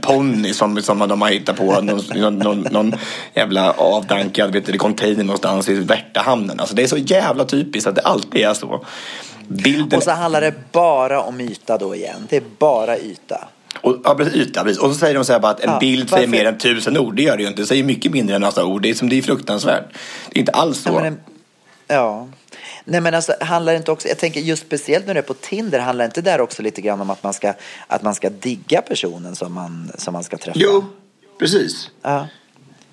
ponny 0.00 0.52
som, 0.52 0.82
som 0.82 0.98
de 0.98 1.22
har 1.22 1.28
hittat 1.28 1.56
på. 1.56 1.80
Någon, 1.80 2.02
någon, 2.14 2.38
någon, 2.38 2.60
någon 2.70 2.94
jävla 3.34 3.72
avdankad 3.72 4.52
vet 4.52 4.66
du, 4.66 4.78
container 4.78 5.24
någonstans 5.24 5.68
i 5.68 5.74
Värtahamnen. 5.74 6.60
Alltså 6.60 6.74
det 6.74 6.82
är 6.82 6.86
så 6.86 6.98
jävla 6.98 7.44
typiskt 7.44 7.88
att 7.88 7.94
det 7.94 8.02
alltid 8.02 8.42
är 8.42 8.54
så. 8.54 8.84
Bilden... 9.48 9.96
Och 9.96 10.02
så 10.02 10.10
handlar 10.10 10.40
det 10.40 10.54
bara 10.72 11.22
om 11.22 11.40
yta 11.40 11.78
då 11.78 11.94
igen. 11.94 12.26
Det 12.28 12.36
är 12.36 12.42
bara 12.58 12.98
yta. 12.98 13.48
Och, 13.80 13.96
ja, 14.04 14.14
precis. 14.14 14.78
Och 14.78 14.92
så 14.92 14.94
säger 14.94 15.14
de 15.14 15.24
så 15.24 15.32
här 15.32 15.40
bara 15.40 15.52
att 15.52 15.60
en 15.60 15.70
Ja, 15.70 15.78
bild 15.78 16.10
säger 16.10 16.26
varför- 16.26 16.30
mer 16.30 16.44
än 16.44 16.58
tusen 16.58 16.98
ord. 16.98 17.16
Det 17.16 17.22
gör 17.22 17.36
det 17.36 17.42
ju 17.42 17.48
inte. 17.48 17.62
Det 17.62 17.66
säger 17.66 17.84
mycket 17.84 18.12
mindre 18.12 18.36
än 18.36 18.40
massa 18.42 18.64
ord. 18.64 18.82
Det 18.82 18.90
är, 18.90 18.94
som, 18.94 19.08
det 19.08 19.18
är 19.18 19.22
fruktansvärt. 19.22 19.84
Det 20.30 20.38
är 20.38 20.40
inte 20.40 20.52
alls 20.52 20.78
så. 20.82 20.88
Ja, 20.88 21.00
men, 21.00 21.20
ja. 21.88 22.28
Nej 22.84 23.00
men 23.00 23.14
alltså 23.14 23.34
handlar 23.40 23.72
det 23.72 23.76
inte 23.76 23.92
också, 23.92 24.08
jag 24.08 24.18
tänker 24.18 24.40
just 24.40 24.62
speciellt 24.66 25.06
när 25.06 25.14
det 25.14 25.20
är 25.20 25.24
på 25.24 25.34
Tinder, 25.34 25.78
handlar 25.78 26.04
inte 26.04 26.22
där 26.22 26.40
också 26.40 26.62
lite 26.62 26.80
grann 26.80 27.00
om 27.00 27.10
att 27.10 27.22
man 27.22 27.32
ska, 27.32 27.54
att 27.86 28.02
man 28.02 28.14
ska 28.14 28.30
digga 28.30 28.82
personen 28.82 29.36
som 29.36 29.52
man, 29.54 29.92
som 29.98 30.12
man 30.12 30.24
ska 30.24 30.36
träffa? 30.36 30.58
Jo, 30.60 30.84
precis. 31.38 31.90
Ja. 32.02 32.26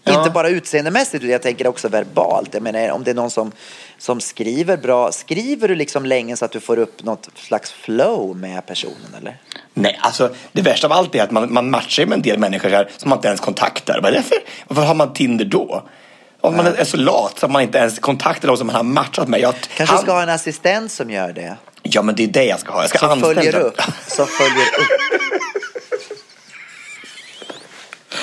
Ja. 0.03 0.17
Inte 0.19 0.29
bara 0.29 0.49
utseendemässigt, 0.49 1.15
utan 1.15 1.29
jag 1.29 1.41
tänker 1.41 1.67
också 1.67 1.87
verbalt. 1.89 2.53
Jag 2.53 2.63
menar, 2.63 2.89
om 2.91 3.03
det 3.03 3.11
är 3.11 3.15
någon 3.15 3.31
som, 3.31 3.51
som 3.97 4.21
skriver 4.21 4.77
bra, 4.77 5.11
skriver 5.11 5.67
du 5.67 5.75
liksom 5.75 6.05
länge 6.05 6.35
så 6.37 6.45
att 6.45 6.51
du 6.51 6.59
får 6.59 6.79
upp 6.79 7.03
något 7.03 7.29
slags 7.35 7.71
flow 7.71 8.37
med 8.37 8.65
personen 8.65 9.15
eller? 9.21 9.37
Nej, 9.73 9.99
alltså 10.01 10.35
det 10.51 10.61
värsta 10.61 10.87
av 10.87 10.93
allt 10.93 11.15
är 11.15 11.23
att 11.23 11.31
man, 11.31 11.53
man 11.53 11.69
matchar 11.69 12.05
med 12.05 12.15
en 12.15 12.21
del 12.21 12.39
människor 12.39 12.69
här 12.69 12.89
som 12.97 13.09
man 13.09 13.17
inte 13.17 13.27
ens 13.27 13.41
kontaktar. 13.41 13.99
Vad 14.03 14.11
är 14.13 14.17
det 14.17 14.23
för, 14.23 14.37
varför 14.67 14.83
har 14.87 14.95
man 14.95 15.13
Tinder 15.13 15.45
då? 15.45 15.83
Om 16.41 16.55
man 16.57 16.65
är 16.65 16.83
så 16.83 16.97
lat 16.97 17.39
så 17.39 17.45
att 17.45 17.51
man 17.51 17.61
inte 17.61 17.77
ens 17.77 17.99
kontaktar 17.99 18.47
någon 18.47 18.57
som 18.57 18.67
man 18.67 18.75
har 18.75 18.83
matchat 18.83 19.27
med. 19.27 19.39
Jag, 19.39 19.53
Kanske 19.77 19.95
han- 19.95 20.03
ska 20.03 20.11
ha 20.11 20.21
en 20.23 20.29
assistent 20.29 20.91
som 20.91 21.09
gör 21.09 21.33
det. 21.33 21.57
Ja, 21.83 22.01
men 22.01 22.15
det 22.15 22.23
är 22.23 22.27
det 22.27 22.45
jag 22.45 22.59
ska 22.59 22.71
ha. 22.73 22.81
Jag 22.81 22.89
ska 22.89 22.99
Som 22.99 23.09
anställa- 23.11 23.33
följer 23.35 23.55
upp. 23.55 23.81
Som 24.07 24.27
följer 24.27 24.65
upp. 24.79 25.01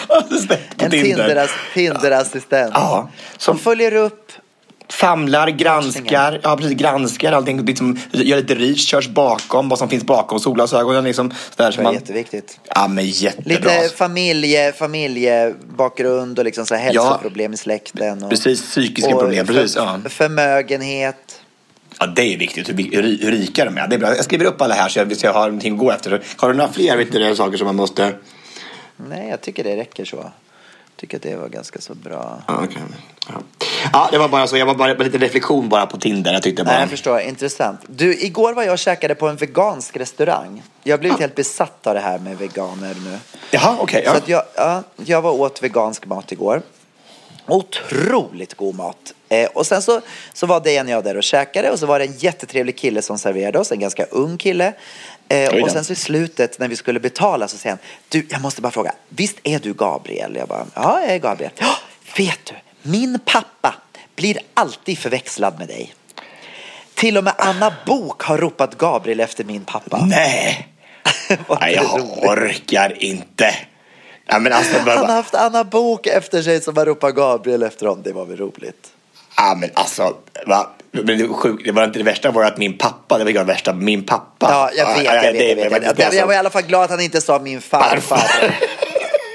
En 0.78 0.90
Tinder. 0.90 1.26
Tinder, 1.26 1.50
Tinder-assistent. 1.74 2.70
Ja, 2.74 3.10
Som 3.32 3.38
som 3.38 3.58
följer 3.58 3.94
upp. 3.94 4.32
Samlar, 4.88 5.48
granskar, 5.48 6.40
ja, 6.42 6.56
precis, 6.56 6.72
granskar 6.72 7.32
allting. 7.32 7.64
Liksom, 7.64 7.98
gör 8.12 8.36
lite 8.36 8.54
research 8.54 9.10
bakom 9.10 9.68
vad 9.68 9.78
som 9.78 9.88
finns 9.88 10.04
bakom 10.04 10.40
solglasögonen. 10.40 11.04
Liksom, 11.04 11.30
så 11.30 11.36
Det 11.56 11.64
är 11.64 11.82
man, 11.82 11.94
jätteviktigt. 11.94 12.60
Ja, 12.74 12.88
men 12.88 13.06
jättebra. 13.06 13.54
Lite 13.54 13.96
familje, 13.96 14.72
familjebakgrund 14.72 16.38
och 16.38 16.44
liksom 16.44 16.66
så 16.66 16.74
här 16.74 16.82
hälsoproblem 16.82 17.52
i 17.52 17.56
släkten. 17.56 18.22
Och, 18.22 18.30
Precis, 18.30 18.62
psykiska 18.62 19.14
och 19.14 19.20
problem, 19.20 19.46
precis, 19.46 19.76
ja. 19.76 20.00
Förmögenhet. 20.08 21.40
Ja, 21.98 22.06
det 22.06 22.22
är 22.22 22.38
viktigt 22.38 22.68
hur, 22.68 22.74
hur, 22.74 23.18
hur 23.22 23.32
rika 23.32 23.64
de 23.64 23.78
är. 23.78 23.88
Det 23.88 23.94
är 23.94 23.98
bra. 23.98 24.16
Jag 24.16 24.24
skriver 24.24 24.44
upp 24.44 24.62
alla 24.62 24.74
här 24.74 24.88
så 24.88 24.98
jag, 24.98 25.16
så 25.16 25.26
jag 25.26 25.32
har 25.32 25.46
någonting 25.46 25.72
att 25.72 25.78
gå 25.78 25.90
efter. 25.90 26.22
Har 26.36 26.48
du 26.48 26.54
några 26.54 26.72
fler 26.72 26.96
vet 26.96 27.12
du, 27.12 27.36
saker 27.36 27.56
som 27.56 27.66
man 27.66 27.76
måste... 27.76 28.14
Nej, 28.96 29.28
jag 29.30 29.40
tycker 29.40 29.64
det 29.64 29.76
räcker 29.76 30.04
så. 30.04 30.30
Tycker 30.96 31.16
att 31.16 31.22
det 31.22 31.36
var 31.36 31.48
ganska 31.48 31.80
så 31.80 31.94
bra. 31.94 32.42
Ja, 32.46 32.60
okej. 32.64 32.82
ja. 33.28 33.34
ja, 33.92 34.08
det 34.12 34.18
var 34.18 34.28
bara 34.28 34.46
så. 34.46 34.56
Jag 34.56 34.66
var 34.66 34.74
bara 34.74 34.94
lite 34.94 35.18
reflektion 35.18 35.68
bara 35.68 35.86
på 35.86 35.98
Tinder. 35.98 36.32
Jag 36.32 36.42
tyckte 36.42 36.64
bara... 36.64 36.72
Nej, 36.72 36.80
jag 36.80 36.90
förstår. 36.90 37.20
Intressant. 37.20 37.80
Du, 37.86 38.24
igår 38.24 38.52
var 38.52 38.62
jag 38.62 38.72
och 38.72 38.78
käkade 38.78 39.14
på 39.14 39.28
en 39.28 39.36
vegansk 39.36 39.96
restaurang. 39.96 40.62
Jag 40.82 40.92
har 40.92 40.98
blivit 40.98 41.20
helt 41.20 41.34
besatt 41.34 41.86
av 41.86 41.94
det 41.94 42.00
här 42.00 42.18
med 42.18 42.38
veganer 42.38 42.94
nu. 43.04 43.18
Jaha, 43.50 43.76
okej. 43.80 44.02
Så 44.04 44.10
ja. 44.10 44.16
att 44.16 44.28
jag, 44.28 44.42
ja, 44.56 44.82
jag 44.96 45.22
var 45.22 45.30
åt 45.30 45.62
vegansk 45.62 46.06
mat 46.06 46.32
igår. 46.32 46.62
Otroligt 47.46 48.54
god 48.54 48.74
mat. 48.74 49.14
Eh, 49.28 49.48
och 49.54 49.66
sen 49.66 49.82
så, 49.82 50.00
så 50.32 50.46
var 50.46 50.60
Dejan 50.60 50.86
och 50.86 50.92
jag 50.92 51.04
där 51.04 51.16
och 51.16 51.22
käkade 51.22 51.70
och 51.70 51.78
så 51.78 51.86
var 51.86 51.98
det 51.98 52.04
en 52.04 52.16
jättetrevlig 52.18 52.78
kille 52.78 53.02
som 53.02 53.18
serverade 53.18 53.58
oss, 53.58 53.72
en 53.72 53.80
ganska 53.80 54.04
ung 54.04 54.38
kille. 54.38 54.72
Eh, 55.28 55.62
och 55.62 55.70
sen 55.70 55.84
så 55.84 55.92
i 55.92 55.96
slutet 55.96 56.58
när 56.58 56.68
vi 56.68 56.76
skulle 56.76 57.00
betala 57.00 57.48
så 57.48 57.56
säger 57.56 57.76
han, 57.76 57.84
du 58.08 58.26
jag 58.30 58.40
måste 58.40 58.60
bara 58.62 58.72
fråga, 58.72 58.92
visst 59.08 59.36
är 59.42 59.58
du 59.58 59.74
Gabriel? 59.74 60.36
Jag 60.36 60.48
bara, 60.48 60.66
ja 60.74 61.00
jag 61.00 61.10
är 61.10 61.18
Gabriel. 61.18 61.52
Ja, 61.58 61.76
vet 62.16 62.44
du, 62.44 62.54
min 62.82 63.18
pappa 63.24 63.74
blir 64.16 64.38
alltid 64.54 64.98
förväxlad 64.98 65.58
med 65.58 65.68
dig. 65.68 65.94
Till 66.94 67.18
och 67.18 67.24
med 67.24 67.34
Anna 67.38 67.74
Bok 67.86 68.22
har 68.22 68.38
ropat 68.38 68.78
Gabriel 68.78 69.20
efter 69.20 69.44
min 69.44 69.64
pappa. 69.64 70.04
Nej! 70.06 70.68
Nej, 71.60 71.74
jag 71.74 72.00
roligt? 72.00 72.24
orkar 72.24 73.02
inte. 73.02 73.54
Men 74.26 74.52
alltså, 74.52 74.84
bara, 74.84 74.96
Han 74.96 75.06
har 75.06 75.16
haft 75.16 75.34
Anna 75.34 75.64
Bok 75.64 76.06
efter 76.06 76.42
sig 76.42 76.60
som 76.60 76.76
har 76.76 76.86
ropat 76.86 77.14
Gabriel 77.14 77.62
efter 77.62 77.86
honom. 77.86 78.02
Det 78.02 78.12
var 78.12 78.24
väl 78.24 78.36
roligt? 78.36 78.90
Ja, 79.36 79.54
men 79.60 79.70
alltså, 79.74 80.16
va? 80.46 80.70
Men 81.02 81.18
det, 81.18 81.26
var 81.26 81.34
sjukt. 81.36 81.64
det 81.64 81.72
var 81.72 81.84
inte 81.84 81.98
det 81.98 82.04
värsta 82.04 82.30
var 82.30 82.44
att 82.44 82.56
min 82.58 82.78
pappa, 82.78 83.18
det 83.18 83.24
var 83.24 83.32
det 83.32 83.44
värsta, 83.44 83.72
min 83.72 84.06
pappa. 84.06 84.46
Ja, 84.50 84.70
jag 84.76 84.94
vet, 84.94 85.04
jag 85.04 85.22
vet. 85.22 85.32
det- 85.32 85.48
Jag, 85.48 85.56
vet, 85.56 85.72
jag, 85.72 85.80
vet. 85.80 85.96
det- 85.96 86.02
jag, 86.02 86.14
jag 86.14 86.26
var 86.26 86.34
i 86.34 86.36
alla 86.36 86.50
fall 86.50 86.62
glad 86.62 86.82
att 86.84 86.90
han 86.90 87.00
inte 87.00 87.20
sa 87.20 87.38
min 87.38 87.60
farfar. 87.60 88.22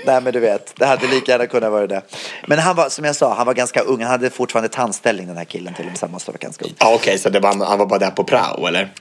Nej 0.06 0.22
men 0.22 0.34
du 0.34 0.40
vet, 0.40 0.74
det 0.76 0.86
hade 0.86 1.08
lika 1.08 1.32
gärna 1.32 1.46
kunnat 1.48 1.72
vara 1.72 1.88
det. 1.88 2.02
Men 2.48 2.60
han 2.60 2.76
var, 2.76 2.90
som 2.90 3.06
jag 3.06 3.16
sa, 3.16 3.34
han 3.34 3.46
var 3.46 3.54
ganska 3.54 3.82
ung. 3.82 4.02
Han 4.02 4.12
hade 4.12 4.30
fortfarande 4.30 4.70
tandställning 4.70 5.28
den 5.28 5.38
här 5.38 5.46
killen 5.46 5.74
till 5.74 5.86
och 5.86 5.92
med, 5.92 5.98
så 6.00 6.06
han 6.06 6.12
måste 6.12 6.32
vara 6.32 6.38
ganska 6.42 6.66
ung. 6.66 6.74
Ja, 6.80 6.94
okej, 6.94 7.18
så 7.18 7.30
det 7.30 7.40
var, 7.40 7.66
han 7.66 7.80
var 7.80 7.86
bara 7.86 8.00
där 8.00 8.12
på 8.12 8.24
prao, 8.24 8.68
eller? 8.68 8.94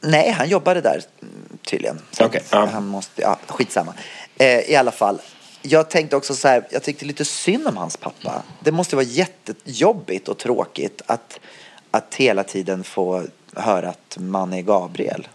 Nej, 0.00 0.30
han 0.30 0.48
jobbade 0.48 0.80
där 0.80 1.00
tydligen. 1.66 1.98
Att 2.18 2.34
ja. 2.50 2.66
Han 2.72 2.86
måste, 2.86 3.22
ja, 3.22 3.36
skitsamma. 3.46 3.94
Eh, 4.38 4.60
I 4.60 4.76
alla 4.76 4.92
fall. 4.92 5.18
Jag 5.62 5.90
tänkte 5.90 6.16
också 6.16 6.34
så 6.34 6.48
här, 6.48 6.66
jag 6.70 6.82
tyckte 6.82 7.04
lite 7.04 7.24
synd 7.24 7.66
om 7.68 7.76
hans 7.76 7.96
pappa. 7.96 8.42
Det 8.60 8.72
måste 8.72 8.96
vara 8.96 9.06
jättejobbigt 9.06 10.28
och 10.28 10.38
tråkigt 10.38 11.02
att, 11.06 11.38
att 11.90 12.14
hela 12.14 12.44
tiden 12.44 12.84
få 12.84 13.24
höra 13.54 13.88
att 13.88 14.16
man 14.20 14.52
är 14.52 14.62
Gabriel. 14.62 15.28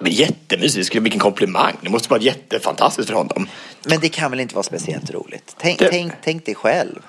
Men 0.00 0.12
jättemysigt, 0.12 0.94
vilken 0.94 1.20
komplimang. 1.20 1.76
Det 1.82 1.90
måste 1.90 2.08
vara 2.08 2.20
jättefantastiskt 2.20 3.08
för 3.08 3.16
honom. 3.16 3.48
Men 3.84 4.00
det 4.00 4.08
kan 4.08 4.30
väl 4.30 4.40
inte 4.40 4.54
vara 4.54 4.62
speciellt 4.62 5.10
roligt? 5.10 5.56
Tänk, 5.58 5.78
Det- 5.78 5.88
tänk, 5.90 6.12
tänk 6.24 6.46
dig 6.46 6.54
själv. 6.54 7.02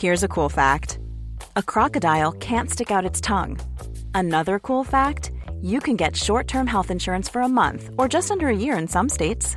Here's 0.00 0.24
a 0.24 0.28
cool 0.28 0.50
fact 0.50 0.98
a 1.54 1.62
crocodile 1.66 2.32
can't 2.40 2.68
stick 2.70 2.90
out 2.90 3.10
its 3.10 3.20
tongue. 3.20 3.56
Another 4.14 4.58
cool 4.58 4.84
fact 4.86 5.30
you 5.62 5.80
can 5.80 5.96
get 5.96 6.16
short 6.16 6.48
term 6.48 6.66
health 6.66 6.90
insurance 6.90 7.32
for 7.32 7.42
a 7.42 7.48
month 7.48 7.82
or 7.98 8.08
just 8.14 8.30
under 8.30 8.46
a 8.46 8.56
year 8.56 8.78
in 8.80 8.88
some 8.88 9.08
states. 9.08 9.56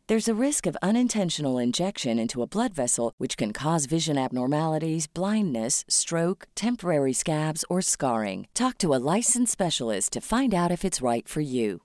There's 0.11 0.27
a 0.27 0.47
risk 0.47 0.67
of 0.67 0.75
unintentional 0.81 1.57
injection 1.57 2.19
into 2.19 2.41
a 2.41 2.45
blood 2.45 2.73
vessel, 2.73 3.13
which 3.17 3.37
can 3.37 3.53
cause 3.53 3.85
vision 3.85 4.17
abnormalities, 4.17 5.07
blindness, 5.07 5.85
stroke, 5.87 6.47
temporary 6.53 7.13
scabs, 7.13 7.63
or 7.69 7.81
scarring. 7.81 8.47
Talk 8.53 8.77
to 8.79 8.93
a 8.93 8.99
licensed 9.15 9.53
specialist 9.53 10.11
to 10.11 10.19
find 10.19 10.53
out 10.53 10.71
if 10.71 10.83
it's 10.83 11.01
right 11.01 11.27
for 11.29 11.41
you. 11.41 11.79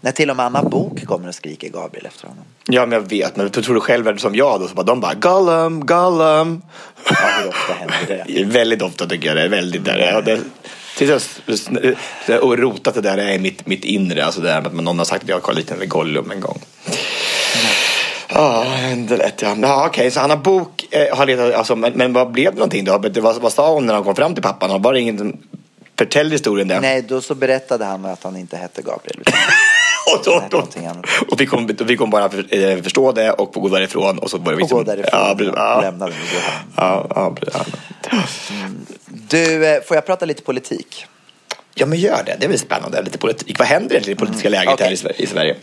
När 0.00 0.12
till 0.12 0.30
och 0.30 0.36
med 0.36 0.46
Anna 0.46 0.62
Bok 0.62 1.04
kommer 1.04 1.28
och 1.28 1.34
skriker 1.34 1.68
Gabriel 1.68 2.06
efter 2.06 2.28
honom. 2.28 2.44
Ja, 2.66 2.86
men 2.86 2.92
jag 2.92 3.08
vet. 3.10 3.36
Men 3.36 3.50
tror 3.50 3.74
du 3.74 3.80
själv 3.80 4.08
är 4.08 4.12
det 4.12 4.18
som 4.18 4.34
jag 4.34 4.60
då? 4.60 4.68
Så 4.68 4.74
bara, 4.74 4.82
de 4.82 5.00
bara 5.00 5.14
Gollum, 5.14 5.86
Gollum. 5.86 6.62
Ja, 7.10 7.14
hur 7.40 7.48
ofta 7.48 7.72
händer 7.72 8.24
det? 8.26 8.44
väldigt 8.58 8.82
ofta 8.82 9.06
tycker 9.06 9.28
jag 9.28 9.36
det. 9.36 9.48
Väldigt 9.48 9.84
där. 9.84 9.98
Ja, 9.98 10.20
det, 10.20 10.40
tills 10.96 11.40
jag, 12.26 12.44
och 12.44 12.58
rotat 12.58 12.94
det 12.94 13.00
där 13.00 13.18
är 13.18 13.32
i 13.32 13.38
mitt, 13.38 13.66
mitt 13.66 13.84
inre. 13.84 14.24
Alltså 14.24 14.40
det 14.40 14.48
där 14.48 14.60
med 14.60 14.66
att 14.66 14.84
någon 14.84 14.98
har 14.98 15.04
sagt 15.04 15.22
att 15.22 15.28
jag 15.28 15.40
har 15.40 15.54
lite 15.54 15.74
med 15.74 15.88
Gollum 15.88 16.30
en 16.30 16.40
gång. 16.40 16.58
Ja, 18.28 18.66
det 19.08 19.16
lät 19.16 19.42
ja. 19.42 19.56
ja 19.62 19.86
Okej, 19.86 20.10
så 20.10 20.20
Anna 20.20 20.36
Bok 20.36 20.86
eh, 20.90 21.16
har 21.16 21.26
letat, 21.26 21.54
alltså, 21.54 21.76
men, 21.76 21.92
men 21.92 22.12
vad 22.12 22.30
blev 22.30 22.52
det 22.52 22.58
någonting 22.58 22.84
då? 22.84 22.98
Det, 22.98 23.20
vad, 23.20 23.36
vad 23.36 23.52
sa 23.52 23.72
hon 23.72 23.86
när 23.86 23.94
hon 23.94 24.04
kom 24.04 24.16
fram 24.16 24.34
till 24.34 24.42
pappan? 24.42 24.70
Har 24.70 24.78
bara 24.78 24.98
ingen 24.98 25.38
Förtäll 25.98 26.30
historien 26.30 26.68
där. 26.68 26.80
Nej, 26.80 27.02
då 27.02 27.20
så 27.20 27.34
berättade 27.34 27.84
han 27.84 28.04
att 28.04 28.22
han 28.22 28.36
inte 28.36 28.56
hette 28.56 28.82
Gabriel. 28.82 29.22
och, 30.16 30.24
då, 30.24 30.42
då, 30.50 30.66
och 31.30 31.40
vi 31.40 31.46
kom, 31.46 31.66
vi 31.80 31.96
kom 31.96 32.10
bara 32.10 32.28
för, 32.28 32.54
eh, 32.54 32.82
förstå 32.82 33.12
det 33.12 33.32
och 33.32 33.52
gå 33.52 33.68
därifrån 33.68 34.18
och 34.18 34.30
så 34.30 34.38
började 34.38 34.56
vi... 34.56 34.64
Och 34.64 34.70
gå 34.70 34.82
därifrån 34.82 35.10
ja, 35.12 35.32
och 35.32 35.40
ja, 35.40 35.80
lämna 35.80 36.06
den 36.06 36.14
och 36.14 36.34
gå 36.34 36.40
hem. 36.40 36.62
Ja, 36.76 37.06
ja, 37.14 37.34
ja. 37.52 37.64
Mm. 38.50 38.86
Du, 39.06 39.66
eh, 39.66 39.82
får 39.82 39.96
jag 39.96 40.06
prata 40.06 40.24
lite 40.24 40.42
politik? 40.42 41.06
Ja, 41.74 41.86
men 41.86 41.98
gör 41.98 42.22
det. 42.26 42.36
Det 42.40 42.46
är 42.46 42.48
väl 42.48 42.58
spännande. 42.58 43.02
Lite 43.02 43.18
politik. 43.18 43.58
Vad 43.58 43.68
händer 43.68 43.90
egentligen 43.90 44.16
i 44.16 44.20
det 44.20 44.26
politiska 44.26 44.48
läget 44.48 44.74
Okej. 44.74 44.86
här 44.86 44.92
i, 44.92 44.96
Sver- 44.96 45.20
i 45.20 45.26
Sverige? 45.26 45.56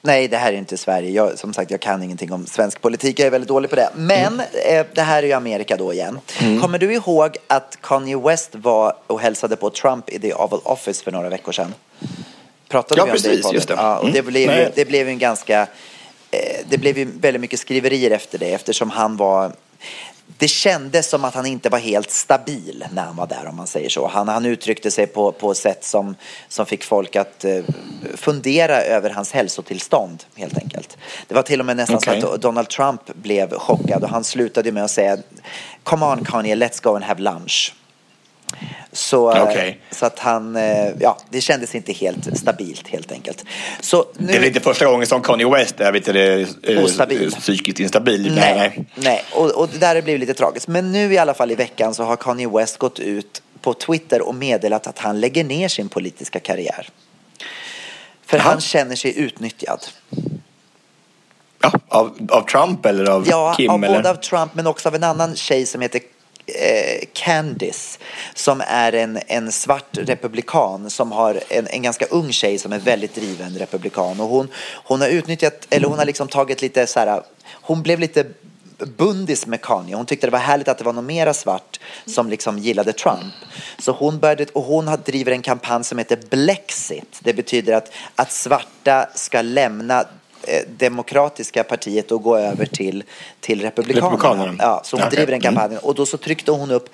Nej, 0.00 0.28
det 0.28 0.36
här 0.36 0.52
är 0.52 0.56
inte 0.56 0.76
Sverige. 0.76 1.10
Jag, 1.10 1.38
som 1.38 1.52
sagt, 1.52 1.70
jag 1.70 1.80
kan 1.80 2.02
ingenting 2.02 2.32
om 2.32 2.46
svensk 2.46 2.80
politik. 2.80 3.18
Jag 3.18 3.26
är 3.26 3.30
väldigt 3.30 3.48
dålig 3.48 3.70
på 3.70 3.76
det. 3.76 3.90
Men 3.96 4.40
eh, 4.40 4.86
det 4.94 5.02
här 5.02 5.22
är 5.22 5.26
ju 5.26 5.32
Amerika 5.32 5.76
då 5.76 5.92
igen. 5.92 6.20
Kommer 6.60 6.78
du 6.78 6.92
ihåg 6.92 7.36
att 7.46 7.78
Kanye 7.80 8.18
West 8.18 8.50
var 8.54 8.94
och 9.06 9.20
hälsade 9.20 9.56
på 9.56 9.70
Trump 9.70 10.10
i 10.10 10.18
The 10.18 10.34
Oval 10.34 10.60
Office 10.64 11.04
för 11.04 11.12
några 11.12 11.28
veckor 11.28 11.52
sedan? 11.52 11.74
Pratade 12.68 13.00
Ja, 13.00 13.04
vi 13.04 13.10
om 13.10 13.16
det 13.22 13.28
i 13.32 13.36
precis, 13.36 13.52
just 13.52 13.68
det. 13.68 13.74
Ja, 13.74 13.98
och 13.98 14.10
det, 14.10 14.18
Mm. 14.18 14.30
blev 14.30 14.50
ju, 14.58 14.70
det 14.74 14.84
blev 14.84 15.06
ju 15.06 15.12
en 15.12 15.18
ganska... 15.18 15.60
Eh, 16.30 16.38
det 16.68 16.78
blev 16.78 16.98
ju 16.98 17.04
väldigt 17.20 17.40
mycket 17.40 17.60
skriverier 17.60 18.10
efter 18.10 18.38
det 18.38 18.52
eftersom 18.52 18.90
han 18.90 19.16
var... 19.16 19.52
Det 20.38 20.48
kändes 20.48 21.08
som 21.10 21.24
att 21.24 21.34
han 21.34 21.46
inte 21.46 21.68
var 21.68 21.78
helt 21.78 22.10
stabil 22.10 22.84
när 22.92 23.02
han 23.02 23.16
var 23.16 23.26
där 23.26 23.46
om 23.48 23.56
man 23.56 23.66
säger 23.66 23.88
så. 23.88 24.06
Han, 24.08 24.28
han 24.28 24.46
uttryckte 24.46 24.90
sig 24.90 25.06
på, 25.06 25.32
på 25.32 25.54
sätt 25.54 25.84
som, 25.84 26.14
som 26.48 26.66
fick 26.66 26.84
folk 26.84 27.16
att 27.16 27.44
eh, 27.44 27.60
fundera 28.14 28.82
över 28.82 29.10
hans 29.10 29.32
hälsotillstånd 29.32 30.24
helt 30.34 30.58
enkelt. 30.58 30.96
Det 31.28 31.34
var 31.34 31.42
till 31.42 31.60
och 31.60 31.66
med 31.66 31.76
nästan 31.76 31.96
Okej. 31.96 32.20
så 32.20 32.28
att 32.34 32.40
Donald 32.42 32.68
Trump 32.68 33.00
blev 33.14 33.58
chockad 33.58 34.02
och 34.04 34.10
han 34.10 34.24
slutade 34.24 34.72
med 34.72 34.84
att 34.84 34.90
säga 34.90 35.16
Come 35.82 36.06
on 36.06 36.24
Kanye, 36.24 36.54
let's 36.54 36.82
go 36.82 36.94
and 36.94 37.04
have 37.04 37.22
lunch. 37.22 37.74
Så, 38.92 39.32
eh, 39.36 39.42
Okej. 39.42 39.80
så 39.90 40.06
att 40.06 40.18
han, 40.18 40.56
eh, 40.56 40.88
ja, 41.00 41.18
det 41.30 41.40
kändes 41.40 41.74
inte 41.74 41.92
helt 41.92 42.38
stabilt 42.38 42.88
helt 42.88 43.12
enkelt. 43.12 43.44
Så 43.80 44.06
nu, 44.18 44.26
Det 44.26 44.38
är 44.38 44.44
inte 44.46 44.60
första 44.60 44.86
gången 44.86 45.06
som 45.06 45.22
Kanye 45.22 45.48
West 45.50 45.80
är 45.80 45.92
vet 45.92 46.04
du, 46.04 46.40
eh, 46.62 46.84
Ostabil. 46.84 47.30
psykiskt 47.30 47.80
instabil? 47.80 48.34
Nej, 48.34 48.54
nej. 48.56 48.86
nej. 48.94 49.24
Och, 49.32 49.50
och 49.50 49.68
det 49.68 49.78
där 49.78 49.94
har 49.94 50.02
blivit 50.02 50.20
lite 50.20 50.34
tragiskt. 50.34 50.68
Men 50.68 50.92
nu 50.92 51.12
i 51.14 51.18
alla 51.18 51.34
fall 51.34 51.50
i 51.50 51.54
veckan 51.54 51.94
så 51.94 52.02
har 52.04 52.16
Kanye 52.16 52.48
West 52.48 52.78
gått 52.78 52.98
ut 52.98 53.42
på 53.60 53.74
Twitter 53.74 54.22
och 54.22 54.34
meddelat 54.34 54.86
att 54.86 54.98
han 54.98 55.20
lägger 55.20 55.44
ner 55.44 55.68
sin 55.68 55.88
politiska 55.88 56.40
karriär. 56.40 56.88
För 58.26 58.36
Jaha. 58.36 58.44
han 58.50 58.60
känner 58.60 58.96
sig 58.96 59.18
utnyttjad. 59.18 59.84
Ja, 61.62 61.72
av, 61.88 62.28
av 62.30 62.42
Trump 62.48 62.86
eller 62.86 63.10
av 63.10 63.24
Ja, 63.28 63.54
Kim? 63.56 63.84
eller? 63.84 63.96
både 63.96 64.10
av 64.10 64.14
Trump 64.14 64.54
men 64.54 64.66
också 64.66 64.88
av 64.88 64.94
en 64.94 65.04
annan 65.04 65.36
tjej 65.36 65.66
som 65.66 65.80
heter 65.80 66.00
eh, 66.54 67.04
Candice 67.12 67.98
som 68.34 68.62
är 68.66 68.92
en, 68.94 69.18
en 69.26 69.52
svart 69.52 69.98
republikan 69.98 70.90
som 70.90 71.12
har 71.12 71.40
en, 71.48 71.66
en 71.66 71.82
ganska 71.82 72.06
ung 72.06 72.32
tjej 72.32 72.58
som 72.58 72.72
är 72.72 72.78
väldigt 72.78 73.14
driven 73.14 73.58
republikan 73.58 74.20
och 74.20 74.28
hon, 74.28 74.48
hon 74.84 75.00
har 75.00 75.08
utnyttjat, 75.08 75.66
eller 75.70 75.88
hon 75.88 75.98
har 75.98 76.06
liksom 76.06 76.28
tagit 76.28 76.62
lite 76.62 76.86
så 76.86 77.00
här, 77.00 77.22
hon 77.52 77.82
blev 77.82 78.00
lite 78.00 78.26
bundis 78.78 79.46
med 79.46 79.60
Kanye. 79.60 79.96
Hon 79.96 80.06
tyckte 80.06 80.26
det 80.26 80.30
var 80.30 80.38
härligt 80.38 80.68
att 80.68 80.78
det 80.78 80.84
var 80.84 80.92
någon 80.92 81.06
mera 81.06 81.34
svart 81.34 81.80
som 82.06 82.28
liksom 82.28 82.58
gillade 82.58 82.92
Trump. 82.92 83.34
Så 83.78 83.92
hon 83.92 84.18
började, 84.18 84.46
och 84.52 84.62
hon 84.62 84.98
driver 85.04 85.32
en 85.32 85.42
kampanj 85.42 85.84
som 85.84 85.98
heter 85.98 86.18
Blexit. 86.30 87.18
Det 87.20 87.34
betyder 87.34 87.72
att, 87.72 87.92
att 88.14 88.32
svarta 88.32 89.08
ska 89.14 89.42
lämna 89.42 90.04
demokratiska 90.78 91.64
partiet 91.64 92.12
och 92.12 92.22
gå 92.22 92.36
över 92.36 92.66
till, 92.66 93.04
till 93.40 93.62
republikanerna. 93.62 94.06
Republikanerna. 94.14 94.56
Ja, 94.58 94.80
så 94.84 94.96
hon 94.96 95.06
Okej. 95.06 95.16
driver 95.16 95.32
den 95.32 95.40
Mm. 95.40 95.54
kampanjen. 95.54 95.80
Och 95.82 95.94
då 95.94 96.06
så 96.06 96.16
tryckte 96.16 96.50
hon 96.52 96.70
upp, 96.70 96.88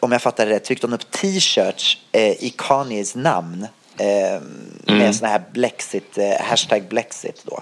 om 0.00 0.12
jag 0.12 0.22
fattar 0.22 0.46
det 0.46 0.52
rätt, 0.52 0.64
tryckte 0.64 0.86
hon 0.86 0.94
upp 0.94 1.10
t-shirts 1.10 1.98
eh, 2.12 2.22
i 2.44 2.54
Kanyes 2.58 3.14
namn. 3.14 3.66
Eh, 3.98 4.42
Mm. 4.88 4.98
Med 4.98 5.16
såna 5.16 5.28
här 5.30 5.42
Blexit, 5.52 6.18
eh, 6.18 6.40
hashtag 6.40 6.82
Blexit 6.88 7.42
då. 7.44 7.60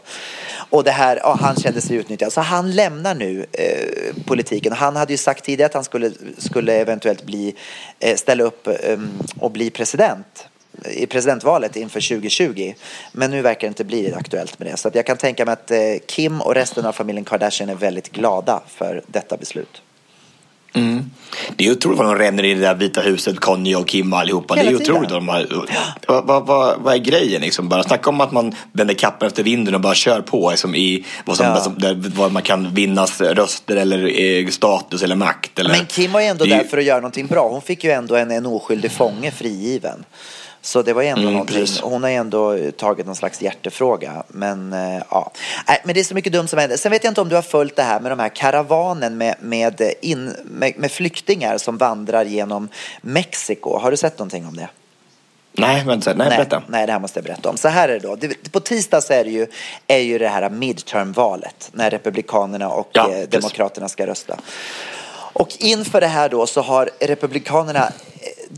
Och 0.70 0.84
det 0.84 0.90
här, 0.90 1.16
ja, 1.22 1.38
han 1.40 1.56
kände 1.56 1.80
sig 1.80 1.96
utnyttjad. 1.96 2.32
Så 2.32 2.40
han 2.40 2.70
lämnar 2.72 3.14
nu 3.14 3.46
eh, 3.52 4.14
politiken. 4.26 4.72
Han 4.72 4.96
hade 4.96 5.12
ju 5.12 5.16
sagt 5.16 5.44
tidigare 5.44 5.66
att 5.66 5.74
han 5.74 5.84
skulle, 5.84 6.10
skulle 6.38 6.72
eventuellt 6.74 7.22
bli, 7.22 7.54
eh, 8.00 8.16
ställa 8.16 8.44
upp 8.44 8.66
eh, 8.66 8.98
och 9.40 9.50
bli 9.50 9.70
president 9.70 10.46
i 10.90 11.06
presidentvalet 11.06 11.76
inför 11.76 12.00
2020. 12.08 12.74
Men 13.12 13.30
nu 13.30 13.42
verkar 13.42 13.60
det 13.60 13.68
inte 13.68 13.84
bli 13.84 14.14
aktuellt 14.14 14.58
med 14.58 14.68
det. 14.68 14.76
Så 14.76 14.88
att 14.88 14.94
jag 14.94 15.06
kan 15.06 15.16
tänka 15.16 15.44
mig 15.44 15.52
att 15.52 15.70
eh, 15.70 15.78
Kim 16.06 16.40
och 16.40 16.54
resten 16.54 16.86
av 16.86 16.92
familjen 16.92 17.24
Kardashian 17.24 17.70
är 17.70 17.74
väldigt 17.74 18.12
glada 18.12 18.60
för 18.68 19.02
detta 19.06 19.36
beslut. 19.36 19.82
Mm. 20.74 21.10
Det 21.56 21.66
är 21.66 21.72
otroligt 21.72 21.98
vad 21.98 22.06
de 22.06 22.18
ränner 22.18 22.44
i 22.44 22.54
det 22.54 22.60
där 22.60 22.74
Vita 22.74 23.00
huset, 23.00 23.40
Kanye 23.40 23.76
och 23.76 23.88
Kim 23.88 24.12
och 24.12 24.18
allihopa. 24.18 24.54
Hela 24.54 24.70
det 24.70 24.76
är 24.76 24.80
otroligt. 24.82 25.10
De 25.10 25.28
har, 25.28 25.66
vad, 26.08 26.26
vad, 26.26 26.46
vad, 26.46 26.80
vad 26.80 26.94
är 26.94 26.98
grejen 26.98 27.40
liksom? 27.40 27.68
Bara 27.68 27.82
snacka 27.82 28.10
om 28.10 28.20
att 28.20 28.32
man 28.32 28.54
vänder 28.72 28.94
kappan 28.94 29.26
efter 29.26 29.42
vinden 29.42 29.74
och 29.74 29.80
bara 29.80 29.94
kör 29.94 30.20
på 30.20 30.50
liksom, 30.50 30.74
i 30.74 31.04
vad, 31.24 31.36
som, 31.36 31.46
Ja. 31.46 31.72
där, 31.76 31.94
vad 32.16 32.32
man 32.32 32.42
kan 32.42 32.74
vinnas 32.74 33.20
röster 33.20 33.76
eller 33.76 34.20
eh, 34.20 34.48
status 34.48 35.02
eller 35.02 35.16
makt. 35.16 35.58
Eller, 35.58 35.70
Men 35.70 35.86
Kim 35.86 36.12
var 36.12 36.20
ju 36.20 36.26
ändå 36.26 36.44
där 36.44 36.64
för 36.64 36.78
att 36.78 36.84
göra 36.84 37.00
någonting 37.00 37.26
bra. 37.26 37.48
Hon 37.48 37.62
fick 37.62 37.84
ju 37.84 37.90
ändå 37.90 38.16
en, 38.16 38.30
en 38.30 38.46
oskyldig 38.46 38.92
fånge 38.92 39.30
frigiven. 39.30 40.04
Så 40.64 40.82
det 40.82 40.92
var 40.92 41.02
ändå 41.02 41.20
Mm, 41.22 41.32
någonting. 41.32 41.56
precis. 41.56 41.80
Hon 41.80 42.02
har 42.02 42.10
ändå 42.10 42.58
tagit 42.76 43.06
någon 43.06 43.16
slags 43.16 43.42
hjärtefråga. 43.42 44.22
Men 44.28 44.72
eh, 44.72 45.02
ja, 45.10 45.30
Nej, 45.68 45.80
men 45.84 45.94
det 45.94 46.00
är 46.00 46.04
så 46.04 46.14
mycket 46.14 46.32
dumt 46.32 46.48
som 46.48 46.58
händer. 46.58 46.76
Sen 46.76 46.92
vet 46.92 47.04
jag 47.04 47.10
inte 47.10 47.20
om 47.20 47.28
du 47.28 47.34
har 47.34 47.42
följt 47.42 47.76
det 47.76 47.82
här 47.82 48.00
med 48.00 48.12
de 48.12 48.18
här 48.18 48.28
karavanen 48.28 49.18
med, 49.18 49.34
med, 49.40 49.92
in, 50.00 50.36
med, 50.44 50.72
med 50.78 50.92
flyktingar 50.92 51.58
som 51.58 51.76
vandrar 51.78 52.24
genom 52.24 52.68
Mexiko. 53.00 53.78
Har 53.78 53.90
du 53.90 53.96
sett 53.96 54.18
någonting 54.18 54.46
om 54.46 54.56
det? 54.56 54.68
Nej, 55.54 55.84
men 55.86 56.02
nej, 56.06 56.14
nej, 56.16 56.28
berätta. 56.28 56.62
nej, 56.68 56.86
det 56.86 56.92
här 56.92 57.00
måste 57.00 57.18
jag 57.18 57.24
berätta 57.24 57.50
om. 57.50 57.56
Så 57.56 57.68
här 57.68 57.88
är 57.88 58.00
det 58.00 58.08
då. 58.08 58.16
På 58.50 58.60
tisdag 58.60 59.00
så 59.00 59.12
är 59.12 59.24
det 59.24 59.30
ju, 59.30 59.46
är 59.86 59.98
ju 59.98 60.18
det 60.18 60.28
här 60.28 60.50
midterm-valet 60.50 61.70
när 61.72 61.90
Republikanerna 61.90 62.68
och 62.68 62.88
Ja, 62.92 63.10
eh. 63.12 63.28
Demokraterna 63.28 63.88
ska 63.88 64.06
rösta. 64.06 64.36
Och 65.34 65.48
inför 65.58 66.00
det 66.00 66.06
här 66.06 66.28
då 66.28 66.46
så 66.46 66.60
har 66.60 66.90
Republikanerna, 67.00 67.78
eh, 67.86 67.92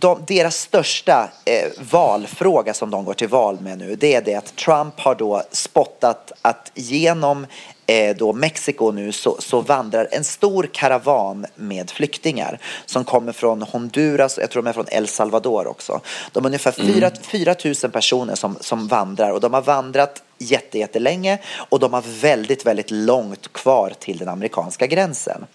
de, 0.00 0.24
deras 0.26 0.56
största 0.56 1.28
eh, 1.44 1.70
valfråga 1.90 2.74
som 2.74 2.90
de 2.90 3.04
går 3.04 3.14
till 3.14 3.28
val 3.28 3.60
med 3.60 3.78
nu, 3.78 3.96
det 3.96 4.14
är 4.14 4.22
det 4.22 4.34
att 4.34 4.56
Trump 4.56 5.00
har 5.00 5.14
då 5.14 5.42
spottat 5.50 6.32
att 6.42 6.70
genom 6.74 7.46
eh, 7.86 8.16
då 8.16 8.32
Mexiko 8.32 8.90
nu 8.90 9.12
så, 9.12 9.36
så 9.38 9.60
vandrar 9.60 10.08
en 10.10 10.24
stor 10.24 10.68
karavan 10.72 11.46
med 11.54 11.90
flyktingar 11.90 12.58
som 12.86 13.04
kommer 13.04 13.32
från 13.32 13.62
Honduras 13.62 14.38
jag 14.38 14.50
tror 14.50 14.62
de 14.62 14.68
är 14.68 14.72
från 14.72 14.88
El 14.88 15.08
Salvador 15.08 15.66
också. 15.66 16.00
De 16.32 16.44
är 16.44 16.48
ungefär 16.48 16.72
4, 16.72 17.10
4 17.22 17.54
000 17.64 17.92
personer 17.92 18.34
som, 18.34 18.56
som 18.60 18.88
vandrar 18.88 19.30
och 19.30 19.40
de 19.40 19.54
har 19.54 19.62
vandrat 19.62 20.22
jätte, 20.38 20.78
jättelänge 20.78 21.38
och 21.56 21.78
de 21.78 21.92
har 21.92 22.02
väldigt, 22.20 22.66
väldigt 22.66 22.90
långt 22.90 23.52
kvar 23.52 23.92
till 23.98 24.18
den 24.18 24.28
amerikanska 24.28 24.86
gränsen. 24.86 25.46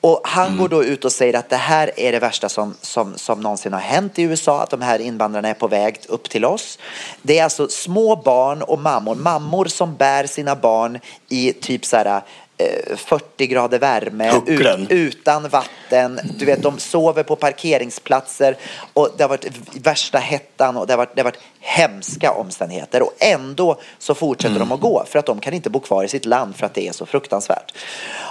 Och 0.00 0.20
han 0.24 0.56
går 0.56 0.68
då 0.68 0.84
ut 0.84 1.04
och 1.04 1.12
säger 1.12 1.34
att 1.34 1.48
det 1.48 1.56
här 1.56 1.90
är 1.96 2.12
det 2.12 2.18
värsta 2.18 2.48
som, 2.48 2.74
som, 2.80 3.12
som 3.16 3.40
någonsin 3.40 3.72
har 3.72 3.80
hänt 3.80 4.18
i 4.18 4.22
USA, 4.22 4.62
att 4.62 4.70
de 4.70 4.82
här 4.82 4.98
invandrarna 4.98 5.48
är 5.48 5.54
på 5.54 5.68
väg 5.68 5.98
upp 6.08 6.30
till 6.30 6.44
oss. 6.44 6.78
Det 7.22 7.38
är 7.38 7.44
alltså 7.44 7.68
små 7.68 8.16
barn 8.16 8.62
och 8.62 8.78
mammor, 8.78 9.14
mammor 9.14 9.64
som 9.64 9.96
bär 9.96 10.26
sina 10.26 10.56
barn 10.56 10.98
i 11.28 11.52
typ 11.52 11.84
så 11.84 11.96
här 11.96 12.22
40 12.96 13.46
grader 13.46 13.78
värme, 13.78 14.32
ut, 14.46 14.90
utan 14.90 15.48
vatten. 15.48 16.20
Du 16.38 16.44
vet, 16.44 16.62
de 16.62 16.78
sover 16.78 17.22
på 17.22 17.36
parkeringsplatser 17.36 18.56
och 18.92 19.10
det 19.16 19.22
har 19.22 19.28
varit 19.28 19.46
värsta 19.72 20.18
hettan 20.18 20.76
och 20.76 20.86
det 20.86 20.92
har 20.92 20.98
varit, 20.98 21.14
det 21.14 21.20
har 21.20 21.24
varit 21.24 21.40
hemska 21.60 22.32
omständigheter. 22.32 23.02
Och 23.02 23.12
ändå 23.18 23.80
så 23.98 24.14
fortsätter 24.14 24.58
de 24.58 24.72
att 24.72 24.80
gå 24.80 25.04
för 25.08 25.18
att 25.18 25.26
de 25.26 25.40
kan 25.40 25.54
inte 25.54 25.70
bo 25.70 25.80
kvar 25.80 26.04
i 26.04 26.08
sitt 26.08 26.24
land 26.24 26.56
för 26.56 26.66
att 26.66 26.74
det 26.74 26.88
är 26.88 26.92
så 26.92 27.06
fruktansvärt. 27.06 27.74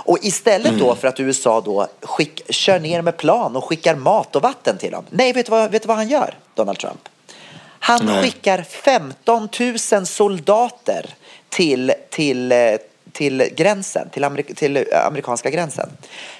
Och 0.05 0.17
istället 0.21 0.79
då 0.79 0.95
för 0.95 1.07
att 1.07 1.19
USA 1.19 1.61
då 1.61 1.87
skick, 2.01 2.53
kör 2.53 2.79
ner 2.79 3.01
med 3.01 3.17
plan 3.17 3.55
och 3.55 3.63
skickar 3.63 3.95
mat 3.95 4.35
och 4.35 4.41
vatten 4.41 4.77
till 4.77 4.91
dem. 4.91 5.05
Nej, 5.09 5.33
vet 5.33 5.45
du 5.45 5.49
vad, 5.49 5.71
vet 5.71 5.81
du 5.81 5.87
vad 5.87 5.97
han 5.97 6.09
gör, 6.09 6.37
Donald 6.53 6.79
Trump? 6.79 7.09
Han 7.79 8.05
Nej. 8.05 8.23
skickar 8.23 8.61
15 8.63 9.49
000 9.91 10.05
soldater 10.05 11.09
till, 11.49 11.93
till, 12.09 12.51
eh, 12.51 12.57
till 13.15 13.49
gränsen, 13.55 14.09
till, 14.09 14.23
Amerik- 14.23 14.55
till 14.55 14.77
eh, 14.77 14.83
amerikanska 15.07 15.49
gränsen. 15.49 15.89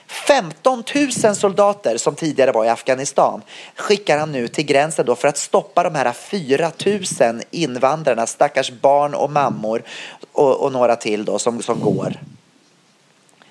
15 0.08 0.84
000 1.24 1.36
soldater 1.36 1.98
som 1.98 2.16
tidigare 2.16 2.52
var 2.52 2.66
i 2.66 2.70
Afghanistan 2.70 3.42
skickar 3.76 4.18
han 4.18 4.32
nu 4.32 4.48
till 4.48 4.66
gränsen 4.66 5.06
då 5.06 5.16
för 5.16 5.28
att 5.28 5.38
stoppa 5.38 5.84
de 5.84 5.96
här 5.96 6.12
4 6.12 6.72
000 6.86 7.42
invandrarna, 7.52 8.28
stackars 8.28 8.72
barn 8.72 9.14
och 9.14 9.32
mammor 9.32 9.84
och, 10.32 10.64
och 10.64 10.72
några 10.72 10.96
till 10.96 11.26
då 11.26 11.40
som, 11.40 11.62
som 11.62 11.80
går. 11.80 12.14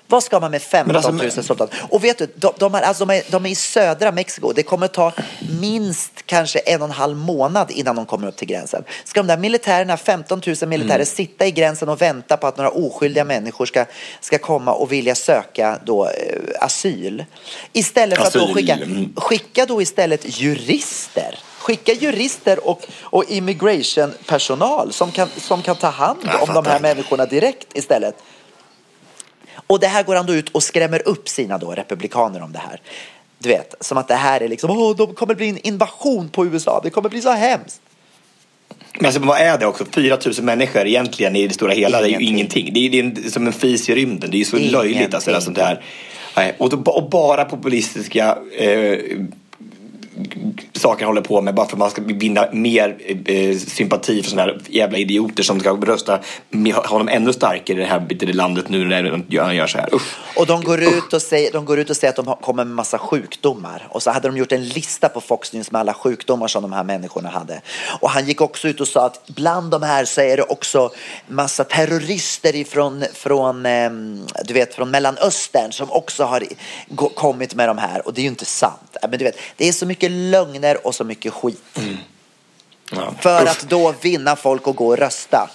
Vad 0.07 0.23
ska 0.23 0.39
man 0.39 0.51
med 0.51 0.61
15 0.61 0.95
alltså, 0.95 1.11
000 1.11 1.31
men- 1.35 1.43
soldater? 1.43 1.79
Och 1.89 2.03
vet 2.03 2.17
du, 2.17 2.27
de, 2.35 2.53
de, 2.57 2.75
är, 2.75 2.81
alltså, 2.81 3.05
de, 3.05 3.17
är, 3.17 3.23
de 3.31 3.45
är 3.45 3.49
i 3.49 3.55
södra 3.55 4.11
Mexiko. 4.11 4.53
Det 4.53 4.63
kommer 4.63 4.87
ta 4.87 5.11
minst 5.61 6.11
kanske 6.25 6.59
en 6.59 6.81
och 6.81 6.87
en 6.87 6.93
halv 6.93 7.17
månad 7.17 7.71
innan 7.71 7.95
de 7.95 8.05
kommer 8.05 8.27
upp 8.27 8.35
till 8.35 8.47
gränsen. 8.47 8.83
Ska 9.03 9.19
de 9.19 9.27
där 9.27 9.37
militärerna, 9.37 9.97
15 9.97 10.41
000 10.45 10.69
militärer, 10.69 10.95
Mm. 10.95 11.05
sitta 11.05 11.45
i 11.45 11.51
gränsen 11.51 11.89
och 11.89 12.01
vänta 12.01 12.37
på 12.37 12.47
att 12.47 12.57
några 12.57 12.69
oskyldiga 12.69 13.23
människor 13.23 13.65
ska, 13.65 13.85
ska 14.21 14.37
komma 14.37 14.73
och 14.73 14.91
vilja 14.91 15.15
söka 15.15 15.79
då, 15.85 16.05
eh, 16.05 16.11
asyl? 16.61 17.25
Istället 17.73 18.19
för 18.19 18.25
att 18.27 18.33
då 18.33 18.43
Asyl, 18.43 18.55
skicka, 18.55 18.73
mm. 18.73 19.13
skicka 19.15 19.65
då 19.65 19.81
istället 19.81 20.39
jurister. 20.39 21.39
Skicka 21.59 21.93
jurister 21.93 22.67
och, 22.67 22.87
och 23.01 23.23
immigration 23.31 24.13
personal 24.27 24.93
som 24.93 25.11
kan, 25.11 25.27
som 25.37 25.61
kan 25.61 25.75
ta 25.75 25.87
hand 25.89 26.29
om 26.41 26.53
de 26.53 26.65
här 26.65 26.79
människorna 26.79 27.25
direkt 27.25 27.67
istället. 27.73 28.15
Och 29.67 29.79
det 29.79 29.87
här 29.87 30.03
går 30.03 30.15
han 30.15 30.25
då 30.25 30.33
ut 30.33 30.49
och 30.49 30.63
skrämmer 30.63 31.07
upp 31.07 31.29
sina 31.29 31.57
då 31.57 31.71
republikaner 31.71 32.41
om 32.43 32.51
det 32.51 32.59
här. 32.59 32.81
Du 33.39 33.49
vet, 33.49 33.75
som 33.79 33.97
att 33.97 34.07
det 34.07 34.15
här 34.15 34.41
är 34.41 34.47
liksom, 34.47 34.69
åh, 34.71 34.95
de 34.95 35.13
kommer 35.13 35.35
bli 35.35 35.49
en 35.49 35.67
invasion 35.67 36.29
på 36.29 36.45
USA, 36.45 36.79
det 36.83 36.89
kommer 36.89 37.09
bli 37.09 37.21
så 37.21 37.31
hemskt. 37.31 37.81
Men 38.99 39.05
alltså, 39.05 39.21
vad 39.21 39.39
är 39.39 39.57
det 39.57 39.65
också? 39.65 39.85
4 39.91 40.17
000 40.25 40.33
människor 40.41 40.87
egentligen 40.87 41.35
i 41.35 41.47
det 41.47 41.53
stora 41.53 41.73
hela, 41.73 42.01
det 42.01 42.07
är 42.07 42.19
ju 42.19 42.25
Ingenting. 42.25 42.67
ingenting. 42.67 42.73
Det 42.73 42.79
är, 42.85 42.89
det 42.89 43.19
är 43.19 43.23
en, 43.25 43.31
som 43.31 43.47
en 43.47 43.53
fis 43.53 43.89
i 43.89 43.95
rymden. 43.95 44.31
Det 44.31 44.37
är 44.37 44.39
ju 44.39 44.45
så 44.45 44.57
Ingenting. 44.57 44.79
löjligt 44.79 45.13
alltså, 45.13 45.51
det 45.51 45.63
här. 45.63 45.81
Och, 46.57 46.69
då, 46.69 46.91
och 46.91 47.09
bara 47.09 47.45
populistiska 47.45 48.37
eh, 48.57 48.99
saker 50.73 51.05
håller 51.05 51.21
på 51.21 51.41
med 51.41 51.55
bara 51.55 51.65
för 51.65 51.73
att 51.73 51.79
man 51.79 51.89
ska 51.89 52.01
vinna 52.05 52.47
mer 52.51 52.97
eh, 52.99 53.35
eh 53.35 53.57
sympati 53.57 54.23
för 54.23 54.29
sådana 54.29 54.51
här 54.51 54.61
jävla 54.67 54.97
idioter 54.97 55.43
som 55.43 55.59
ska 55.59 55.71
rösta 55.71 56.19
med 56.49 56.73
honom 56.73 57.07
ännu 57.07 57.33
starkare 57.33 57.77
i 57.77 57.81
det 57.81 57.85
här 57.85 58.33
landet 58.33 58.69
nu 58.69 58.85
när 58.85 59.03
han 59.03 59.25
gör, 59.27 59.51
gör 59.51 59.67
så 59.67 59.77
här. 59.77 59.95
Usch. 59.95 60.15
Och 60.35 60.45
de 60.45 60.63
går, 60.63 60.83
ut 60.83 61.13
och 61.13 61.21
säger, 61.21 61.51
de 61.51 61.65
går 61.65 61.79
ut 61.79 61.89
och 61.89 61.97
säger 61.97 62.09
att 62.09 62.25
de 62.25 62.35
kommer 62.41 62.63
med 62.63 62.75
massa 62.75 62.97
sjukdomar. 62.97 63.87
Och 63.89 64.03
så 64.03 64.11
hade 64.11 64.27
de 64.27 64.37
gjort 64.37 64.51
en 64.51 64.67
lista 64.67 65.09
på 65.09 65.21
Fox 65.21 65.53
News 65.53 65.71
med 65.71 65.79
alla 65.79 65.93
sjukdomar 65.93 66.47
som 66.47 66.61
de 66.61 66.73
här 66.73 66.83
människorna 66.83 67.29
hade. 67.29 67.61
Och 68.01 68.09
han 68.09 68.25
gick 68.25 68.41
också 68.41 68.67
ut 68.67 68.81
och 68.81 68.87
sa 68.87 69.05
att 69.05 69.27
bland 69.27 69.71
de 69.71 69.83
här 69.83 70.05
så 70.05 70.21
är 70.21 70.37
det 70.37 70.43
också 70.43 70.91
massa 71.27 71.63
terrorister 71.63 72.55
ifrån, 72.55 73.03
från, 73.13 73.65
eh, 73.65 73.89
du 74.45 74.53
vet, 74.53 74.75
från 74.75 74.91
Mellanöstern 74.91 75.71
som 75.71 75.91
också 75.91 76.23
har 76.23 76.43
kommit 77.15 77.55
med 77.55 77.69
de 77.69 77.77
här. 77.77 78.07
Och 78.07 78.13
det 78.13 78.21
är 78.21 78.23
ju 78.23 78.29
inte 78.29 78.45
sant. 78.45 78.97
Men 79.01 79.19
du 79.19 79.25
vet, 79.25 79.37
det 79.57 79.67
är 79.67 79.71
så 79.71 79.85
mycket 79.85 80.04
lögner 80.09 80.87
och 80.87 80.95
så 80.95 81.03
mycket 81.03 81.33
skit. 81.33 81.79
Ja. 82.91 83.13
För 83.19 83.43
Usch. 83.43 83.49
att 83.49 83.69
då 83.69 83.93
vinna 84.01 84.35
folk 84.35 84.67
och 84.67 84.75
gå 84.75 84.87
och 84.87 84.97
rösta. 84.97 85.49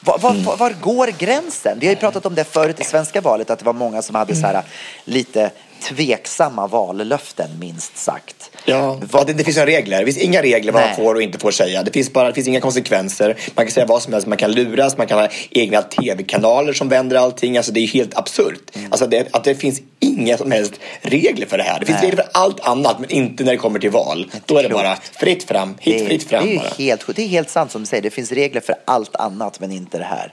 Var, 0.00 0.18
var, 0.18 0.34
var, 0.34 0.56
var 0.56 0.70
går 0.70 1.06
gränsen? 1.06 1.78
Vi 1.80 1.86
har 1.86 1.94
ju 1.94 2.00
pratat 2.00 2.26
om 2.26 2.34
det 2.34 2.44
förut 2.44 2.80
i 2.80 2.84
svenska 2.84 3.20
valet, 3.20 3.50
att 3.50 3.58
det 3.58 3.64
var 3.64 3.72
många 3.72 4.02
som 4.02 4.14
hade 4.14 4.36
så 4.36 4.46
här 4.46 4.62
lite 5.04 5.50
tveksamma 5.88 6.66
vallöften, 6.66 7.50
minst 7.60 7.96
sagt. 7.96 8.50
Ja, 8.64 9.00
ja 9.12 9.24
det, 9.24 9.32
det 9.32 9.44
finns 9.44 9.56
inga 9.56 9.66
regler. 9.66 9.98
Det 9.98 10.04
finns 10.04 10.18
inga 10.24 10.42
regler 10.42 10.72
vad 10.72 10.82
man 10.82 10.88
Nej. 10.88 10.96
får 10.96 11.14
och 11.14 11.22
inte 11.22 11.38
får 11.38 11.50
säga. 11.50 11.82
Det 11.82 11.90
finns, 11.90 12.12
bara, 12.12 12.28
det 12.28 12.34
finns 12.34 12.48
inga 12.48 12.60
konsekvenser. 12.60 13.36
Man 13.54 13.64
kan 13.64 13.72
säga 13.72 13.86
vad 13.86 14.02
som 14.02 14.12
helst. 14.12 14.28
Man 14.28 14.38
kan 14.38 14.52
luras. 14.52 14.98
Man 14.98 15.06
kan 15.06 15.18
ha 15.18 15.28
egna 15.50 15.82
tv-kanaler 15.82 16.72
som 16.72 16.88
vänder 16.88 17.16
allting. 17.16 17.56
Alltså, 17.56 17.72
det 17.72 17.80
är 17.80 17.86
helt 17.86 18.18
absurt. 18.18 18.76
Mm. 18.76 18.92
Alltså, 18.92 19.06
det, 19.06 19.28
att 19.34 19.44
det 19.44 19.54
finns 19.54 19.80
inga 20.00 20.38
som 20.38 20.50
helst 20.50 20.72
regler 21.00 21.46
för 21.46 21.58
det 21.58 21.64
här. 21.64 21.80
Det 21.80 21.86
finns 21.86 21.98
Nej. 22.02 22.10
regler 22.10 22.22
för 22.22 22.30
allt 22.40 22.60
annat, 22.60 22.98
men 23.00 23.10
inte 23.10 23.44
när 23.44 23.52
det 23.52 23.58
kommer 23.58 23.78
till 23.78 23.90
val. 23.90 24.30
Då 24.46 24.58
är 24.58 24.62
det 24.62 24.68
klokt. 24.68 24.84
bara 24.84 24.96
fritt 24.96 25.44
fram. 25.44 25.74
Hit 25.80 25.98
Det, 25.98 26.06
fritt 26.06 26.28
det, 26.28 26.36
är 26.36 26.40
fram 26.40 26.56
bara. 26.56 26.68
helt, 26.78 27.16
det 27.16 27.22
är 27.22 27.28
helt 27.28 27.50
sant 27.50 27.72
som 27.72 27.80
du 27.82 27.86
säger, 27.86 28.02
det 28.02 28.10
finns 28.10 28.32
regler 28.32 28.60
för 28.60 28.74
allt 28.84 29.16
annat 29.16 29.60
men 29.60 29.72
inte 29.72 29.98
det 29.98 30.04
här. 30.04 30.32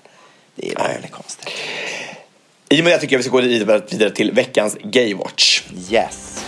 Det 0.56 0.72
är 0.72 0.88
väldigt 0.94 1.12
konstigt. 1.12 1.50
I 2.72 2.80
och 2.80 2.84
med 2.84 2.94
det 2.94 2.98
tycker 3.00 3.14
jag 3.14 3.18
vi 3.18 3.24
ska 3.24 3.32
gå 3.32 3.42
vidare, 3.42 3.82
vidare 3.90 4.10
till 4.10 4.32
veckans 4.32 4.78
Gaywatch. 4.84 5.64
Yes. 5.92 6.46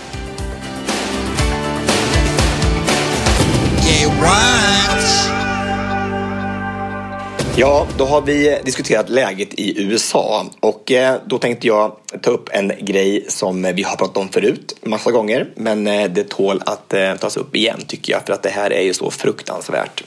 Ja, 7.55 7.87
då 7.97 8.05
har 8.05 8.21
vi 8.21 8.59
diskuterat 8.63 9.09
läget 9.09 9.53
i 9.53 9.81
USA 9.81 10.45
och 10.59 10.91
eh, 10.91 11.15
då 11.25 11.37
tänkte 11.37 11.67
jag 11.67 11.95
ta 12.21 12.31
upp 12.31 12.49
en 12.51 12.71
grej 12.79 13.25
som 13.27 13.73
vi 13.75 13.83
har 13.83 13.95
pratat 13.95 14.17
om 14.17 14.29
förut 14.29 14.79
massa 14.81 15.11
gånger 15.11 15.49
men 15.55 15.87
eh, 15.87 16.11
det 16.11 16.29
tål 16.29 16.61
att 16.65 16.93
eh, 16.93 17.15
tas 17.15 17.37
upp 17.37 17.55
igen 17.55 17.79
tycker 17.87 18.13
jag 18.13 18.25
för 18.25 18.33
att 18.33 18.43
det 18.43 18.49
här 18.49 18.73
är 18.73 18.81
ju 18.81 18.93
så 18.93 19.11
fruktansvärt. 19.11 20.03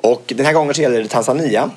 Och 0.00 0.32
den 0.36 0.46
här 0.46 0.52
gången 0.52 0.74
så 0.74 0.82
gäller 0.82 1.02
det 1.02 1.08
Tanzania 1.08 1.70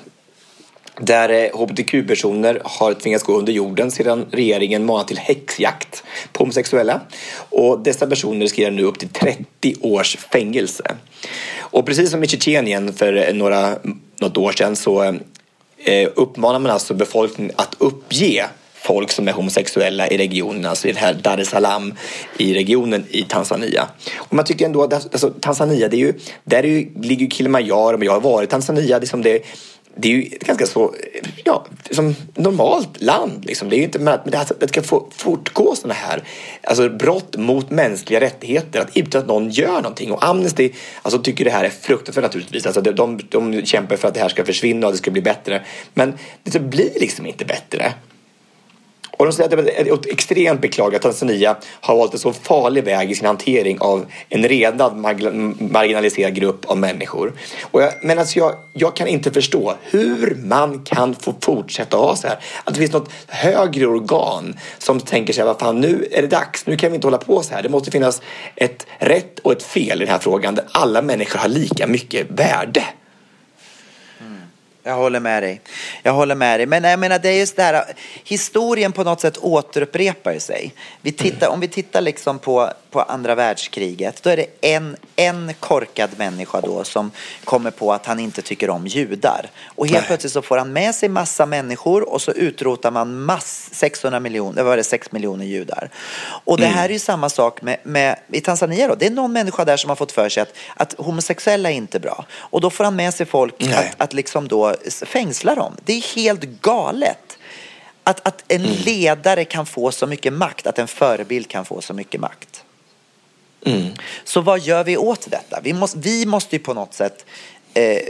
där 0.99 1.29
eh, 1.29 1.59
hbtq-personer 1.59 2.61
har 2.63 2.93
tvingats 2.93 3.23
gå 3.23 3.37
under 3.37 3.53
jorden 3.53 3.91
sedan 3.91 4.25
regeringen 4.31 4.85
manat 4.85 5.07
till 5.07 5.17
häxjakt 5.17 6.03
på 6.33 6.43
homosexuella. 6.43 7.01
Och 7.49 7.79
dessa 7.79 8.07
personer 8.07 8.41
riskerar 8.41 8.71
nu 8.71 8.83
upp 8.83 8.99
till 8.99 9.09
30 9.09 9.75
års 9.81 10.17
fängelse. 10.17 10.83
Och 11.57 11.85
precis 11.85 12.11
som 12.11 12.23
i 12.23 12.27
Tjetjenien 12.27 12.93
för 12.93 13.13
eh, 13.13 13.33
några, 13.33 13.77
något 14.21 14.37
år 14.37 14.51
sedan 14.51 14.75
så 14.75 15.03
eh, 15.03 15.13
eh, 15.85 16.09
uppmanar 16.15 16.59
man 16.59 16.71
alltså 16.71 16.93
befolkningen 16.93 17.53
att 17.55 17.75
uppge 17.77 18.45
folk 18.81 19.11
som 19.11 19.27
är 19.27 19.31
homosexuella 19.31 20.07
i 20.07 20.17
regionen, 20.17 20.65
alltså 20.65 20.87
i 20.87 20.91
det 20.91 20.99
här 20.99 21.13
Dar 21.13 21.37
es 21.37 21.49
Salaam 21.49 21.93
i 22.37 22.53
regionen 22.53 23.05
i 23.09 23.23
Tanzania. 23.23 23.87
Och 24.15 24.33
man 24.33 24.45
tycker 24.45 24.65
ändå 24.65 24.83
att 24.83 24.93
alltså, 24.93 25.33
Tanzania, 25.41 25.87
det 25.87 25.95
är 25.95 25.99
ju, 25.99 26.13
där 26.43 26.63
är 26.63 26.67
ju, 26.67 26.89
ligger 27.01 27.25
ju 27.25 27.29
Kilimanjaro, 27.29 27.97
men 27.97 28.05
jag 28.05 28.13
har 28.13 28.21
varit 28.21 28.49
i 28.49 28.51
Tanzania, 28.51 28.99
liksom 28.99 29.21
det, 29.21 29.41
det 29.95 30.07
är 30.07 30.11
ju 30.11 30.21
ett 30.21 30.43
ganska 30.43 30.65
så, 30.65 30.95
ja, 31.43 31.65
som 31.91 32.15
normalt 32.35 33.01
land. 33.01 33.45
Liksom. 33.45 33.69
Det 33.69 33.75
är 33.75 33.77
ju 33.77 33.83
inte, 33.83 33.99
men 33.99 34.19
det, 34.25 34.51
det 34.59 34.67
ska 34.67 34.81
få 34.81 35.07
fortgå 35.11 35.75
sådana 35.75 35.93
här 35.93 36.23
alltså, 36.63 36.89
brott 36.89 37.37
mot 37.37 37.69
mänskliga 37.69 38.21
rättigheter 38.21 38.79
att, 38.79 38.97
utan 38.97 39.21
att 39.21 39.27
någon 39.27 39.49
gör 39.49 39.75
någonting. 39.75 40.11
Och 40.11 40.25
Amnesty 40.25 40.71
alltså, 41.01 41.21
tycker 41.21 41.45
det 41.45 41.51
här 41.51 41.63
är 41.63 41.69
fruktansvärt 41.69 42.23
naturligtvis. 42.23 42.65
Alltså, 42.65 42.81
de, 42.81 42.91
de, 42.91 43.21
de 43.29 43.65
kämpar 43.65 43.95
för 43.95 44.07
att 44.07 44.13
det 44.13 44.19
här 44.19 44.29
ska 44.29 44.45
försvinna 44.45 44.87
och 44.87 44.93
det 44.93 44.97
ska 44.97 45.11
bli 45.11 45.21
bättre. 45.21 45.65
Men 45.93 46.13
det 46.43 46.59
blir 46.59 46.91
liksom 46.99 47.25
inte 47.25 47.45
bättre. 47.45 47.93
Och 49.19 49.25
de 49.25 49.31
säger 49.31 49.57
att 49.59 49.65
det 49.65 49.79
är 49.79 50.11
extremt 50.11 50.61
beklagligt 50.61 51.05
att 51.05 51.11
Tanzania 51.11 51.57
har 51.81 51.95
valt 51.95 52.13
en 52.13 52.19
så 52.19 52.33
farlig 52.33 52.83
väg 52.83 53.11
i 53.11 53.15
sin 53.15 53.25
hantering 53.25 53.79
av 53.79 54.05
en 54.29 54.43
redan 54.43 55.01
marginaliserad 55.59 56.35
grupp 56.35 56.65
av 56.65 56.77
människor. 56.77 57.33
Och 57.71 57.81
jag, 57.81 57.93
men 58.01 58.19
alltså 58.19 58.39
jag, 58.39 58.55
jag 58.73 58.95
kan 58.95 59.07
inte 59.07 59.31
förstå 59.31 59.73
hur 59.81 60.35
man 60.43 60.83
kan 60.83 61.15
få 61.15 61.33
fortsätta 61.41 61.97
ha 61.97 62.15
så 62.15 62.27
här. 62.27 62.39
Att 62.63 62.73
det 62.73 62.79
finns 62.79 62.91
något 62.91 63.11
högre 63.27 63.87
organ 63.87 64.59
som 64.77 64.99
tänker 64.99 65.33
sig 65.33 65.43
vad 65.43 65.59
fan 65.59 65.81
nu 65.81 66.07
är 66.11 66.21
det 66.21 66.27
dags, 66.27 66.65
nu 66.65 66.77
kan 66.77 66.91
vi 66.91 66.95
inte 66.95 67.07
hålla 67.07 67.17
på 67.17 67.43
så 67.43 67.53
här. 67.53 67.63
Det 67.63 67.69
måste 67.69 67.91
finnas 67.91 68.21
ett 68.55 68.85
rätt 68.99 69.39
och 69.39 69.51
ett 69.51 69.63
fel 69.63 70.01
i 70.01 70.05
den 70.05 70.13
här 70.13 70.19
frågan 70.19 70.55
där 70.55 70.65
alla 70.71 71.01
människor 71.01 71.39
har 71.39 71.49
lika 71.49 71.87
mycket 71.87 72.31
värde. 72.31 72.83
Jag 74.83 74.95
håller 74.95 75.19
med 75.19 75.43
dig. 75.43 75.61
Jag 76.03 76.13
håller 76.13 76.35
med 76.35 76.59
dig. 76.59 76.67
Men 76.67 76.83
jag 76.83 76.99
menar, 76.99 77.19
det 77.19 77.29
är 77.29 77.39
just 77.39 77.55
det 77.55 77.63
här, 77.63 77.85
historien 78.23 78.91
på 78.91 79.03
något 79.03 79.21
sätt 79.21 79.37
återupprepar 79.37 80.39
sig. 80.39 80.73
Vi 81.01 81.11
tittar, 81.11 81.47
Om 81.47 81.59
vi 81.59 81.67
tittar 81.67 82.01
liksom 82.01 82.39
på, 82.39 82.73
på 82.91 83.01
andra 83.01 83.35
världskriget, 83.35 84.23
då 84.23 84.29
är 84.29 84.37
det 84.37 84.45
en, 84.61 84.97
en 85.15 85.53
korkad 85.59 86.09
människa 86.17 86.61
då 86.61 86.83
som 86.83 87.11
kommer 87.43 87.71
på 87.71 87.93
att 87.93 88.05
han 88.05 88.19
inte 88.19 88.41
tycker 88.41 88.69
om 88.69 88.87
judar. 88.87 89.49
Och 89.65 89.85
helt 89.85 89.99
Nej. 89.99 90.07
plötsligt 90.07 90.33
så 90.33 90.41
får 90.41 90.57
han 90.57 90.73
med 90.73 90.95
sig 90.95 91.09
massa 91.09 91.45
människor 91.45 92.09
och 92.09 92.21
så 92.21 92.31
utrotar 92.31 92.91
man 92.91 93.21
mass 93.21 93.69
600 93.71 94.19
miljoner, 94.19 94.63
var 94.63 94.77
det, 94.77 94.83
6 94.83 95.11
miljoner 95.11 95.45
judar. 95.45 95.89
Och 96.45 96.57
det 96.57 96.67
här 96.67 96.85
är 96.89 96.93
ju 96.93 96.99
samma 96.99 97.29
sak 97.29 97.61
med, 97.61 97.77
med, 97.83 98.19
i 98.31 98.41
Tanzania 98.41 98.87
då. 98.87 98.95
Det 98.95 99.05
är 99.05 99.11
någon 99.11 99.33
människa 99.33 99.65
där 99.65 99.77
som 99.77 99.89
har 99.89 99.95
fått 99.95 100.11
för 100.11 100.29
sig 100.29 100.43
att, 100.43 100.53
att 100.75 100.95
homosexuella 100.97 101.69
är 101.71 101.73
inte 101.73 101.99
bra. 101.99 102.25
Och 102.31 102.61
då 102.61 102.69
får 102.69 102.83
han 102.83 102.95
med 102.95 103.13
sig 103.13 103.25
folk 103.25 103.55
Nej. 103.57 103.73
att, 103.73 104.01
att 104.01 104.13
liksom 104.13 104.47
då 104.47 104.75
fängsla 105.05 105.55
dem. 105.55 105.75
Det 105.85 105.93
är 105.93 106.15
helt 106.15 106.43
galet. 106.43 107.37
Att, 108.03 108.27
att 108.27 108.43
en 108.47 108.65
Mm. 108.65 108.71
ledare 108.85 109.45
kan 109.45 109.65
få 109.65 109.91
så 109.91 110.07
mycket 110.07 110.33
makt, 110.33 110.67
att 110.67 110.79
en 110.79 110.87
förebild 110.87 111.47
kan 111.47 111.65
få 111.65 111.81
så 111.81 111.93
mycket 111.93 112.21
makt. 112.21 112.48
Mm. 113.65 113.87
Så 114.23 114.41
vad 114.41 114.59
gör 114.59 114.83
vi 114.83 114.97
åt 114.97 115.31
detta? 115.31 115.59
Vi 115.63 115.73
måste, 115.73 115.97
vi 115.99 116.25
måste 116.25 116.55
ju 116.55 116.59
på 116.59 116.73
något 116.73 116.93
sätt 116.93 117.25
eh, 117.73 118.01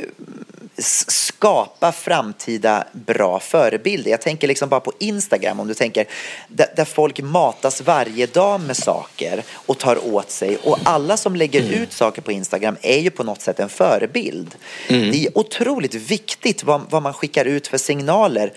skapa 1.08 1.92
framtida 1.92 2.88
bra 2.92 3.40
förebilder. 3.40 4.12
Jag 4.12 4.22
tänker 4.22 4.48
liksom 4.48 4.70
bara 4.70 4.80
på 4.80 4.94
Instagram, 5.00 5.60
om 5.60 5.68
du 5.68 5.74
tänker 5.74 6.06
där, 6.48 6.68
där 6.76 6.86
folk 6.86 7.22
matas 7.22 7.82
varje 7.82 8.26
dag 8.26 8.62
med 8.62 8.78
saker 8.78 9.44
och 9.54 9.78
tar 9.78 10.14
åt 10.14 10.32
sig. 10.32 10.58
Och 10.64 10.78
alla 10.84 11.18
som 11.18 11.36
lägger 11.36 11.62
Mm. 11.62 11.74
ut 11.74 11.94
saker 11.94 12.22
på 12.22 12.32
Instagram 12.32 12.78
är 12.82 13.00
ju 13.00 13.10
på 13.10 13.24
något 13.24 13.42
sätt 13.42 13.60
en 13.60 13.70
förebild. 13.70 14.56
Mm. 14.88 15.12
Det 15.12 15.26
är 15.26 15.38
otroligt 15.38 15.94
viktigt 15.96 16.64
vad, 16.64 16.82
vad 16.90 17.02
man 17.04 17.14
skickar 17.14 17.46
ut 17.46 17.68
för 17.68 17.78
signaler 17.78 18.54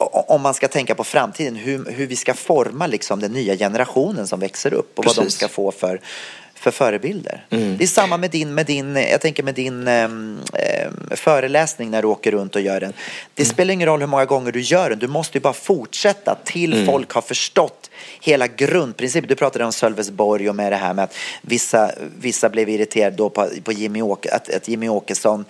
om 0.00 0.40
man 0.40 0.54
ska 0.54 0.68
tänka 0.68 0.94
på 0.94 1.04
framtiden, 1.04 1.56
hur, 1.56 1.90
hur 1.90 2.06
vi 2.06 2.16
ska 2.16 2.34
forma 2.34 2.86
liksom 2.86 3.20
den 3.20 3.32
nya 3.32 3.56
generationen 3.56 4.26
som 4.26 4.40
växer 4.40 4.74
upp 4.74 4.98
och 4.98 5.04
vad 5.04 5.14
de 5.16 5.22
Precis. 5.22 5.38
ska 5.38 5.48
få 5.48 5.72
för, 5.72 6.00
för 6.54 6.70
förebilder. 6.70 7.46
Det 7.48 7.84
är 7.84 7.86
samma 7.86 8.16
med 8.16 8.30
din, 8.30 8.54
med 8.54 8.66
din, 8.66 8.96
jag 8.96 9.20
tänker 9.20 9.42
med 9.42 9.54
din 9.54 9.88
ehm, 9.88 10.40
föreläsning 11.10 11.90
när 11.90 12.02
du 12.02 12.08
åker 12.08 12.32
runt 12.32 12.56
och 12.56 12.62
gör 12.62 12.80
den. 12.80 12.92
Det 13.34 13.44
spelar 13.44 13.74
ingen 13.74 13.88
roll 13.88 14.00
hur 14.00 14.06
många 14.06 14.24
gånger 14.24 14.52
du 14.52 14.60
gör 14.60 14.90
den, 14.90 14.98
du 14.98 15.08
måste 15.08 15.38
ju 15.38 15.42
bara 15.42 15.52
fortsätta 15.52 16.38
till 16.44 16.86
folk 16.86 17.12
har 17.12 17.22
förstått 17.22 17.90
hela 18.20 18.46
grundprincipen. 18.46 19.28
Du 19.28 19.34
pratade 19.34 19.64
om 19.64 19.72
Sölvesborg 19.72 20.48
och 20.48 20.56
med 20.56 20.72
det 20.72 20.76
här 20.76 20.94
med 20.94 21.04
att 21.04 21.14
vissa, 21.42 21.90
vissa 22.18 22.48
blev 22.48 22.68
irriterade 22.68 23.16
då 23.16 23.30
på, 23.30 23.48
på 23.64 23.72
Jimmy, 23.72 24.02
Åke, 24.02 24.34
att, 24.34 24.54
att 24.54 24.68
Jimmy 24.68 24.88
Åkesson 24.88 25.44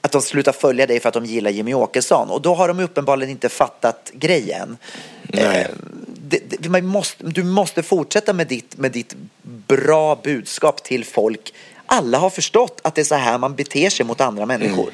att 0.00 0.12
de 0.12 0.22
slutar 0.22 0.52
följa 0.52 0.86
dig 0.86 1.00
för 1.00 1.08
att 1.08 1.14
de 1.14 1.24
gillar 1.24 1.50
Jimmy 1.50 1.74
Åkesson. 1.74 2.30
Och 2.30 2.42
då 2.42 2.54
har 2.54 2.68
de 2.68 2.80
uppenbarligen 2.80 3.30
inte 3.30 3.48
fattat 3.48 4.10
grejen. 4.14 4.76
Eh, 5.32 5.66
det, 6.06 6.42
det, 6.58 6.68
man 6.68 6.86
måste, 6.86 7.24
du 7.24 7.44
måste 7.44 7.82
fortsätta 7.82 8.32
med 8.32 8.46
ditt, 8.46 8.76
med 8.78 8.92
ditt 8.92 9.14
bra 9.42 10.16
budskap 10.22 10.82
till 10.82 11.04
folk. 11.04 11.54
Alla 11.86 12.18
har 12.18 12.30
förstått 12.30 12.80
att 12.82 12.94
det 12.94 13.00
är 13.00 13.04
så 13.04 13.14
här 13.14 13.38
man 13.38 13.54
beter 13.54 13.90
sig 13.90 14.06
mot 14.06 14.20
andra 14.20 14.46
människor. 14.46 14.90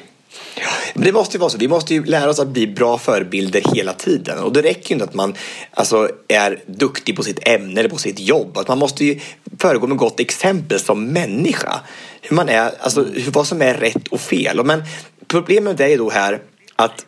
Men 0.97 1.05
det 1.05 1.11
måste 1.11 1.37
ju 1.37 1.39
vara 1.39 1.49
så. 1.49 1.57
Vi 1.57 1.67
måste 1.67 1.93
ju 1.93 2.05
lära 2.05 2.29
oss 2.29 2.39
att 2.39 2.47
bli 2.47 2.67
bra 2.67 2.97
förebilder 2.97 3.61
hela 3.75 3.93
tiden. 3.93 4.39
Och 4.39 4.53
det 4.53 4.61
räcker 4.61 4.89
ju 4.89 4.93
inte 4.93 5.05
att 5.05 5.13
man 5.13 5.33
alltså, 5.71 6.09
är 6.27 6.59
duktig 6.65 7.15
på 7.15 7.23
sitt 7.23 7.47
ämne 7.47 7.79
eller 7.79 7.89
på 7.89 7.97
sitt 7.97 8.19
jobb. 8.19 8.57
Att 8.57 8.67
man 8.67 8.77
måste 8.77 9.05
ju 9.05 9.19
föregå 9.59 9.87
med 9.87 9.97
gott 9.97 10.19
exempel 10.19 10.79
som 10.79 11.07
människa. 11.07 11.79
Hur 12.21 12.35
man 12.35 12.49
är, 12.49 12.71
alltså 12.79 13.05
vad 13.31 13.47
som 13.47 13.61
är 13.61 13.73
rätt 13.73 14.07
och 14.07 14.21
fel. 14.21 14.65
Men 14.65 14.83
problemet 15.27 15.79
är 15.79 15.87
ju 15.87 15.97
då 15.97 16.09
här 16.09 16.41
att 16.75 17.05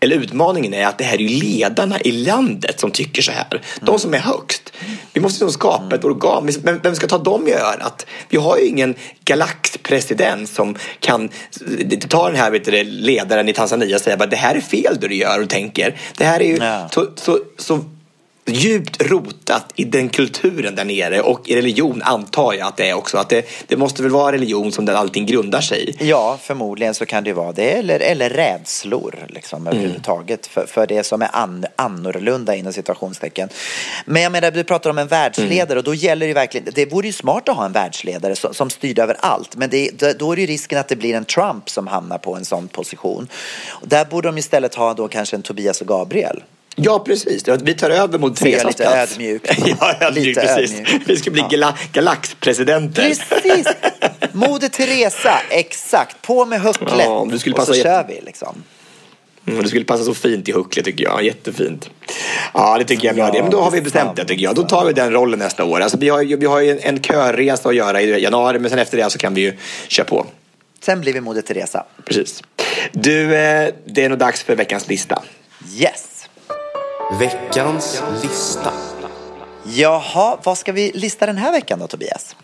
eller 0.00 0.16
utmaningen 0.16 0.74
är 0.74 0.86
att 0.86 0.98
det 0.98 1.04
här 1.04 1.20
är 1.20 1.28
ledarna 1.28 2.00
i 2.00 2.12
landet 2.12 2.80
som 2.80 2.90
tycker 2.90 3.22
så 3.22 3.32
här. 3.32 3.62
De 3.80 3.98
som 3.98 4.14
är 4.14 4.18
högst. 4.18 4.72
Vi 5.12 5.20
måste 5.20 5.44
nog 5.44 5.52
skapa 5.52 5.94
ett 5.94 6.04
organ. 6.04 6.50
Vem, 6.62 6.80
vem 6.82 6.94
ska 6.94 7.06
ta 7.06 7.18
dem 7.18 7.48
i 7.48 7.52
örat? 7.52 8.06
Vi 8.28 8.36
har 8.38 8.58
ju 8.58 8.66
ingen 8.66 8.94
galaxpresident 9.24 10.48
som 10.48 10.76
kan 11.00 11.28
ta 12.08 12.26
den 12.28 12.36
här 12.36 12.50
vet 12.50 12.64
du, 12.64 12.84
ledaren 12.84 13.48
i 13.48 13.52
Tanzania 13.52 13.96
och 13.96 14.02
säga 14.02 14.16
att 14.16 14.30
det 14.30 14.36
här 14.36 14.54
är 14.54 14.60
fel 14.60 14.96
det 15.00 15.08
du 15.08 15.14
gör 15.14 15.42
och 15.42 15.48
tänker. 15.48 15.96
Det 16.16 16.24
här 16.24 16.40
är 16.40 16.44
ju 16.46 16.56
Ja. 16.56 16.88
så, 16.92 17.06
så, 17.16 17.38
så 17.58 17.84
djupt 18.52 19.02
rotat 19.02 19.72
i 19.76 19.84
den 19.84 20.08
kulturen 20.08 20.74
där 20.74 20.84
nere 20.84 21.20
och 21.20 21.48
i 21.48 21.56
religion 21.56 22.02
antar 22.02 22.52
jag 22.52 22.68
att 22.68 22.76
det 22.76 22.88
är 22.88 22.94
också. 22.94 23.18
Att 23.18 23.28
det, 23.28 23.46
det 23.66 23.76
måste 23.76 24.02
väl 24.02 24.12
vara 24.12 24.32
religion 24.32 24.72
som 24.72 24.84
där 24.84 24.94
allting 24.94 25.26
grundar 25.26 25.60
sig 25.60 25.90
i. 25.90 26.08
Ja, 26.08 26.38
förmodligen 26.42 26.94
så 26.94 27.06
kan 27.06 27.24
det 27.24 27.32
vara 27.32 27.52
det. 27.52 27.70
Eller, 27.70 28.00
eller 28.00 28.30
rädslor 28.30 29.14
liksom, 29.28 29.66
överhuvudtaget 29.66 30.46
för, 30.46 30.66
för 30.66 30.86
det 30.86 31.06
som 31.06 31.22
är 31.22 31.28
an, 31.32 31.66
annorlunda 31.76 32.54
inom 32.54 32.72
situationstecken. 32.72 33.48
Men 34.04 34.22
jag 34.22 34.32
menar, 34.32 34.50
du 34.50 34.64
pratar 34.64 34.90
om 34.90 34.98
en 34.98 35.08
världsledare 35.08 35.78
och 35.78 35.84
då 35.84 35.94
gäller 35.94 36.26
det 36.26 36.34
verkligen, 36.34 36.66
det 36.74 36.92
vore 36.92 37.06
ju 37.06 37.12
smart 37.12 37.48
att 37.48 37.56
ha 37.56 37.64
en 37.64 37.72
världsledare 37.72 38.36
som, 38.36 38.54
som 38.54 38.70
styrde 38.70 39.02
över 39.02 39.16
allt. 39.20 39.56
Men 39.56 39.70
det, 39.70 40.18
då 40.18 40.32
är 40.32 40.36
det 40.36 40.40
ju 40.40 40.46
risken 40.46 40.78
att 40.78 40.88
det 40.88 40.96
blir 40.96 41.14
en 41.14 41.24
Trump 41.24 41.70
som 41.70 41.86
hamnar 41.86 42.18
på 42.18 42.34
en 42.34 42.44
sån 42.44 42.68
position. 42.68 43.28
Där 43.82 44.04
borde 44.04 44.28
de 44.28 44.38
istället 44.38 44.74
ha 44.74 44.94
då 44.94 45.08
kanske 45.08 45.36
en 45.36 45.42
Tobias 45.42 45.80
och 45.80 45.88
Gabriel. 45.88 46.42
Ja, 46.80 46.98
precis. 46.98 47.44
Vi 47.62 47.74
tar 47.74 47.90
över 47.90 48.18
mot 48.18 48.36
Teresas 48.36 48.66
lite 48.66 48.84
ödmjuk. 48.84 49.42
ja, 49.80 49.94
ödmjuk, 50.00 50.26
Lite 50.26 50.40
precis. 50.40 50.72
ödmjuk. 50.80 51.02
Vi 51.06 51.16
ska 51.16 51.30
bli 51.30 51.40
Ja. 51.40 51.48
gala 51.48 51.78
galaxpresidenter. 51.92 53.02
Precis! 53.02 53.66
Moder 54.32 54.68
Teresa, 54.68 55.40
exakt. 55.50 56.22
På 56.22 56.44
med 56.46 56.60
hucklet. 56.60 56.92
Ja, 56.98 57.26
du 57.30 57.38
skulle 57.38 57.54
och 57.56 57.62
så 57.62 57.66
passa 57.72 57.82
kör 57.82 58.04
vi 58.08 58.20
liksom. 58.26 58.62
Mm, 59.46 59.62
det 59.62 59.68
skulle 59.68 59.84
passa 59.84 60.04
så 60.04 60.14
fint 60.14 60.48
i 60.48 60.52
Huckle 60.52 60.82
tycker 60.82 61.04
jag. 61.04 61.24
Jättefint. 61.24 61.90
Ja, 62.54 62.78
det 62.78 62.84
tycker 62.84 63.08
jag. 63.08 63.18
Ja, 63.18 63.30
det. 63.32 63.42
Men 63.42 63.50
då 63.50 63.60
har 63.60 63.70
vi 63.70 63.80
bestämt 63.80 64.16
det 64.16 64.24
tycker 64.24 64.44
jag. 64.44 64.54
Då 64.54 64.62
tar 64.62 64.84
vi 64.86 64.92
den 64.92 65.12
rollen 65.12 65.38
nästa 65.38 65.64
år. 65.64 65.80
Alltså, 65.80 65.98
vi 65.98 66.08
har 66.08 66.22
ju 66.22 66.36
vi 66.36 66.46
har 66.46 66.60
ju 66.60 66.70
en, 66.70 66.78
en 66.80 67.00
körresa 67.02 67.68
att 67.68 67.74
göra 67.74 68.02
i 68.02 68.22
januari, 68.22 68.58
men 68.58 68.70
sen 68.70 68.78
efter 68.78 68.96
det 68.96 69.10
så 69.10 69.18
kan 69.18 69.34
vi 69.34 69.40
ju 69.40 69.56
köra 69.88 70.06
på. 70.06 70.26
Sen 70.80 71.00
blir 71.00 71.12
vi 71.12 71.20
Moder 71.20 71.42
Teresa. 71.42 71.84
Precis. 72.04 72.42
Du, 72.92 73.36
eh, 73.36 73.68
det 73.86 74.04
är 74.04 74.08
nog 74.08 74.18
dags 74.18 74.42
för 74.42 74.56
veckans 74.56 74.88
lista. 74.88 75.22
Yes! 75.78 76.04
Veckans 77.12 78.02
lista. 78.22 78.72
Jaha, 79.64 80.38
vad 80.44 80.58
ska 80.58 80.72
vi 80.72 80.92
lista 80.94 81.26
den 81.26 81.36
här 81.36 81.52
veckan 81.52 81.78
då 81.78 81.86
Tobias? 81.86 82.36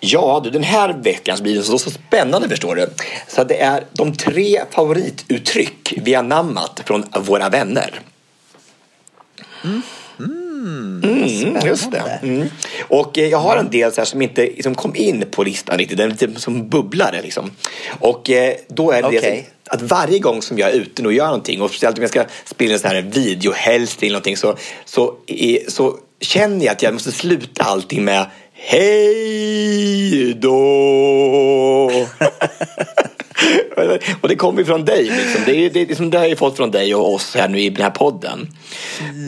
Ja, 0.00 0.40
du, 0.44 0.50
den 0.50 0.62
här 0.62 0.92
veckans 0.92 1.42
blir 1.42 1.62
så, 1.62 1.78
så 1.78 1.90
spännande 1.90 2.48
förstår 2.48 2.76
du. 2.76 2.88
Så 3.28 3.44
det 3.44 3.60
är 3.60 3.84
de 3.92 4.12
tre 4.12 4.60
favorituttryck 4.70 5.94
vi 6.02 6.14
har 6.14 6.22
namnat 6.22 6.82
från 6.84 7.04
våra 7.20 7.48
vänner. 7.48 8.00
Mm, 10.18 11.58
just 11.64 11.90
det. 11.90 12.18
Mm. 12.22 12.48
Och 12.88 13.18
eh, 13.18 13.28
jag 13.28 13.38
har 13.38 13.56
en 13.56 13.70
del 13.70 13.92
så 13.92 14.00
här 14.00 14.06
som 14.06 14.22
inte 14.22 14.42
liksom, 14.42 14.74
kom 14.74 14.96
in 14.96 15.24
på 15.30 15.42
listan 15.42 15.78
riktigt. 15.78 15.98
Den 15.98 16.06
är 16.06 16.10
lite 16.10 16.40
som 16.40 16.68
bubblare 16.68 17.22
liksom. 17.22 17.50
Och 18.00 18.30
eh, 18.30 18.54
då 18.68 18.90
är 18.90 19.02
det 19.02 19.10
det 19.10 19.18
Okej. 19.18 19.48
Att 19.70 19.82
varje 19.82 20.18
gång 20.18 20.42
som 20.42 20.58
jag 20.58 20.70
är 20.70 20.74
ute 20.74 21.02
och 21.02 21.12
gör 21.12 21.26
någonting 21.26 21.62
och 21.62 21.70
speciellt 21.70 21.98
om 21.98 22.02
jag 22.02 22.10
ska 22.10 22.24
spela 22.44 22.72
en 22.72 22.78
sån 22.78 22.90
här 22.90 23.02
video 23.02 23.52
helst 23.52 24.02
eller 24.02 24.12
någonting 24.12 24.36
så, 24.36 24.56
så, 24.84 25.14
så 25.68 25.98
känner 26.20 26.64
jag 26.64 26.72
att 26.72 26.82
jag 26.82 26.92
måste 26.92 27.12
sluta 27.12 27.64
allting 27.64 28.04
med 28.04 28.26
Hej 28.56 30.34
då! 30.34 30.54
och 34.20 34.28
det 34.28 34.36
kommer 34.36 34.58
ju 34.58 34.64
från 34.64 34.84
dig. 34.84 35.04
Liksom. 35.04 35.42
Det, 35.46 35.66
är, 35.66 35.70
det, 35.70 35.86
liksom, 35.86 36.10
det 36.10 36.18
har 36.18 36.24
jag 36.24 36.30
ju 36.30 36.36
fått 36.36 36.56
från 36.56 36.70
dig 36.70 36.94
och 36.94 37.14
oss 37.14 37.34
här 37.34 37.48
nu 37.48 37.60
i 37.60 37.70
den 37.70 37.82
här 37.82 37.90
podden. 37.90 38.48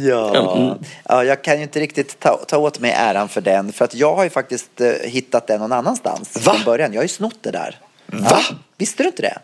Ja. 0.09 0.77
ja, 1.05 1.25
jag 1.25 1.45
kan 1.45 1.57
ju 1.57 1.63
inte 1.63 1.81
riktigt 1.81 2.21
ta, 2.21 2.37
ta 2.37 2.59
åt 2.59 2.81
mig 2.81 2.91
äran 2.91 3.29
för 3.29 3.41
den. 3.41 3.73
För 3.73 3.85
att 3.85 3.95
jag 3.95 4.17
har 4.17 4.25
ju 4.25 4.31
faktiskt 4.31 4.81
eh, 4.81 4.93
hittat 5.05 5.47
den 5.47 5.61
någon 5.61 5.73
annanstans 5.73 6.47
Va? 6.47 6.53
från 6.53 6.65
början. 6.65 6.93
Jag 6.93 6.99
har 6.99 7.05
ju 7.05 7.09
snott 7.09 7.39
det 7.41 7.51
där. 7.51 7.79
Va? 8.07 8.41
Visste 8.79 9.03
du 9.03 9.07
inte 9.07 9.23
det? 9.23 9.39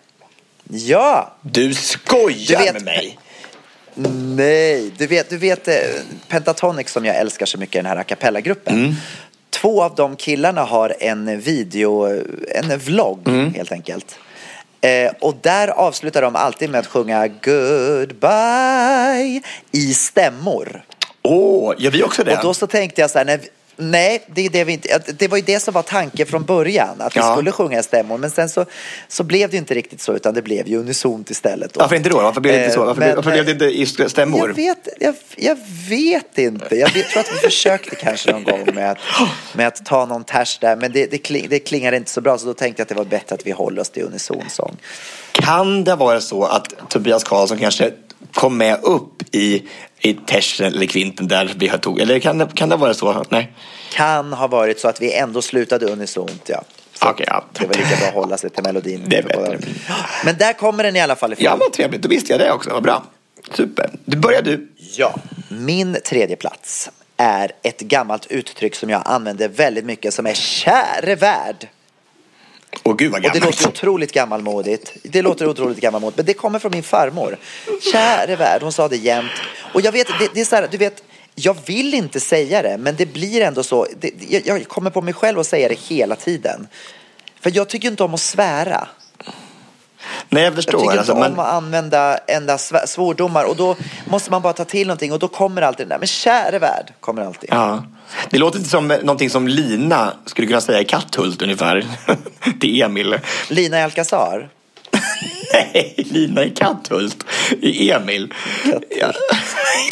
Ja! 0.68 1.32
Du 1.40 1.74
skojar 1.74 2.58
Du 2.58 2.64
vet- 2.64 2.74
med 2.74 2.82
mig! 2.84 3.18
Nej, 4.36 4.90
du 4.98 5.06
vet, 5.06 5.30
du 5.30 5.38
vet 5.38 5.68
eh, 5.68 5.74
Pentatonic 6.28 6.88
som 6.90 7.04
jag 7.04 7.16
älskar 7.16 7.46
så 7.46 7.58
mycket, 7.58 7.72
den 7.78 7.86
här 7.86 7.96
a 7.96 8.04
cappella-gruppen. 8.04 8.74
Mm. 8.74 8.94
Två 9.50 9.82
av 9.82 9.94
de 9.94 10.16
killarna 10.16 10.62
har 10.62 10.96
en 11.00 11.40
video, 11.40 12.08
en 12.54 12.78
vlogg 12.78 13.28
Mm. 13.28 13.54
helt 13.54 13.72
enkelt. 13.72 14.18
Eh, 14.80 15.12
och 15.20 15.36
där 15.40 15.68
avslutar 15.68 16.22
de 16.22 16.36
alltid 16.36 16.70
med 16.70 16.80
att 16.80 16.86
sjunga 16.86 17.28
Goodbye 17.28 19.40
i 19.72 19.94
stämmor. 19.94 20.84
Åh, 21.22 21.74
gör 21.78 21.90
vi 21.90 22.02
också 22.02 22.24
det? 22.24 22.36
Och 22.36 22.42
då 22.42 22.54
så 22.54 22.66
tänkte 22.66 23.00
jag 23.00 23.10
så 23.10 23.18
här, 23.18 23.24
när 23.24 23.40
Nej, 23.76 24.22
det, 24.26 24.46
är 24.46 24.50
det, 24.50 24.64
vi 24.64 24.72
inte, 24.72 24.98
det 25.18 25.28
var 25.28 25.36
ju 25.36 25.42
det 25.42 25.60
som 25.60 25.74
var 25.74 25.82
tanken 25.82 26.26
från 26.26 26.44
början, 26.44 27.00
att 27.00 27.16
vi 27.16 27.20
Ja. 27.20 27.32
skulle 27.34 27.52
sjunga 27.52 27.82
stämmor. 27.82 28.18
Men 28.18 28.30
sen 28.30 28.48
så, 28.48 28.64
så 29.08 29.24
blev 29.24 29.50
det 29.50 29.54
ju 29.54 29.58
inte 29.58 29.74
riktigt 29.74 30.00
så, 30.00 30.12
utan 30.14 30.34
det 30.34 30.42
blev 30.42 30.68
ju 30.68 30.76
unisont 30.80 31.30
istället. 31.30 31.76
Varför 31.76 31.96
inte 31.96 32.08
då? 32.08 32.16
Varför 32.16 32.40
blev 32.40 32.54
det 32.54 32.62
inte 32.64 32.74
så? 32.74 32.80
Eh, 32.80 32.86
Varför, 32.86 33.00
men- 33.00 33.16
varför 33.16 33.30
blev 33.30 33.44
det 33.44 33.52
inte 33.52 33.64
i 33.64 33.86
stämmor? 33.86 34.48
Jag 34.48 34.54
vet, 34.54 34.88
jag, 35.00 35.14
jag 35.36 35.58
vet 35.88 36.38
inte. 36.38 36.76
Jag 36.76 36.92
vet, 36.94 37.08
tror 37.10 37.20
att 37.20 37.32
vi 37.34 37.38
försökte 37.38 37.96
kanske 37.96 38.32
någon 38.32 38.44
gång 38.44 38.74
med 38.74 38.90
att, 38.90 38.98
med 39.52 39.66
att 39.66 39.84
ta 39.86 40.06
någon 40.06 40.24
ters 40.24 40.58
där, 40.58 40.76
men 40.76 40.92
det, 40.92 41.06
det, 41.10 41.18
kling, 41.18 41.46
det 41.50 41.58
klingade 41.58 41.96
inte 41.96 42.10
så 42.10 42.20
bra, 42.20 42.38
så 42.38 42.46
då 42.46 42.54
tänkte 42.54 42.80
jag 42.80 42.84
att 42.84 42.88
det 42.88 42.94
var 42.94 43.04
bättre 43.04 43.34
att 43.34 43.46
vi 43.46 43.50
håller 43.50 43.80
oss 43.80 43.90
till 43.90 44.02
unisonsång. 44.02 44.76
Kan 45.32 45.84
det 45.84 45.94
vara 45.96 46.20
så 46.20 46.44
att 46.44 46.74
Tobias 46.88 47.24
Karlsson 47.24 47.58
kanske 47.58 47.92
kom 48.34 48.58
med 48.58 48.78
upp 48.82 49.22
i, 49.34 49.62
i 50.00 50.14
tersen 50.14 50.66
eller 50.66 50.86
kvinten 50.86 51.28
där 51.28 51.54
vi 51.56 51.68
har 51.68 51.78
tog? 51.78 52.00
Eller 52.00 52.18
kan 52.18 52.38
det, 52.38 52.48
kan 52.54 52.68
det 52.68 52.76
vara 52.76 52.94
så? 52.94 53.24
Nej. 53.28 53.52
Kan 53.92 54.32
ha 54.32 54.46
varit 54.46 54.80
så 54.80 54.88
att 54.88 55.02
vi 55.02 55.14
ändå 55.14 55.42
slutade 55.42 55.86
unisont, 55.86 56.42
ja. 56.46 56.62
Okej, 57.04 57.26
ja. 57.28 57.44
Det 57.52 57.66
var 57.66 57.74
lika 57.74 57.96
bra 57.96 58.08
att 58.08 58.14
hålla 58.14 58.36
sig 58.36 58.50
till 58.50 58.62
melodin. 58.62 59.04
Det 59.06 59.18
är 59.18 59.22
bättre. 59.22 59.58
Men 60.24 60.36
där 60.38 60.52
kommer 60.52 60.84
den 60.84 60.96
i 60.96 61.00
alla 61.00 61.16
fall 61.16 61.32
ifrån. 61.32 61.44
Ja, 61.44 61.56
vad 61.56 61.72
trevligt. 61.72 62.02
Då 62.02 62.08
visste 62.08 62.32
jag 62.32 62.40
det 62.40 62.52
också. 62.52 62.70
Vad 62.70 62.82
bra. 62.82 63.04
Super. 63.54 63.90
Du 64.04 64.16
börjar 64.16 64.42
du. 64.42 64.68
Ja. 64.96 65.14
Min 65.48 65.96
tredje 66.04 66.36
plats 66.36 66.90
är 67.16 67.52
ett 67.62 67.80
gammalt 67.80 68.26
uttryck 68.26 68.74
som 68.74 68.90
jag 68.90 69.02
använder 69.04 69.48
väldigt 69.48 69.84
mycket 69.84 70.14
som 70.14 70.26
är 70.26 70.34
käre 70.34 71.14
värld. 71.14 71.68
Gud 73.02 73.12
vad 73.12 73.24
Och 73.24 73.32
det 73.32 73.38
gammalt. 73.38 73.60
låter 73.60 73.68
otroligt 73.68 74.12
gammalmodigt. 74.12 74.92
Det 75.02 75.22
låter 75.22 75.48
otroligt 75.48 75.80
gammalmodigt, 75.80 76.16
men 76.16 76.26
det 76.26 76.34
kommer 76.34 76.58
från 76.58 76.72
min 76.72 76.82
farmor. 76.82 77.38
Käre 77.92 78.36
värld, 78.36 78.62
hon 78.62 78.72
sa 78.72 78.88
det 78.88 78.96
jämt. 78.96 79.30
Och 79.74 79.80
jag 79.80 79.92
vet, 79.92 80.06
det, 80.06 80.28
det 80.34 80.40
är 80.40 80.44
så 80.44 80.56
här, 80.56 80.68
du 80.70 80.76
vet, 80.76 81.02
jag 81.34 81.56
vill 81.66 81.94
inte 81.94 82.20
säga 82.20 82.62
det, 82.62 82.78
men 82.78 82.96
det 82.96 83.06
blir 83.06 83.40
ändå 83.40 83.62
så. 83.62 83.86
Det, 84.00 84.12
jag, 84.28 84.46
jag 84.46 84.68
kommer 84.68 84.90
på 84.90 85.02
mig 85.02 85.14
själv 85.14 85.38
att 85.38 85.46
säga 85.46 85.68
det 85.68 85.78
hela 85.78 86.16
tiden. 86.16 86.68
För 87.40 87.52
jag 87.54 87.68
tycker 87.68 87.88
inte 87.88 88.02
om 88.04 88.14
att 88.14 88.20
svära. 88.20 88.88
Nej, 90.28 90.42
jag 90.42 90.50
Jag 90.50 90.54
förstår. 90.56 90.78
tycker 90.80 90.96
alltså, 90.98 91.12
inte 91.12 91.20
men, 91.22 91.32
om 91.32 91.38
att 91.38 91.52
använda 91.52 92.16
enda 92.16 92.56
sv- 92.56 92.86
svordomar 92.86 93.44
och 93.44 93.56
då 93.56 93.76
måste 94.06 94.30
man 94.30 94.42
bara 94.42 94.52
ta 94.52 94.64
till 94.64 94.86
någonting 94.86 95.12
och 95.12 95.18
då 95.18 95.28
kommer 95.28 95.62
alltid 95.62 95.84
den 95.86 95.88
där, 95.88 95.98
men 95.98 96.06
käre 96.08 96.58
värld, 96.58 96.92
kommer 97.00 97.22
alltid. 97.22 97.50
ja. 97.52 97.84
Det 98.30 98.38
låter 98.38 98.58
inte 98.58 98.70
som 98.70 98.88
någonting 98.88 99.30
som 99.30 99.48
Lina 99.48 100.12
skulle 100.26 100.46
kunna 100.46 100.60
säga 100.60 100.80
i 100.80 100.84
Katthult 100.84 101.42
ungefär. 101.42 101.84
Till 102.60 102.82
Emil. 102.82 103.18
Lina 103.48 103.78
i 103.78 103.82
Alcazar. 103.82 104.48
Nej, 105.52 105.94
Lina 105.96 106.44
i 106.44 106.50
Katthult. 106.50 107.24
I 107.60 107.90
Emil. 107.90 108.32
Ja. 109.00 109.12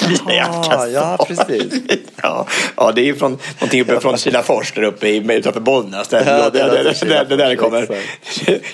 Lina 0.09 0.35
i 0.35 0.41
Ah, 0.41 0.87
ja, 0.87 1.27
precis. 1.29 1.73
Ja, 2.23 2.47
ja, 2.77 2.93
det 2.93 3.01
är 3.01 3.05
ju 3.05 3.17
från, 3.17 3.39
någonting 3.59 3.81
uppe 3.81 4.01
från 4.01 4.19
Kilafors 4.19 4.73
där 4.73 4.83
uppe 4.83 5.09
i, 5.09 5.33
utanför 5.33 5.61
Bollnäs. 5.61 6.09
Där, 6.09 6.25
Ja, 6.27 6.51
det 6.51 6.59
det, 6.59 6.83
det, 6.83 7.07
det, 7.07 7.25
det, 7.25 7.37
där 7.37 7.57
kommer. 7.57 7.89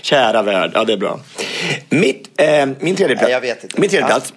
Kära 0.02 0.42
värld. 0.42 0.70
Ja, 0.74 0.84
det 0.84 0.92
är 0.92 0.96
bra. 0.96 1.20
Mitt, 1.88 2.40
eh, 2.40 2.66
min 2.80 2.96
tredje 2.96 3.16
Nej, 3.16 3.40
plats, 3.40 3.64
inte. 3.64 3.80
min 3.80 3.90
tredje 3.90 4.06
plats 4.06 4.32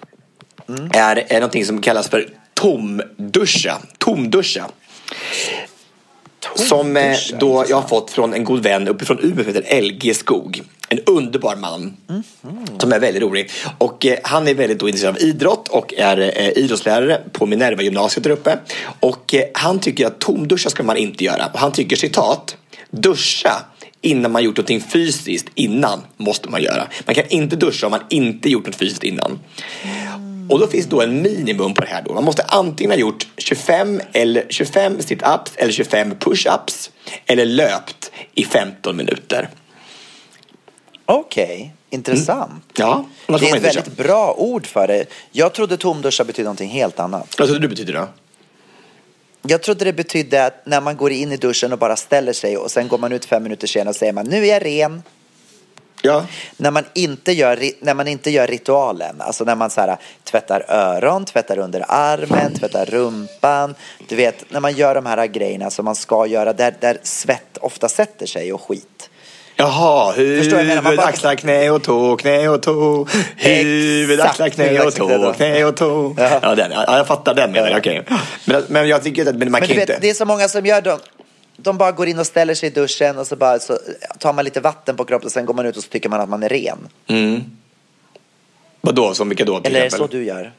är, 0.92 1.24
är 1.28 1.34
någonting 1.34 1.64
som 1.64 1.80
kallas 1.80 2.08
för 2.08 2.28
tomduscha. 2.54 3.78
Tomduscha. 3.98 4.66
Som 6.54 6.96
eh, 6.96 7.16
då 7.40 7.64
jag 7.68 7.76
har 7.80 7.88
fått 7.88 8.10
från 8.10 8.34
en 8.34 8.44
god 8.44 8.62
vän 8.62 8.88
uppifrån 8.88 9.18
Umeå 9.22 9.44
som 9.44 9.54
heter 9.54 9.80
LG 9.80 10.14
Skog. 10.14 10.62
En 10.88 10.98
underbar 11.06 11.56
man. 11.56 11.96
Som 12.78 12.92
är 12.92 13.00
väldigt 13.00 13.22
rolig. 13.22 13.50
Och 13.78 14.06
eh, 14.06 14.18
han 14.22 14.48
är 14.48 14.54
väldigt 14.54 14.82
intresserad 14.82 15.14
av 15.16 15.22
idrott 15.22 15.68
och 15.68 15.94
är 15.94 16.18
eh, 16.18 16.48
idrottslärare 16.48 17.20
på 17.32 17.46
Minerva 17.46 17.82
gymnasiet 17.82 18.24
där 18.24 18.30
uppe. 18.30 18.58
Och 19.00 19.34
eh, 19.34 19.44
han 19.54 19.78
tycker 19.78 20.06
att 20.06 20.18
tomduscha 20.18 20.70
ska 20.70 20.82
man 20.82 20.96
inte 20.96 21.24
göra. 21.24 21.46
Och 21.52 21.58
han 21.58 21.72
tycker 21.72 21.96
citat. 21.96 22.56
Duscha 22.90 23.62
innan 24.02 24.32
man 24.32 24.44
gjort 24.44 24.56
någonting 24.56 24.80
fysiskt 24.80 25.48
innan 25.54 26.00
måste 26.16 26.48
man 26.48 26.62
göra. 26.62 26.86
Man 27.06 27.14
kan 27.14 27.24
inte 27.28 27.56
duscha 27.56 27.86
om 27.86 27.90
man 27.90 28.02
inte 28.08 28.48
gjort 28.48 28.66
något 28.66 28.76
fysiskt 28.76 29.04
innan. 29.04 29.38
Och 30.50 30.58
då 30.58 30.66
finns 30.66 30.86
då 30.86 31.02
en 31.02 31.22
minimum 31.22 31.74
på 31.74 31.80
det 31.80 31.86
här 31.86 32.02
då. 32.02 32.14
Man 32.14 32.24
måste 32.24 32.42
antingen 32.42 32.90
ha 32.90 32.98
gjort 32.98 33.26
25, 33.36 34.00
eller 34.12 34.46
25 34.48 34.98
sit-ups 34.98 35.50
eller 35.56 35.72
25 35.72 36.14
push-ups 36.14 36.90
eller 37.26 37.44
löpt 37.44 38.10
i 38.34 38.44
15 38.44 38.96
minuter. 38.96 39.48
Okej, 41.06 41.74
intressant. 41.90 42.64
Ja, 42.76 43.04
annars 43.26 43.40
Det 43.40 43.50
är 43.50 43.56
ett 43.56 43.62
väldigt 43.62 43.96
bra 43.96 44.34
ord 44.38 44.66
för 44.66 44.88
det. 44.88 45.04
Jag 45.32 45.52
trodde 45.52 45.76
tomduscha 45.76 46.24
betydde 46.24 46.44
någonting 46.44 46.70
helt 46.70 47.00
annat. 47.00 47.34
Vad 47.38 47.48
trodde 47.48 47.62
du 47.62 47.68
betyder 47.68 47.92
då? 47.92 48.08
Jag 49.42 49.62
trodde 49.62 49.84
det 49.84 49.92
betydde 49.92 50.46
att 50.46 50.66
när 50.66 50.80
man 50.80 50.96
går 50.96 51.12
in 51.12 51.32
i 51.32 51.36
duschen 51.36 51.72
och 51.72 51.78
bara 51.78 51.96
ställer 51.96 52.32
sig 52.32 52.56
och 52.56 52.70
sen 52.70 52.88
går 52.88 52.98
man 52.98 53.12
ut 53.12 53.24
fem 53.24 53.42
minuter 53.42 53.66
senare 53.66 53.88
och 53.88 53.96
säger 53.96 54.12
man 54.12 54.26
nu 54.26 54.46
är 54.46 54.52
jag 54.52 54.64
ren. 54.64 55.02
Ja. 56.02 56.26
När 56.56 56.70
man 56.70 56.84
inte 56.94 57.32
gör, 57.32 57.58
när 57.80 57.94
man 57.94 58.08
inte 58.08 58.30
gör 58.30 58.46
ritualen, 58.46 59.20
alltså 59.20 59.44
när 59.44 59.54
man 59.56 59.70
så 59.70 59.80
här, 59.80 59.96
tvättar 60.24 60.64
öron, 60.68 61.24
tvättar 61.24 61.58
under 61.58 61.84
armen, 61.88 62.54
tvättar 62.54 62.84
rumpan. 62.86 63.74
Du 64.08 64.16
vet, 64.16 64.44
när 64.48 64.60
man 64.60 64.72
gör 64.72 64.94
de 64.94 65.06
här 65.06 65.26
grejerna 65.26 65.70
som 65.70 65.84
man 65.84 65.94
ska 65.94 66.26
göra 66.26 66.52
där, 66.52 66.74
där 66.80 66.98
svett 67.02 67.58
ofta 67.60 67.88
sätter 67.88 68.26
sig 68.26 68.52
och 68.52 68.62
skit. 68.62 69.10
Jaha, 69.56 70.12
huvud, 70.12 70.82
bara- 70.84 71.02
axlar, 71.02 71.34
knä 71.34 71.70
och 71.70 71.82
tå, 71.82 72.16
knä 72.16 72.48
och 72.48 72.62
tå. 72.62 73.06
Huvud, 73.36 74.20
axlar, 74.20 74.48
knä 74.48 74.80
och 74.80 74.94
tå, 74.94 75.32
knä 75.32 75.64
och 75.64 75.76
tå. 75.76 76.14
Ja. 76.42 76.54
Den, 76.54 76.72
ja, 76.72 76.96
jag 76.96 77.06
fattar 77.06 77.34
den 77.34 77.52
menar 77.52 77.68
jag. 77.68 77.78
Okej. 77.78 78.02
Men, 78.44 78.64
men 78.68 78.88
jag 78.88 79.02
tycker 79.04 79.26
att 79.26 79.34
man 79.38 79.50
Men 79.50 79.60
kan 79.60 79.68
vet, 79.68 79.78
inte... 79.88 79.98
det 80.00 80.10
är 80.10 80.14
så 80.14 80.24
många 80.24 80.48
som 80.48 80.66
gör 80.66 80.80
dem. 80.80 80.98
De 81.62 81.78
bara 81.78 81.92
går 81.92 82.08
in 82.08 82.18
och 82.18 82.26
ställer 82.26 82.54
sig 82.54 82.66
i 82.68 82.72
duschen 82.72 83.18
och 83.18 83.26
så 83.26 83.36
bara 83.36 83.58
så 83.58 83.78
tar 84.18 84.32
man 84.32 84.44
lite 84.44 84.60
vatten 84.60 84.96
på 84.96 85.04
kroppen 85.04 85.26
och 85.26 85.32
sen 85.32 85.46
går 85.46 85.54
man 85.54 85.66
ut 85.66 85.76
och 85.76 85.82
så 85.82 85.88
tycker 85.88 86.08
man 86.08 86.20
att 86.20 86.28
man 86.28 86.42
är 86.42 86.48
ren. 86.48 86.78
Vadå, 88.80 89.14
som 89.14 89.28
vilka 89.28 89.44
då 89.44 89.60
till 89.60 89.66
Eller 89.70 89.80
är 89.80 89.90
det 89.90 89.96
så 89.96 90.06
du 90.06 90.24
gör? 90.24 90.52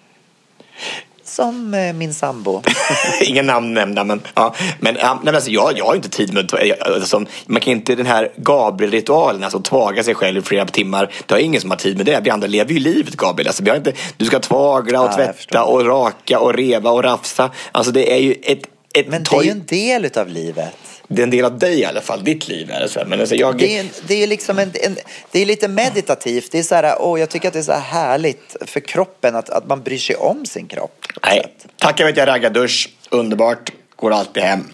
Som 1.24 1.74
eh, 1.74 1.94
min 1.94 2.14
sambo. 2.14 2.62
Inga 3.26 3.42
namn 3.42 3.74
nämnda, 3.74 4.04
men, 4.04 4.22
ja. 4.34 4.56
men, 4.80 4.96
ja, 4.96 5.14
nej, 5.14 5.20
men 5.24 5.36
alltså, 5.36 5.52
jag, 5.52 5.78
jag 5.78 5.86
har 5.86 5.96
inte 5.96 6.10
tid 6.10 6.34
med 6.34 6.50
jag- 6.52 6.94
alltså, 6.94 7.26
Man 7.46 7.62
kan 7.62 7.74
inte 7.74 7.96
den 7.96 8.06
här 8.06 8.32
Gabriel-ritualen, 8.36 9.44
alltså 9.44 9.60
tvaga 9.60 10.04
sig 10.04 10.16
själv 10.16 10.38
i 10.38 10.42
flera 10.42 10.66
timmar. 10.66 11.14
Det 11.26 11.34
har 11.34 11.40
ingen 11.40 11.62
som 11.62 11.70
har 11.70 11.78
tid 11.78 11.98
med 11.98 12.06
det. 12.06 12.20
Vi 12.24 12.30
andra 12.30 12.48
lever 12.48 12.74
ju 12.74 12.80
livet 12.80 13.16
Gabriel. 13.18 13.48
Alltså, 13.48 13.64
vi 13.64 13.70
har 13.70 13.78
inte, 13.78 13.94
du 14.18 14.26
ska 14.26 14.40
tvagla 14.40 15.02
och 15.02 15.10
Ja, 15.12 15.16
tvätta 15.16 15.64
och 15.64 15.86
raka 15.86 16.40
och 16.40 16.54
reva 16.54 16.92
och 16.92 17.04
rafsa. 17.04 17.52
Alltså 17.72 17.92
det 17.92 18.14
är 18.14 18.18
ju 18.20 18.32
ett, 18.44 18.60
ett 18.94 19.08
Men 19.08 19.24
det 19.24 19.36
är 19.36 19.44
ju 19.44 19.50
en 19.52 19.66
del 19.66 20.06
utav 20.06 20.28
livet. 20.28 20.76
Det 21.12 21.22
är 21.22 21.24
en 21.24 21.30
del 21.30 21.46
av 21.46 21.60
dig 21.60 21.80
i 21.80 21.86
alla 21.86 22.02
fall, 22.02 22.24
ditt 22.24 22.48
liv 22.48 22.72
är 22.72 22.80
det. 22.80 22.90
Så. 22.90 23.00
här. 23.00 23.06
Men 23.06 23.20
alltså, 23.20 23.36
jag, 23.36 23.58
Det 23.58 23.78
är, 23.78 23.86
det 24.08 24.24
är 24.24 24.28
liksom 24.28 24.60
en, 24.60 24.72
en, 24.74 24.98
det 25.32 25.40
är 25.40 25.46
lite 25.46 25.68
meditativt. 25.68 26.52
Det 26.52 26.60
är 26.60 26.64
så 26.64 26.76
här, 26.76 26.96
åh, 27.00 27.20
jag 27.20 27.30
tycker 27.30 27.48
att 27.48 27.54
det 27.54 27.60
är 27.60 27.64
så 27.64 27.72
här 27.72 27.80
härligt 27.80 28.56
för 28.62 28.80
kroppen 28.80 29.36
att, 29.36 29.50
att 29.50 29.68
man 29.68 29.82
bryr 29.82 29.98
sig 29.98 30.16
om 30.16 30.46
sin 30.46 30.68
kropp. 30.68 31.06
nej, 31.26 31.42
sätt. 31.42 31.68
tackar 31.78 32.06
vet 32.06 32.18
jag 32.18 32.28
raggardusch, 32.28 32.90
underbart, 33.10 33.72
går 33.96 34.12
alltid 34.12 34.44
hem. 34.44 34.68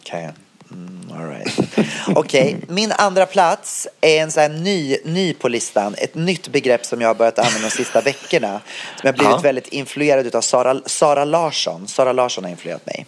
Okej. 0.00 0.28
Mm, 0.70 1.12
all 1.18 1.28
right. 1.30 1.58
Okej, 2.14 2.56
min 2.68 2.92
andra 2.92 3.26
plats 3.26 3.88
är 4.00 4.22
en 4.22 4.30
så 4.30 4.40
här 4.40 4.48
ny, 4.48 4.96
ny 5.04 5.34
på 5.34 5.48
listan. 5.48 5.94
Ett 5.98 6.14
nytt 6.14 6.48
begrepp 6.48 6.84
som 6.86 7.00
jag 7.00 7.08
har 7.08 7.14
börjat 7.14 7.38
använda 7.38 7.68
de 7.68 7.70
sista 7.70 8.00
veckorna. 8.00 8.60
Som 9.00 9.00
jag 9.02 9.12
har 9.12 9.16
blivit 9.16 9.32
Ja. 9.32 9.38
väldigt 9.38 9.68
influerad 9.68 10.34
av 10.34 10.40
Sara, 10.40 10.80
Sara 10.86 11.24
Larsson. 11.24 11.88
Sara 11.88 12.12
Larsson 12.12 12.44
har 12.44 12.50
influerat 12.50 12.86
mig. 12.86 13.06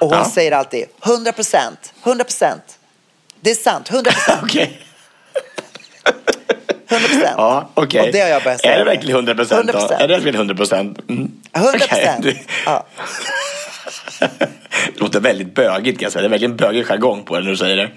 Och 0.00 0.08
hon 0.08 0.18
Ja. 0.18 0.30
säger 0.34 0.52
alltid 0.52 0.84
100 1.04 1.32
procent, 1.32 1.92
100 2.04 2.24
procent. 2.24 2.78
Det 3.40 3.50
är 3.50 3.54
sant, 3.54 3.90
100 3.90 4.10
procent. 4.10 4.40
Okej. 4.44 4.80
100 6.88 7.08
procent. 7.08 7.34
Ja, 7.36 7.70
okej. 7.74 8.00
Och 8.00 8.12
det 8.12 8.20
har 8.20 8.28
jag 8.28 8.42
börjat 8.42 8.60
säga. 8.60 8.74
Är 8.74 8.78
det 8.78 8.84
verkligen 8.84 9.16
100 9.16 9.34
procent? 9.34 9.70
100%. 9.70 9.92
Är 9.92 10.08
det 10.08 10.14
verkligen 10.14 10.34
100 10.36 10.54
procent? 10.54 10.98
Mm. 11.08 11.30
100 11.52 11.72
Okej. 11.74 11.88
procent. 11.88 12.26
Ja. 12.66 12.86
Det 14.94 15.00
låter 15.00 15.20
väldigt 15.20 15.54
bögigt 15.54 15.98
kan 15.98 16.04
jag 16.06 16.12
säga. 16.12 16.20
Det 16.22 16.26
är 16.26 16.30
verkligen 16.30 16.56
bögig 16.56 16.86
jargong 16.86 17.22
på 17.24 17.36
det 17.36 17.42
när 17.44 17.50
du 17.50 17.56
säger 17.56 17.76
det. 17.76 17.90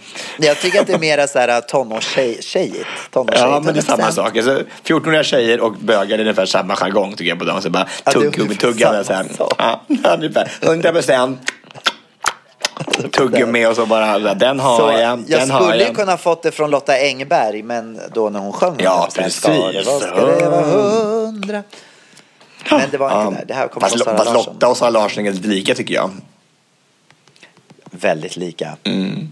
Jag 0.47 0.59
tycker 0.59 0.81
att 0.81 0.87
det 0.87 0.93
är 0.93 0.97
mer 0.99 1.27
så 1.27 1.39
här 1.39 1.61
tonårstjejigt. 1.61 2.55
Ja, 3.13 3.61
men 3.63 3.73
det 3.73 3.79
är 3.79 3.81
samma 3.81 4.03
100%. 4.03 4.11
sak. 4.11 4.37
Alltså, 4.37 4.61
14-åriga 4.83 5.23
tjejer 5.23 5.59
och 5.59 5.73
bögar 5.73 6.17
är 6.17 6.21
ungefär 6.21 6.45
samma 6.45 6.75
jargong 6.75 7.11
tycker 7.15 7.29
jag 7.29 7.39
på 7.39 7.45
dem. 7.45 7.61
Så 7.61 7.69
bara 7.69 7.87
Ja, 8.03 8.11
det 8.11 8.17
är 8.19 8.21
tuggummi, 8.21 8.45
ungefär 8.47 8.67
tuggande 8.71 9.03
så 9.03 9.13
här. 9.13 9.23
samma 9.23 9.33
sak. 9.37 9.53
Ja, 9.57 9.81
ungefär 10.13 10.51
100 10.61 10.91
procent. 10.91 11.39
Tuggummi 13.11 13.65
och 13.65 13.75
så 13.75 13.85
bara, 13.85 14.33
den 14.33 14.59
har 14.59 14.77
Så 14.77 14.83
jag, 14.83 15.01
jag 15.27 15.39
den 15.39 15.51
har 15.51 15.61
skulle 15.61 15.83
jag. 15.83 15.95
kunna 15.95 16.17
fått 16.17 16.43
det 16.43 16.51
från 16.51 16.71
Lotta 16.71 16.93
Engberg, 16.97 17.63
men 17.63 17.99
då 18.13 18.29
när 18.29 18.39
hon 18.39 18.53
sjöng 18.53 18.75
Ja, 18.79 19.09
100%, 19.11 19.29
Ska 19.29 19.51
det 19.51 19.73
precis. 19.73 20.01
ska 20.01 20.25
det 20.25 20.49
vara 20.49 20.61
hundra? 20.61 21.63
Men 22.71 22.89
det 22.91 22.97
var 22.97 23.27
inte 23.27 23.39
där. 23.39 23.45
Det 23.45 23.53
här 23.53 23.67
kommer 23.67 23.87
fast, 23.89 24.03
från 24.03 24.17
fast. 24.17 24.33
Lotta 24.33 24.67
och 24.67 24.77
Sara 24.77 24.89
Larsson 24.89 25.25
är 25.25 25.31
lite 25.31 25.47
lika 25.47 25.75
tycker 25.75 25.93
jag. 25.93 26.09
Väldigt 27.91 28.37
lika. 28.37 28.77
Mm. 28.83 29.29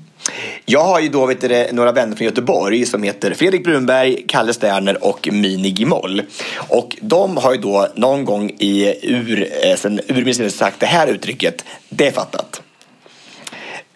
Jag 0.66 0.84
har 0.84 1.00
ju 1.00 1.10
då 1.10 1.26
vet 1.26 1.42
du, 1.42 1.48
det, 1.48 1.72
några 1.72 1.92
vänner 1.92 2.16
från 2.16 2.26
Göteborg 2.26 2.86
som 2.86 3.04
heter 3.04 3.34
Fredrik 3.34 3.64
Brunberg, 3.64 4.26
Kalle 4.28 4.54
Sterner 4.54 5.04
och 5.06 5.30
Mini 5.32 5.68
Gimoll. 5.70 6.22
Och 6.56 6.98
de 7.02 7.38
har 7.38 7.54
ju 7.54 7.58
då 7.62 7.88
någon 7.96 8.26
gång 8.26 8.50
i 8.50 8.96
ur, 9.02 9.48
eh, 9.64 9.76
sen 9.76 10.00
urminnes 10.08 10.56
sagt 10.56 10.80
det 10.80 10.86
här 10.86 11.08
uttrycket, 11.08 11.66
det 11.90 12.08
är 12.08 12.12
fattat. 12.12 12.62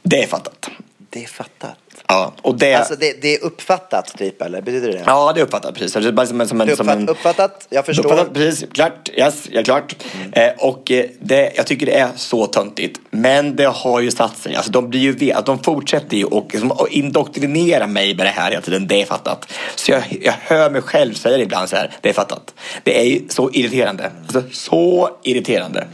Det 0.06 0.24
är 0.24 0.28
fattat. 0.28 0.70
Det 1.10 1.24
är 1.24 1.28
fattat. 1.28 1.78
Ja, 2.08 2.34
och 2.41 2.58
det... 2.58 2.74
Alltså 2.74 2.95
det, 2.95 3.22
det 3.22 3.36
är 3.36 3.43
uppfattat 3.43 4.18
typ, 4.18 4.41
eller 4.41 4.62
betyder 4.62 4.88
det? 4.88 5.03
Ja, 5.06 5.32
det 5.34 5.41
är 5.41 5.43
uppfattat 5.43 5.76
precis. 5.76 5.93
Det 5.93 6.12
bara 6.12 6.28
som 6.28 6.41
en, 6.41 6.47
som 6.47 6.62
en, 6.62 6.78
som 6.78 6.89
en, 6.89 7.10
uppfattat, 7.10 7.68
jag 7.70 7.86
förstår. 7.86 8.03
Uppfattat, 8.06 8.34
precis. 8.34 8.70
Klart. 8.74 9.10
Yes, 9.14 9.47
ja, 9.51 9.64
klart. 9.64 9.95
Eh, 10.32 10.49
och 10.58 10.91
eh, 10.91 11.06
det, 11.20 11.53
jag 11.56 11.68
tycker 11.68 11.86
det 11.86 11.99
är 11.99 12.10
så 12.16 12.45
töntigt. 12.45 12.99
Men 13.10 13.56
det 13.56 13.66
har 13.66 13.99
ju 13.99 14.12
satt 14.12 14.38
sig. 14.38 14.56
Alltså, 14.56 14.72
de, 14.72 14.89
blir 14.89 14.99
ju, 14.99 15.34
de 15.45 15.64
fortsätter 15.64 16.18
ju 16.18 16.26
och, 16.26 16.47
liksom, 16.51 16.72
och 16.72 16.89
indoktrinera 16.89 17.88
mig 17.88 18.16
med 18.16 18.26
det 18.26 18.30
här 18.30 18.51
hela 18.51 18.62
tiden. 18.62 18.88
Det 18.88 19.01
är 19.01 19.06
fattat. 19.06 19.51
Så 19.76 19.91
jag, 19.91 20.03
jag 20.22 20.34
hör 20.41 20.70
mig 20.70 20.82
själv 20.82 21.14
säga 21.14 21.38
det 21.38 21.43
ibland 21.43 21.70
så 21.70 21.76
här. 21.76 21.91
Det 22.01 22.10
är 22.10 22.14
fattat. 22.14 22.53
Det 22.84 22.99
är 22.99 23.06
ju 23.06 23.22
så 23.30 23.49
irriterande. 23.53 24.12
Alltså, 24.22 24.43
så 24.51 25.10
irriterande. 25.24 25.88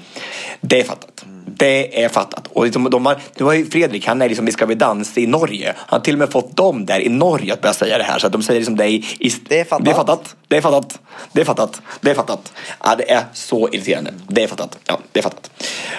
Det 0.62 0.80
är 0.80 0.84
fattat. 0.84 1.26
Det 1.58 2.04
är 2.04 2.10
fattat. 2.10 2.48
Och 2.48 2.66
liksom, 2.66 2.90
de 2.90 3.06
har, 3.06 3.22
nu 3.38 3.46
har 3.46 3.54
ju 3.54 3.66
Fredrik, 3.66 4.08
han 4.08 4.22
är 4.22 4.30
liksom 4.30 4.48
i 4.48 4.52
Ska 4.52 4.66
vi 4.66 4.76
dansa 4.76 5.20
i 5.20 5.28
Norge. 5.28 5.74
Han 5.78 6.00
har 6.00 6.04
till 6.04 6.16
och 6.16 6.20
med 6.20 6.32
fått 6.32 6.56
dem 6.56 6.86
där 6.86 7.00
i 7.00 7.10
Norge 7.10 7.54
att 7.54 7.62
börja 7.62 7.74
säga 7.74 7.98
det 7.98 8.04
här. 8.04 8.20
Så 8.20 8.28
att 8.28 8.34
de 8.34 8.44
säger 8.44 8.60
liksom 8.60 8.76
det 8.76 8.88
i... 8.88 9.06
i 9.20 9.32
Det 9.48 9.60
är 9.60 9.64
fattat. 9.64 9.86
Det 9.86 9.92
är 9.92 9.96
fattat. 9.96 10.36
Det 10.48 10.58
är 10.58 10.62
fattat. 10.62 11.00
Det 11.32 11.42
är 11.42 11.46
fattat. 11.46 11.82
Det 12.02 12.12
är 12.12 12.16
fattat. 12.16 12.54
Ja, 12.84 12.96
det 12.96 13.12
är 13.12 13.24
så 13.34 13.70
irriterande. 13.72 14.14
Det 14.28 14.44
är 14.44 14.48
fattat. 14.48 14.78
Ja, 14.86 15.00
det 15.12 15.20
är 15.20 15.24
fattat. 15.24 15.52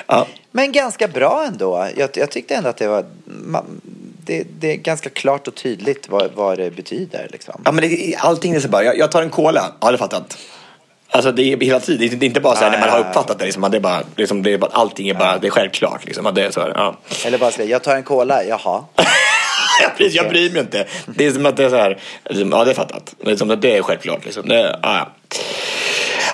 Ja. 0.06 0.26
Men 0.50 0.72
ganska 0.72 1.08
bra 1.08 1.44
ändå. 1.46 1.88
Jag, 1.96 2.10
jag 2.14 2.30
tyckte 2.30 2.54
ändå 2.54 2.68
att 2.68 2.76
det 2.76 2.88
var... 2.88 3.04
Man, 3.24 3.80
det, 4.24 4.46
det 4.60 4.72
är 4.72 4.76
ganska 4.76 5.10
klart 5.10 5.48
och 5.48 5.54
tydligt 5.54 6.08
vad, 6.08 6.30
vad 6.34 6.58
det 6.58 6.70
betyder. 6.70 7.28
Liksom. 7.32 7.62
Ja, 7.64 7.72
men 7.72 7.88
det, 7.88 8.16
allting 8.18 8.54
är 8.54 8.60
så 8.60 8.68
bara, 8.68 8.84
jag, 8.84 8.98
jag 8.98 9.10
tar 9.10 9.22
en 9.22 9.30
cola. 9.30 9.72
Ja, 9.80 9.90
det 9.90 9.98
fattat. 9.98 10.38
Alltså 11.14 11.32
det 11.32 11.42
är 11.52 11.60
hela 11.60 11.80
tiden, 11.80 12.18
det 12.18 12.24
är 12.24 12.28
inte 12.28 12.40
bara 12.40 12.56
så 12.56 12.64
här 12.64 12.70
när 12.70 12.80
man 12.80 12.88
har 12.88 12.98
uppfattat 13.00 13.38
det. 13.38 13.44
Liksom, 13.44 13.70
det 13.70 13.76
är 13.76 13.80
bara, 13.80 14.02
liksom, 14.16 14.42
det 14.42 14.52
är 14.52 14.58
bara, 14.58 14.70
allting 14.70 15.08
är 15.08 15.14
bara, 15.14 15.38
det 15.38 15.46
är 15.46 15.50
självklart. 15.50 16.04
Liksom, 16.04 16.34
det 16.34 16.42
är 16.44 16.50
så 16.50 16.60
här, 16.60 16.72
ja. 16.74 16.96
Eller 17.26 17.38
bara 17.38 17.50
säga, 17.50 17.68
jag 17.68 17.82
tar 17.82 17.96
en 17.96 18.02
cola, 18.02 18.44
jaha. 18.44 18.84
Ja, 19.82 19.88
precis, 19.96 20.14
jag 20.14 20.28
bryr 20.28 20.50
mig 20.50 20.60
inte. 20.60 20.86
Det 21.06 21.26
är 21.26 21.30
som 21.32 21.46
att 21.46 21.56
det 21.56 21.64
är 21.64 21.70
så 21.70 21.76
här, 21.76 21.98
liksom, 22.24 22.50
ja 22.52 22.64
det 22.64 22.70
är 22.70 22.74
fattat. 22.74 23.14
Det 23.24 23.30
är, 23.30 23.36
som 23.36 23.50
att 23.50 23.62
det 23.62 23.76
är 23.76 23.82
självklart. 23.82 24.24
Liksom. 24.24 24.48
Det, 24.48 24.78
ja, 24.82 25.08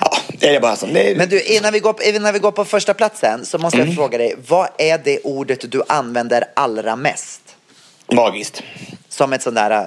ja. 0.01 0.17
det 0.33 0.55
är 0.57 0.61
bara 0.61 0.77
så. 0.77 0.87
Det 0.87 1.11
är, 1.11 1.17
Men 1.17 1.29
du, 1.29 1.41
innan 1.43 1.73
vi 1.73 1.81
går 1.81 1.93
på, 1.93 2.03
innan 2.03 2.33
vi 2.33 2.39
går 2.39 2.53
på 2.53 2.65
första 2.65 2.95
platsen 2.95 3.47
så 3.47 3.59
måste 3.59 3.77
Mm. 3.79 3.89
jag 3.89 3.97
fråga 3.97 4.19
dig, 4.19 4.35
vad 4.49 4.69
är 4.79 4.99
det 5.05 5.19
ordet 5.25 5.73
du 5.73 5.83
använder 5.89 6.45
allra 6.57 6.97
mest? 6.97 7.41
Magiskt. 8.13 8.63
Som 9.09 9.33
ett 9.33 9.43
sånt 9.43 9.57
där, 9.57 9.71
äh, 9.71 9.83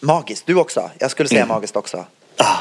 magiskt, 0.00 0.46
du 0.46 0.54
också? 0.54 0.90
Jag 0.98 1.10
skulle 1.10 1.28
säga 1.28 1.42
Mm. 1.42 1.54
magiskt 1.54 1.76
också. 1.76 2.04
Ja, 2.36 2.56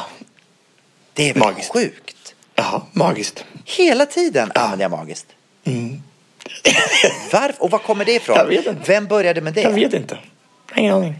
Det 1.15 1.29
är 1.29 1.33
väl 1.33 1.43
Magiskt. 1.43 1.71
sjukt? 1.73 2.35
ja, 2.55 2.87
magiskt. 2.91 3.45
Hela 3.65 4.05
tiden 4.05 4.51
använder 4.55 4.83
jag 4.85 4.91
magiskt. 4.91 5.27
Varför? 7.31 7.53
Och 7.63 7.71
var 7.71 7.79
kommer 7.79 8.05
det 8.05 8.11
ifrån? 8.15 8.35
Jag 8.37 8.45
vet 8.45 8.67
inte. 8.67 8.81
Vem 8.91 9.05
började 9.07 9.41
med 9.41 9.53
det? 9.53 9.61
Jag 9.61 9.71
vet 9.71 9.93
inte. 9.93 10.17
Ingen 10.75 10.93
aning. 10.93 11.15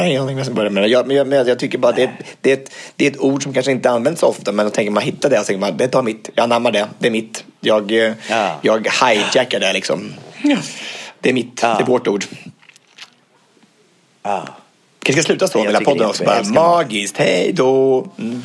Ingen 0.00 0.22
aning 0.22 0.36
vad 0.36 0.46
som 0.46 0.54
börjar 0.54 0.70
med 0.70 0.82
det. 0.82 0.88
Jag, 0.88 1.06
men 1.06 1.16
jag, 1.16 1.26
men 1.26 1.46
jag 1.46 1.58
tycker 1.58 1.78
bara 1.78 1.92
det 1.92 2.02
är, 2.02 2.16
det, 2.40 2.50
är 2.50 2.54
ett, 2.54 2.72
det 2.96 3.06
är 3.06 3.10
ett 3.10 3.18
ord 3.20 3.42
som 3.42 3.52
kanske 3.52 3.72
inte 3.72 3.90
används 3.90 4.20
så 4.20 4.26
ofta. 4.26 4.52
Men 4.52 4.66
då 4.66 4.70
tänker 4.70 4.90
man 4.90 5.02
hitta 5.02 5.28
det 5.28 5.38
och 5.40 5.46
tänker 5.46 5.60
man 5.60 5.76
det 5.76 5.88
tar 5.88 6.02
mitt. 6.02 6.30
Jag 6.34 6.44
anammar 6.44 6.72
det. 6.72 6.88
Det 6.98 7.06
är 7.06 7.10
mitt. 7.10 7.44
Jag, 7.60 7.92
eh, 7.92 8.12
Ja. 8.28 8.58
jag 8.62 8.88
hijackar 9.06 9.60
det 9.60 9.72
liksom. 9.72 10.12
Det 11.20 11.28
är 11.28 11.32
mitt. 11.32 11.60
Ja. 11.62 11.74
Det 11.74 11.82
är 11.82 11.86
vårt 11.86 12.08
ord. 12.08 12.24
Ja. 14.22 14.44
Kanske 15.02 15.22
ska 15.22 15.26
sluta 15.26 15.48
så 15.48 15.58
med 15.58 15.66
hela 15.66 15.80
podden 15.80 16.06
också. 16.06 16.24
Bara, 16.24 16.42
magiskt, 16.42 17.16
hej 17.16 17.52
då. 17.52 18.06
Mm. 18.18 18.44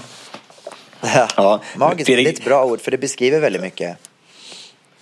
Ja. 1.36 1.62
Magiskt, 1.76 2.08
Fredrik- 2.10 2.28
är 2.28 2.34
ett 2.34 2.46
bra 2.46 2.66
ord 2.66 2.82
för 2.82 2.92
det 2.92 2.98
beskriver 2.98 3.40
väldigt 3.40 3.62
mycket. 3.62 3.98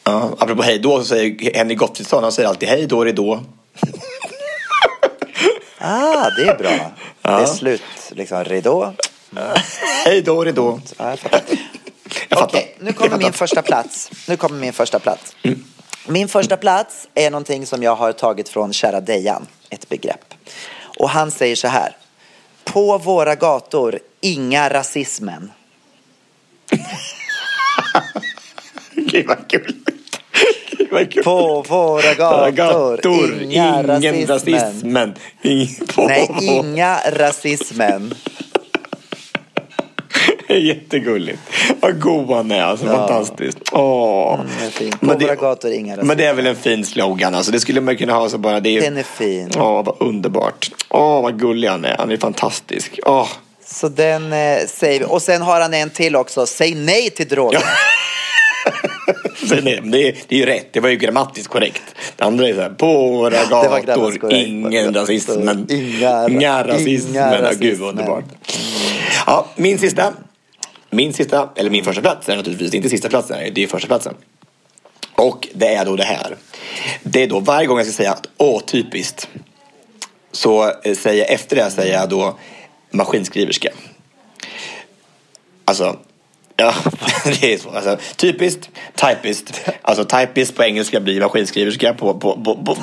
Ja, 0.03 0.31
apropå 0.39 0.63
hej 0.63 0.79
då 0.79 0.99
så 0.99 1.05
säger 1.05 1.55
Henrik 1.55 1.77
Gottfridsson, 1.77 2.23
han 2.23 2.31
säger 2.31 2.49
alltid 2.49 2.69
hej 2.69 2.87
då 2.87 3.03
då. 3.03 3.43
Ah, 5.85 6.29
det 6.29 6.43
är 6.43 6.57
bra. 6.57 6.91
Det 7.21 7.29
är 7.29 7.45
slut, 7.45 7.81
liksom, 8.09 8.43
ridå. 8.43 8.93
Hej 10.05 10.21
då 10.21 10.41
är 10.41 10.45
det 10.45 10.51
då. 10.51 10.79
Ja. 10.97 11.15
Okej, 12.35 12.75
nu 12.79 12.85
Jag 12.85 12.95
kommer 12.95 13.17
min 13.17 13.33
första 13.33 13.61
plats. 13.61 14.11
Nu 14.27 14.37
kommer 14.37 14.59
min 14.59 14.73
första 14.73 14.99
plats. 14.99 15.35
Min 16.07 16.27
första 16.27 16.57
plats 16.57 17.07
är 17.15 17.31
någonting 17.31 17.65
som 17.65 17.83
jag 17.83 17.95
har 17.95 18.11
tagit 18.11 18.49
från 18.49 18.73
kära 18.73 19.01
Dejan, 19.01 19.47
ett 19.69 19.89
begrepp. 19.89 20.33
Och 20.97 21.09
han 21.09 21.31
säger 21.31 21.55
så 21.55 21.67
här. 21.67 21.95
På 22.63 22.97
våra 22.97 23.35
gator, 23.35 23.99
inga 24.21 24.69
rasismen. 24.69 25.51
Gud 28.95 29.27
vad 29.27 29.49
kul. 29.49 29.75
På 31.23 31.61
våra 31.69 32.13
gator, 32.51 33.41
inga 33.41 33.81
ingen 33.81 33.87
rasismen. 34.27 34.27
rasismen. 34.27 35.15
På- 35.95 36.07
Nej, 36.07 36.29
inga 36.41 36.99
rasismen. 37.11 38.13
Jättegulligt. 40.67 41.39
Vad 41.79 42.01
god 42.01 42.29
han 42.31 42.51
är. 42.51 42.61
Alltså, 42.63 42.85
Fantastiskt. 42.85 43.57
Åh. 43.71 44.37
På 44.99 45.05
Men 45.05 45.17
det- 45.19 45.35
gator, 45.41 45.71
inga. 45.71 45.95
Men 45.95 46.17
det 46.17 46.25
är 46.25 46.33
väl 46.33 46.47
en 46.47 46.55
fin 46.55 46.85
slogan. 46.85 47.35
Alltså, 47.35 47.51
det 47.51 47.59
skulle 47.59 47.81
man 47.81 47.97
kunna 47.97 48.13
ha 48.13 48.29
så 48.29 48.37
bara. 48.37 48.59
Det 48.59 48.77
är, 48.77 48.81
Den 48.81 48.97
är 48.97 49.03
fin. 49.03 49.51
Åh, 49.57 49.83
vad 49.85 49.95
underbart. 49.99 50.71
Åh, 50.89 51.21
vad 51.21 51.39
gullig 51.39 51.67
han 51.67 51.85
är. 51.85 51.95
Han 51.97 52.11
är 52.11 52.17
fantastisk. 52.17 52.99
Åh. 53.05 53.27
Så 53.65 53.87
den 53.89 54.33
eh, 54.33 54.57
säger 54.67 54.99
vi. 54.99 55.05
Och 55.05 55.21
sen 55.21 55.41
har 55.41 55.61
han 55.61 55.73
en 55.73 55.89
till 55.89 56.15
också. 56.15 56.45
Säg 56.45 56.75
nej 56.75 57.09
till 57.09 57.27
droger. 57.27 57.63
Så 59.49 59.55
nej, 59.63 59.81
det, 59.83 60.07
är, 60.07 60.15
det 60.27 60.35
är 60.35 60.39
ju 60.39 60.45
rätt. 60.45 60.67
Det 60.73 60.79
var 60.79 60.89
ju 60.89 60.95
grammatiskt 60.95 61.47
korrekt. 61.47 61.83
Det 62.15 62.23
andra 62.23 62.47
är 62.47 62.53
så 62.53 62.61
här. 62.61 62.69
På 62.69 63.07
våra 63.07 63.79
gator, 63.79 64.33
ingen 64.33 64.93
rasismen. 64.93 65.67
Inga- 65.69 66.27
Inga 66.29 66.67
rasismen. 66.67 67.15
inga 67.15 67.31
Ja, 67.31 67.37
Gud 67.37 67.43
rasismen. 67.43 67.79
vad 67.79 67.89
underbart. 67.89 68.23
Ja, 69.27 69.45
min 69.55 69.77
sista. 69.79 70.13
Min 70.93 71.13
sista, 71.13 71.49
eller 71.55 71.69
min 71.69 71.83
första 71.83 72.01
plats 72.01 72.29
är 72.29 72.35
naturligtvis 72.35 72.73
inte 72.73 72.89
sista 72.89 73.09
platsen. 73.09 73.53
Det 73.53 73.63
är 73.63 73.67
första 73.67 73.87
platsen. 73.87 74.13
Och 75.15 75.47
det 75.53 75.67
är 75.67 75.85
då 75.85 75.95
det 75.95 76.03
här. 76.03 76.37
Det 77.03 77.23
är 77.23 77.27
då 77.27 77.39
varje 77.39 77.67
gång 77.67 77.77
jag 77.77 77.87
ska 77.87 77.93
säga 77.93 78.11
att 78.11 78.27
åh, 78.37 78.61
typiskt. 78.61 79.29
Så 80.31 80.71
eh, 80.83 80.95
säger 80.95 81.23
jag 81.23 81.31
efter 81.31 81.55
det 81.55 81.71
säger 81.71 81.93
jag 81.93 82.09
då 82.09 82.37
maskinskriverska. 82.91 83.69
Alltså, 85.65 85.97
ja, 86.63 86.73
det 87.41 87.53
är 87.53 87.57
så. 87.57 87.69
Alltså, 87.69 87.97
typiskt, 88.15 88.69
typist. 88.95 89.61
Alltså 89.81 90.05
typist 90.05 90.55
på 90.55 90.63
engelska 90.63 90.99
blir 90.99 91.21
maskinskriverska 91.21 91.93
på, 91.93 92.13
på, 92.13 92.43
på, 92.43 92.55
på 92.55 92.77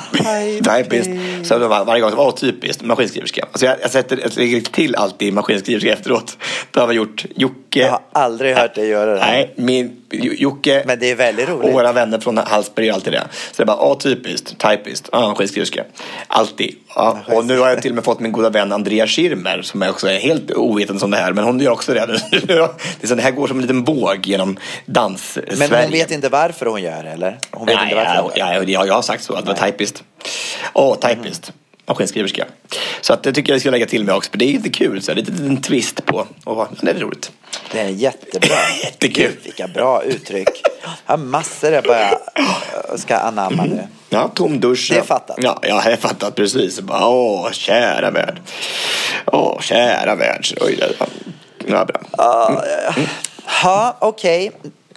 typist. 0.63 1.09
Så 1.43 1.67
var, 1.67 1.85
varje 1.85 2.01
gång, 2.01 2.13
åh 2.17 2.35
typiskt, 2.35 2.83
maskinskriverska. 2.83 3.45
Alltså 3.51 3.65
jag, 3.65 3.75
jag, 3.81 3.91
sätter, 3.91 4.19
jag 4.23 4.37
lägger 4.37 4.61
till 4.61 4.95
alltid 4.95 5.33
maskinskriverska 5.33 5.93
efteråt. 5.93 6.37
Det 6.71 6.79
har 6.79 6.87
vi 6.87 6.95
gjort. 6.95 7.25
Jocke. 7.35 7.79
Jag 7.79 7.91
har 7.91 8.01
aldrig 8.11 8.55
hört 8.55 8.75
dig 8.75 8.87
göra 8.87 9.13
det. 9.13 9.19
här. 9.19 9.31
Nej, 9.31 9.53
min, 9.55 10.00
Jocke 10.11 10.83
Men 10.85 10.99
det 10.99 11.11
är 11.11 11.15
väldigt 11.15 11.49
roligt. 11.49 11.63
och 11.63 11.73
våra 11.73 11.91
vänner 11.91 12.19
från 12.19 12.37
Hallsberg 12.37 12.85
gör 12.85 12.93
alltid 12.93 13.13
det. 13.13 13.23
Så 13.31 13.57
det 13.57 13.63
är 13.63 13.65
bara, 13.65 13.77
ja 13.77 13.95
typiskt, 13.99 14.57
typiskt, 14.57 15.09
ja 15.11 15.27
maskinskriverska. 15.27 15.83
Alltid. 16.27 16.75
Ja. 16.95 17.19
Och 17.27 17.45
nu 17.45 17.59
har 17.59 17.69
jag 17.69 17.81
till 17.81 17.91
och 17.91 17.95
med 17.95 18.03
fått 18.03 18.19
min 18.19 18.31
goda 18.31 18.49
vän 18.49 18.71
Andrea 18.71 19.07
Schirmer 19.07 19.61
som 19.61 19.81
är 19.81 19.89
också 19.89 20.07
är 20.07 20.19
helt 20.19 20.51
ovetande 20.51 21.05
om 21.05 21.11
det 21.11 21.17
här. 21.17 21.33
Men 21.33 21.43
hon 21.43 21.59
gör 21.59 21.71
också 21.71 21.93
det. 21.93 22.05
det, 22.31 22.53
är 22.53 23.07
så, 23.07 23.15
det 23.15 23.21
här 23.21 23.31
går 23.31 23.47
som 23.47 23.57
en 23.57 23.61
liten 23.61 23.83
båg 23.83 24.27
genom 24.27 24.57
dans 24.85 25.37
Men 25.57 25.71
hon 25.71 25.91
vet 25.91 26.11
inte 26.11 26.29
varför 26.29 26.65
hon 26.65 26.81
gör 26.81 27.03
det, 27.03 27.09
eller? 27.09 27.37
Hon 27.51 27.65
vet 27.65 27.75
Nej, 27.75 27.83
inte 27.83 27.95
varför 27.95 28.15
ja, 28.15 28.21
hon 28.21 28.31
gör 28.35 28.55
ja, 28.55 28.63
ja, 28.67 28.85
jag 28.85 28.93
har 28.93 29.01
sagt 29.01 29.23
så, 29.23 29.33
att 29.33 29.45
det 29.45 29.51
var 29.51 29.71
typiskt. 29.71 30.03
Åh, 30.73 30.95
typiskt. 30.99 31.53
Maskinskriverska. 31.91 32.45
Så 33.01 33.13
att 33.13 33.23
det 33.23 33.33
tycker 33.33 33.49
jag 33.51 33.55
jag 33.55 33.61
ska 33.61 33.69
lägga 33.69 33.85
till 33.85 34.03
med 34.03 34.15
också. 34.15 34.31
För 34.31 34.37
det 34.37 34.45
är 34.45 34.53
lite 34.53 34.69
kul, 34.69 35.01
så 35.01 35.11
här, 35.11 35.15
lite 35.15 35.31
en 35.31 35.61
twist 35.61 36.05
på. 36.05 36.27
Och, 36.43 36.67
det 36.81 36.91
är 36.91 36.99
roligt. 36.99 37.31
Det 37.71 37.79
är 37.79 37.89
jättebra. 37.89 38.55
Jättekul. 38.83 39.23
Gud, 39.23 39.37
vilka 39.43 39.67
bra 39.67 40.03
uttryck. 40.03 40.49
Jag 40.83 40.91
har 41.05 41.17
massor 41.17 41.71
jag 41.71 41.83
bara 41.83 42.09
äh, 42.09 42.95
ska 42.95 43.17
anamma 43.17 43.63
nu. 43.63 43.87
Ja, 44.09 44.27
tomdusch. 44.27 44.89
Det 44.91 44.97
är 44.97 45.03
fattat. 45.03 45.37
Ja, 45.39 45.59
ja, 45.61 45.67
jag 45.67 45.91
har 45.91 45.97
fattat 45.97 46.35
precis. 46.35 46.81
Bara, 46.81 47.07
åh, 47.07 47.51
kära 47.51 48.11
värld. 48.11 48.41
Åh, 49.25 49.61
kära 49.61 50.15
värld. 50.15 50.45
Oj, 50.61 50.75
det 50.75 50.99
var 50.99 51.07
ja, 51.77 51.85
bra. 51.85 52.01
Ja, 53.63 53.97
okej. 53.99 54.51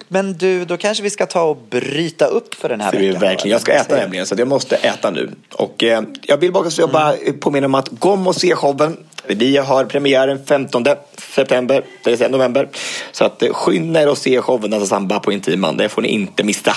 Men 0.07 0.33
du, 0.33 0.65
då 0.65 0.77
kanske 0.77 1.03
vi 1.03 1.09
ska 1.09 1.25
ta 1.25 1.41
och 1.43 1.57
bryta 1.69 2.25
upp 2.25 2.55
för 2.55 2.69
den 2.69 2.81
här 2.81 2.95
är 2.95 2.99
veckan. 2.99 3.21
verkligen. 3.21 3.51
Jag 3.51 3.61
ska 3.61 3.73
äta 3.73 3.95
nämligen, 3.95 4.25
så 4.25 4.35
jag 4.37 4.47
måste 4.47 4.75
äta 4.75 5.11
nu. 5.11 5.31
Och 5.53 5.83
eh, 5.83 6.01
jag 6.21 6.37
vill 6.37 6.51
bara, 6.51 6.69
jag 6.77 6.89
bara 6.89 7.15
påminna 7.39 7.65
om 7.65 7.75
att 7.75 7.99
kom 7.99 8.27
och 8.27 8.35
se 8.35 8.55
showen. 8.55 8.97
Vi 9.27 9.57
har 9.57 9.85
premiären 9.85 10.45
15 10.45 10.85
september, 11.17 11.83
det 12.03 12.09
vill 12.09 12.17
säga 12.17 12.29
november. 12.29 12.69
Så 13.11 13.25
att 13.25 13.43
eh, 13.43 13.53
skynda 13.53 14.01
er 14.01 14.09
och 14.09 14.17
se 14.17 14.41
showen 14.41 14.71
Dansa 14.71 14.87
Samba 14.87 15.19
på 15.19 15.31
Intiman. 15.31 15.77
Det 15.77 15.89
får 15.89 16.01
ni 16.01 16.07
inte 16.07 16.43
missa. 16.43 16.75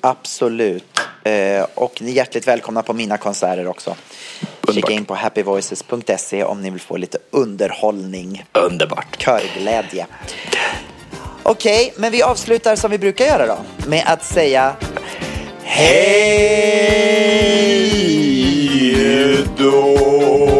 Absolut. 0.00 1.00
Eh, 1.24 1.66
och 1.74 2.02
ni 2.02 2.10
är 2.10 2.14
hjärtligt 2.14 2.48
välkomna 2.48 2.82
på 2.82 2.92
mina 2.92 3.16
konserter 3.16 3.66
också. 3.68 3.90
Underbart. 3.90 4.74
Kika 4.74 4.92
in 4.92 5.04
på 5.04 5.14
happyvoices.se 5.14 6.44
om 6.44 6.62
ni 6.62 6.70
vill 6.70 6.80
få 6.80 6.96
lite 6.96 7.18
underhållning. 7.30 8.44
Underbart. 8.52 9.18
Körglädje. 9.18 10.06
Okej, 11.42 11.92
men 11.96 12.12
vi 12.12 12.22
avslutar 12.22 12.76
som 12.76 12.90
vi 12.90 12.98
brukar 12.98 13.24
göra 13.24 13.46
då. 13.46 13.58
Med 13.86 14.02
att 14.06 14.24
säga 14.24 14.76
Hej 15.62 16.50
då! 19.58 20.59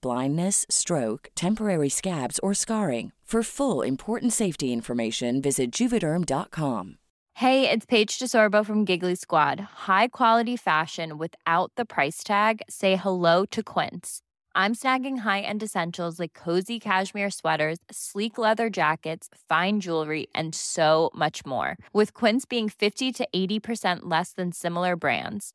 blindness, 0.00 0.66
stroke, 0.68 1.28
temporary 1.34 1.88
scabs, 1.88 2.38
or 2.40 2.54
scarring. 2.54 3.12
For 3.24 3.42
full 3.42 3.82
important 3.82 4.32
safety 4.32 4.72
information, 4.72 5.40
visit 5.40 5.72
juvederm.com. 5.72 6.98
Hey, 7.38 7.68
it's 7.68 7.86
Paige 7.86 8.16
DeSorbo 8.16 8.64
from 8.64 8.84
Giggly 8.84 9.16
Squad. 9.16 9.58
High 9.88 10.08
quality 10.08 10.56
fashion 10.56 11.18
without 11.18 11.72
the 11.74 11.84
price 11.84 12.22
tag. 12.22 12.60
Say 12.68 12.94
hello 12.96 13.44
to 13.46 13.62
Quince. 13.62 14.20
I'm 14.54 14.74
snagging 14.74 15.18
high-end 15.18 15.62
essentials 15.62 16.20
like 16.20 16.34
cozy 16.34 16.78
cashmere 16.78 17.30
sweaters, 17.30 17.78
sleek 17.90 18.38
leather 18.38 18.70
jackets, 18.70 19.28
fine 19.48 19.80
jewelry, 19.80 20.28
and 20.32 20.54
so 20.54 21.10
much 21.12 21.44
more. 21.44 21.76
With 21.92 22.14
Quince 22.14 22.44
being 22.44 22.68
50 22.68 23.10
to 23.12 23.28
80% 23.34 24.00
less 24.02 24.32
than 24.32 24.52
similar 24.52 24.94
brands. 24.94 25.54